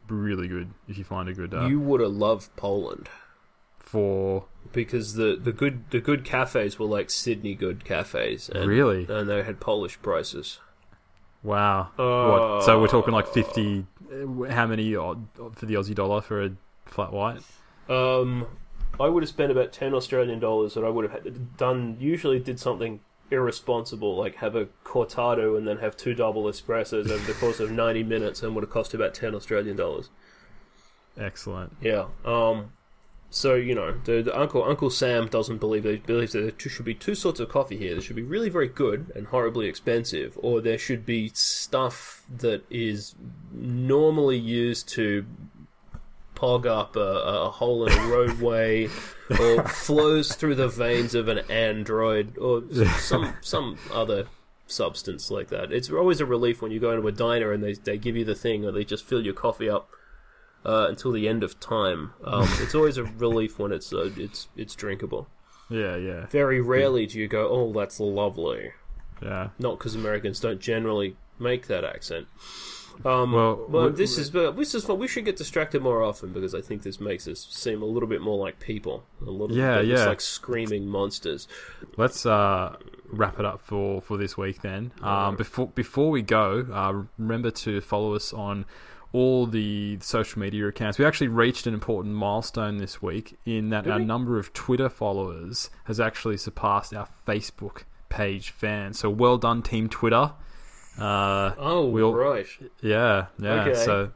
really 0.07 0.47
good 0.47 0.69
if 0.87 0.97
you 0.97 1.03
find 1.03 1.27
a 1.29 1.33
good 1.33 1.53
uh, 1.53 1.65
You 1.67 1.79
would 1.79 1.99
have 2.01 2.11
loved 2.13 2.55
Poland. 2.55 3.09
for 3.79 4.45
because 4.71 5.15
the, 5.15 5.35
the 5.41 5.51
good 5.51 5.89
the 5.91 5.99
good 5.99 6.23
cafes 6.23 6.79
were 6.79 6.85
like 6.85 7.09
Sydney 7.09 7.55
good 7.55 7.83
cafes, 7.83 8.47
and, 8.49 8.67
Really? 8.69 9.05
and 9.09 9.29
they 9.29 9.43
had 9.43 9.59
Polish 9.59 10.01
prices. 10.01 10.59
wow. 11.43 11.89
what? 11.97 12.63
So 12.63 12.79
we're 12.79 12.87
talking 12.87 13.13
like 13.13 13.27
fifty. 13.27 13.85
uh, 14.11 14.43
How 14.49 14.67
many 14.67 14.95
odd- 14.95 15.27
for 15.55 15.65
the 15.65 15.73
Aussie 15.75 15.95
dollar 15.95 16.21
for 16.21 16.41
a 16.43 16.51
flat 16.85 17.11
white? 17.11 17.41
Um, 17.89 18.45
I 18.99 19.07
would 19.07 19.23
have 19.23 19.29
spent 19.29 19.51
about 19.51 19.71
ten 19.71 19.93
Australian 19.93 20.39
dollars, 20.39 20.75
and 20.75 20.85
I 20.85 20.89
would 20.89 21.09
have 21.09 21.23
had 21.23 21.57
done 21.57 21.97
usually 21.99 22.39
did 22.39 22.59
something 22.59 22.99
irresponsible, 23.31 24.15
like 24.15 24.35
have 24.35 24.55
a 24.55 24.67
cortado 24.83 25.57
and 25.57 25.67
then 25.67 25.77
have 25.77 25.95
two 25.95 26.13
double 26.13 26.43
espressos 26.43 27.09
over 27.09 27.25
the 27.25 27.33
course 27.39 27.59
of 27.59 27.71
ninety 27.71 28.03
minutes, 28.03 28.43
and 28.43 28.53
would 28.55 28.63
have 28.63 28.71
cost 28.71 28.93
about 28.93 29.13
ten 29.13 29.33
Australian 29.33 29.77
dollars. 29.77 30.09
Excellent. 31.17 31.75
Yeah. 31.81 32.05
Um. 32.25 32.73
So 33.33 33.55
you 33.55 33.73
know, 33.73 33.95
the, 34.03 34.21
the 34.21 34.37
uncle 34.37 34.61
Uncle 34.63 34.89
Sam 34.89 35.27
doesn't 35.27 35.59
believe 35.59 35.83
that 35.83 36.05
believes 36.05 36.33
that 36.33 36.59
there 36.59 36.69
should 36.69 36.85
be 36.85 36.93
two 36.93 37.15
sorts 37.15 37.39
of 37.39 37.47
coffee 37.47 37.77
here. 37.77 37.93
There 37.93 38.01
should 38.01 38.17
be 38.17 38.23
really 38.23 38.49
very 38.49 38.67
good 38.67 39.11
and 39.15 39.27
horribly 39.27 39.67
expensive, 39.67 40.37
or 40.41 40.59
there 40.59 40.77
should 40.77 41.05
be 41.05 41.31
stuff 41.33 42.23
that 42.39 42.65
is 42.69 43.15
normally 43.53 44.37
used 44.37 44.89
to 44.89 45.25
pog 46.41 46.65
up 46.65 46.95
a, 46.95 46.99
a 46.99 47.49
hole 47.51 47.85
in 47.85 47.93
a 47.93 48.07
roadway, 48.07 48.87
or 49.39 49.63
flows 49.67 50.33
through 50.33 50.55
the 50.55 50.67
veins 50.67 51.13
of 51.13 51.27
an 51.27 51.39
android, 51.49 52.37
or 52.37 52.63
some 52.99 53.35
some 53.41 53.77
other 53.93 54.27
substance 54.65 55.29
like 55.29 55.49
that. 55.49 55.71
It's 55.71 55.89
always 55.89 56.19
a 56.19 56.25
relief 56.25 56.61
when 56.61 56.71
you 56.71 56.79
go 56.79 56.91
into 56.91 57.07
a 57.07 57.11
diner 57.11 57.51
and 57.51 57.63
they 57.63 57.73
they 57.73 57.97
give 57.97 58.15
you 58.15 58.25
the 58.25 58.35
thing, 58.35 58.65
or 58.65 58.71
they 58.71 58.83
just 58.83 59.05
fill 59.05 59.23
your 59.23 59.33
coffee 59.33 59.69
up 59.69 59.89
uh, 60.65 60.87
until 60.89 61.11
the 61.11 61.27
end 61.27 61.43
of 61.43 61.59
time. 61.59 62.13
Um, 62.23 62.49
it's 62.59 62.75
always 62.75 62.97
a 62.97 63.03
relief 63.03 63.59
when 63.59 63.71
it's 63.71 63.93
uh, 63.93 64.09
it's 64.17 64.47
it's 64.55 64.75
drinkable. 64.75 65.27
Yeah, 65.69 65.95
yeah, 65.95 66.25
Very 66.25 66.59
rarely 66.59 67.05
do 67.05 67.17
you 67.17 67.27
go, 67.27 67.47
"Oh, 67.47 67.71
that's 67.71 67.99
lovely." 67.99 68.71
yeah. 69.21 69.49
Not 69.59 69.77
because 69.77 69.95
Americans 69.95 70.39
don't 70.39 70.59
generally 70.59 71.15
make 71.39 71.67
that 71.67 71.85
accent. 71.85 72.27
Um, 73.05 73.31
Well, 73.31 73.65
well, 73.69 73.85
we- 73.89 73.95
this 73.95 74.17
is 74.17 74.29
but 74.29 74.55
this 74.55 74.73
is 74.75 74.85
fun. 74.85 74.99
We 74.99 75.07
should 75.07 75.25
get 75.25 75.35
distracted 75.35 75.81
more 75.81 76.01
often 76.03 76.31
because 76.33 76.53
I 76.53 76.61
think 76.61 76.83
this 76.83 76.99
makes 76.99 77.27
us 77.27 77.47
seem 77.49 77.81
a 77.81 77.85
little 77.85 78.09
bit 78.09 78.21
more 78.21 78.37
like 78.37 78.59
people, 78.59 79.03
a 79.25 79.29
little 79.29 79.55
Yeah, 79.55 79.77
bit 79.79 79.87
less 79.89 79.99
yeah. 79.99 80.05
like 80.05 80.21
screaming 80.21 80.87
monsters. 80.87 81.47
Let's 81.97 82.25
uh, 82.25 82.75
wrap 83.07 83.39
it 83.39 83.45
up 83.45 83.61
for, 83.61 84.01
for 84.01 84.17
this 84.17 84.37
week 84.37 84.61
then. 84.61 84.91
Um, 85.01 85.35
before 85.35 85.67
before 85.67 86.09
we 86.11 86.21
go, 86.21 86.65
uh, 86.71 87.03
remember 87.17 87.51
to 87.51 87.81
follow 87.81 88.13
us 88.15 88.33
on 88.33 88.65
all 89.13 89.45
the 89.45 89.97
social 89.99 90.39
media 90.39 90.65
accounts. 90.67 90.97
We 90.97 91.03
actually 91.03 91.27
reached 91.27 91.67
an 91.67 91.73
important 91.73 92.15
milestone 92.15 92.77
this 92.77 93.01
week 93.01 93.37
in 93.45 93.69
that 93.69 93.85
our 93.85 93.99
we? 93.99 94.05
number 94.05 94.39
of 94.39 94.53
Twitter 94.53 94.87
followers 94.87 95.69
has 95.85 95.99
actually 95.99 96.37
surpassed 96.37 96.93
our 96.93 97.09
Facebook 97.27 97.83
page 98.07 98.51
fans. 98.51 98.99
So 98.99 99.09
well 99.09 99.37
done, 99.37 99.63
Team 99.63 99.89
Twitter. 99.89 100.31
Uh, 100.99 101.53
Oh, 101.57 101.85
We'll- 101.87 102.13
right. 102.13 102.47
yeah, 102.81 103.27
yeah. 103.39 103.61
Okay. 103.63 103.73
So 103.75 104.11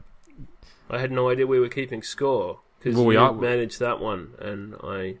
I 0.90 0.98
had 0.98 1.10
no 1.10 1.28
idea 1.30 1.46
we 1.46 1.58
were 1.58 1.68
keeping 1.68 2.02
score 2.02 2.60
because 2.78 2.96
Well, 2.96 3.06
we 3.06 3.14
you 3.14 3.20
are- 3.20 3.32
managed 3.32 3.80
that 3.80 4.00
one 4.00 4.34
and 4.38 4.74
I 4.82 5.16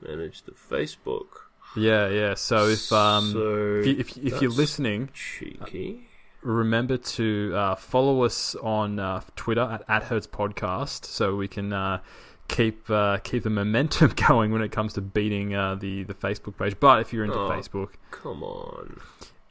managed 0.00 0.46
the 0.46 0.52
Facebook. 0.52 1.26
Yeah, 1.74 2.08
yeah. 2.08 2.34
So 2.34 2.68
if 2.68 2.92
um 2.92 3.32
So 3.32 3.76
if, 3.80 3.86
you, 3.86 3.96
if, 3.98 4.16
if 4.34 4.42
you're 4.42 4.50
listening, 4.50 5.08
cheeky. 5.14 6.08
remember 6.42 6.98
to 6.98 7.52
uh, 7.56 7.74
follow 7.76 8.22
us 8.24 8.54
on 8.56 8.98
uh, 8.98 9.22
Twitter 9.36 9.62
at, 9.62 9.82
at 9.88 10.02
Hertz 10.04 10.26
Podcast, 10.26 11.06
so 11.06 11.34
we 11.36 11.48
can 11.48 11.72
uh, 11.72 12.00
keep 12.48 12.90
uh, 12.90 13.18
keep 13.24 13.42
the 13.44 13.50
momentum 13.50 14.12
going 14.28 14.52
when 14.52 14.60
it 14.60 14.70
comes 14.70 14.92
to 14.94 15.00
beating 15.00 15.54
uh, 15.54 15.74
the 15.76 16.02
the 16.04 16.14
Facebook 16.14 16.58
page. 16.58 16.78
But 16.78 17.00
if 17.00 17.12
you're 17.12 17.24
into 17.24 17.38
Oh. 17.38 17.48
Facebook, 17.48 17.90
Come 18.10 18.42
on. 18.42 19.00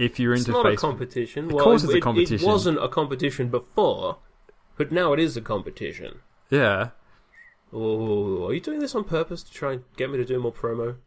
If 0.01 0.19
you're 0.19 0.33
It's 0.33 0.47
into 0.47 0.51
not 0.63 0.65
a 0.71 0.75
competition. 0.75 1.45
Of 1.45 1.51
well, 1.53 1.63
course 1.63 1.83
it, 1.83 1.87
it's 1.87 1.95
a 1.95 2.01
competition. 2.01 2.47
It 2.47 2.51
wasn't 2.51 2.83
a 2.83 2.87
competition 2.89 3.49
before, 3.49 4.17
but 4.77 4.91
now 4.91 5.13
it 5.13 5.19
is 5.19 5.37
a 5.37 5.41
competition. 5.41 6.19
yeah, 6.49 6.89
Oh, 7.73 8.47
are 8.47 8.53
you 8.53 8.59
doing 8.59 8.79
this 8.79 8.95
on 8.95 9.05
purpose 9.05 9.43
to 9.43 9.51
try 9.53 9.73
and 9.73 9.83
get 9.95 10.09
me 10.11 10.17
to 10.17 10.25
do 10.25 10.39
more 10.39 10.51
promo? 10.51 10.97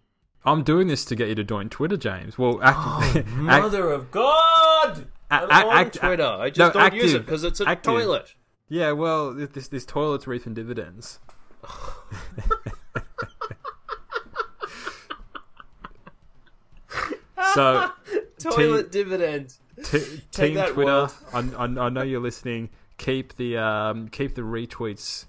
I'm 0.46 0.62
doing 0.62 0.88
this 0.88 1.04
to 1.06 1.14
get 1.16 1.28
you 1.28 1.34
to 1.34 1.44
join 1.44 1.68
Twitter, 1.68 1.96
James. 1.96 2.38
Well, 2.38 2.58
oh, 2.62 2.62
act, 2.62 3.16
act- 3.16 3.26
Mother 3.28 3.90
of 3.90 4.10
God! 4.10 5.06
I'm 5.30 5.50
act- 5.50 5.66
on 5.66 5.76
act- 5.76 5.96
Twitter. 6.00 6.24
I 6.24 6.48
just 6.50 6.74
no, 6.74 6.80
don't 6.80 6.94
use 6.94 7.12
it 7.14 7.20
because 7.26 7.44
it's 7.44 7.60
a 7.60 7.68
Active. 7.68 7.92
toilet. 7.92 8.34
yeah. 8.68 8.92
Well, 8.92 9.34
this 9.34 9.68
this 9.68 9.84
toilet's 9.84 10.26
reaping 10.26 10.54
dividends. 10.54 11.18
so 17.54 17.90
Toilet 18.50 18.92
dividends. 18.92 19.60
T- 19.82 20.20
Team 20.30 20.62
Twitter. 20.72 21.08
I, 21.32 21.38
I, 21.56 21.64
I 21.64 21.88
know 21.88 22.02
you're 22.02 22.20
listening. 22.20 22.70
Keep 22.98 23.36
the 23.36 23.58
um, 23.58 24.08
keep 24.08 24.34
the 24.34 24.42
retweets 24.42 25.26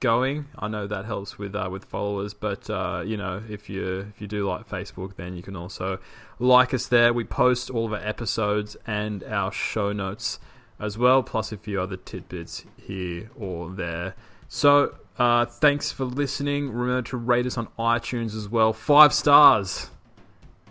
going. 0.00 0.46
I 0.58 0.68
know 0.68 0.86
that 0.86 1.04
helps 1.04 1.38
with 1.38 1.54
uh, 1.54 1.68
with 1.70 1.84
followers, 1.84 2.34
but 2.34 2.68
uh, 2.68 3.02
you 3.06 3.16
know 3.16 3.42
if 3.48 3.70
you 3.70 4.12
if 4.14 4.20
you 4.20 4.26
do 4.26 4.48
like 4.48 4.68
Facebook, 4.68 5.16
then 5.16 5.36
you 5.36 5.42
can 5.42 5.56
also 5.56 5.98
like 6.38 6.74
us 6.74 6.86
there. 6.86 7.12
We 7.12 7.24
post 7.24 7.70
all 7.70 7.86
of 7.86 7.92
our 7.92 8.06
episodes 8.06 8.76
and 8.86 9.22
our 9.24 9.52
show 9.52 9.92
notes 9.92 10.40
as 10.80 10.98
well, 10.98 11.22
plus 11.22 11.52
a 11.52 11.56
few 11.56 11.80
other 11.80 11.96
tidbits 11.96 12.64
here 12.76 13.30
or 13.38 13.70
there. 13.70 14.14
So 14.48 14.96
uh, 15.18 15.46
thanks 15.46 15.92
for 15.92 16.04
listening. 16.04 16.70
Remember 16.70 17.02
to 17.10 17.16
rate 17.16 17.46
us 17.46 17.56
on 17.56 17.68
iTunes 17.78 18.36
as 18.36 18.48
well. 18.48 18.72
Five 18.72 19.12
stars 19.12 19.90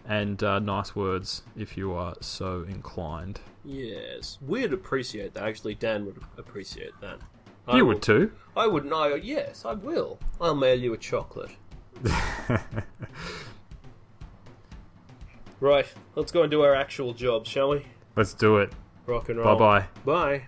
and 0.06 0.42
uh, 0.44 0.60
nice 0.60 0.96
words 0.96 1.44
if 1.56 1.78
you 1.78 1.94
are 1.94 2.16
so 2.22 2.66
inclined. 2.68 3.40
Yes, 3.66 4.38
we'd 4.46 4.74
appreciate 4.74 5.34
that. 5.36 5.44
Actually, 5.44 5.76
Dan 5.76 6.06
would 6.06 6.18
appreciate 6.38 6.92
that. 7.02 7.20
I 7.68 7.78
You 7.78 7.86
will- 7.86 7.94
would 7.96 8.02
too. 8.04 8.32
I 8.58 8.68
would 8.68 8.86
know. 8.86 9.16
Yes, 9.16 9.64
I 9.66 9.74
will. 9.74 10.20
I'll 10.42 10.56
mail 10.56 10.78
you 10.80 10.94
a 10.94 10.98
chocolate. 10.98 11.52
right, 15.60 15.86
let's 16.16 16.32
go 16.32 16.42
and 16.44 16.52
do 16.52 16.62
our 16.62 16.76
actual 16.76 17.14
job, 17.14 17.46
shall 17.46 17.70
we? 17.70 17.86
Let's 18.16 18.34
do 18.34 18.58
it. 18.58 18.72
Rock 19.06 19.30
and 19.30 19.40
roll. 19.40 19.56
Bye 19.58 19.80
bye. 19.80 19.88
Bye. 20.06 20.46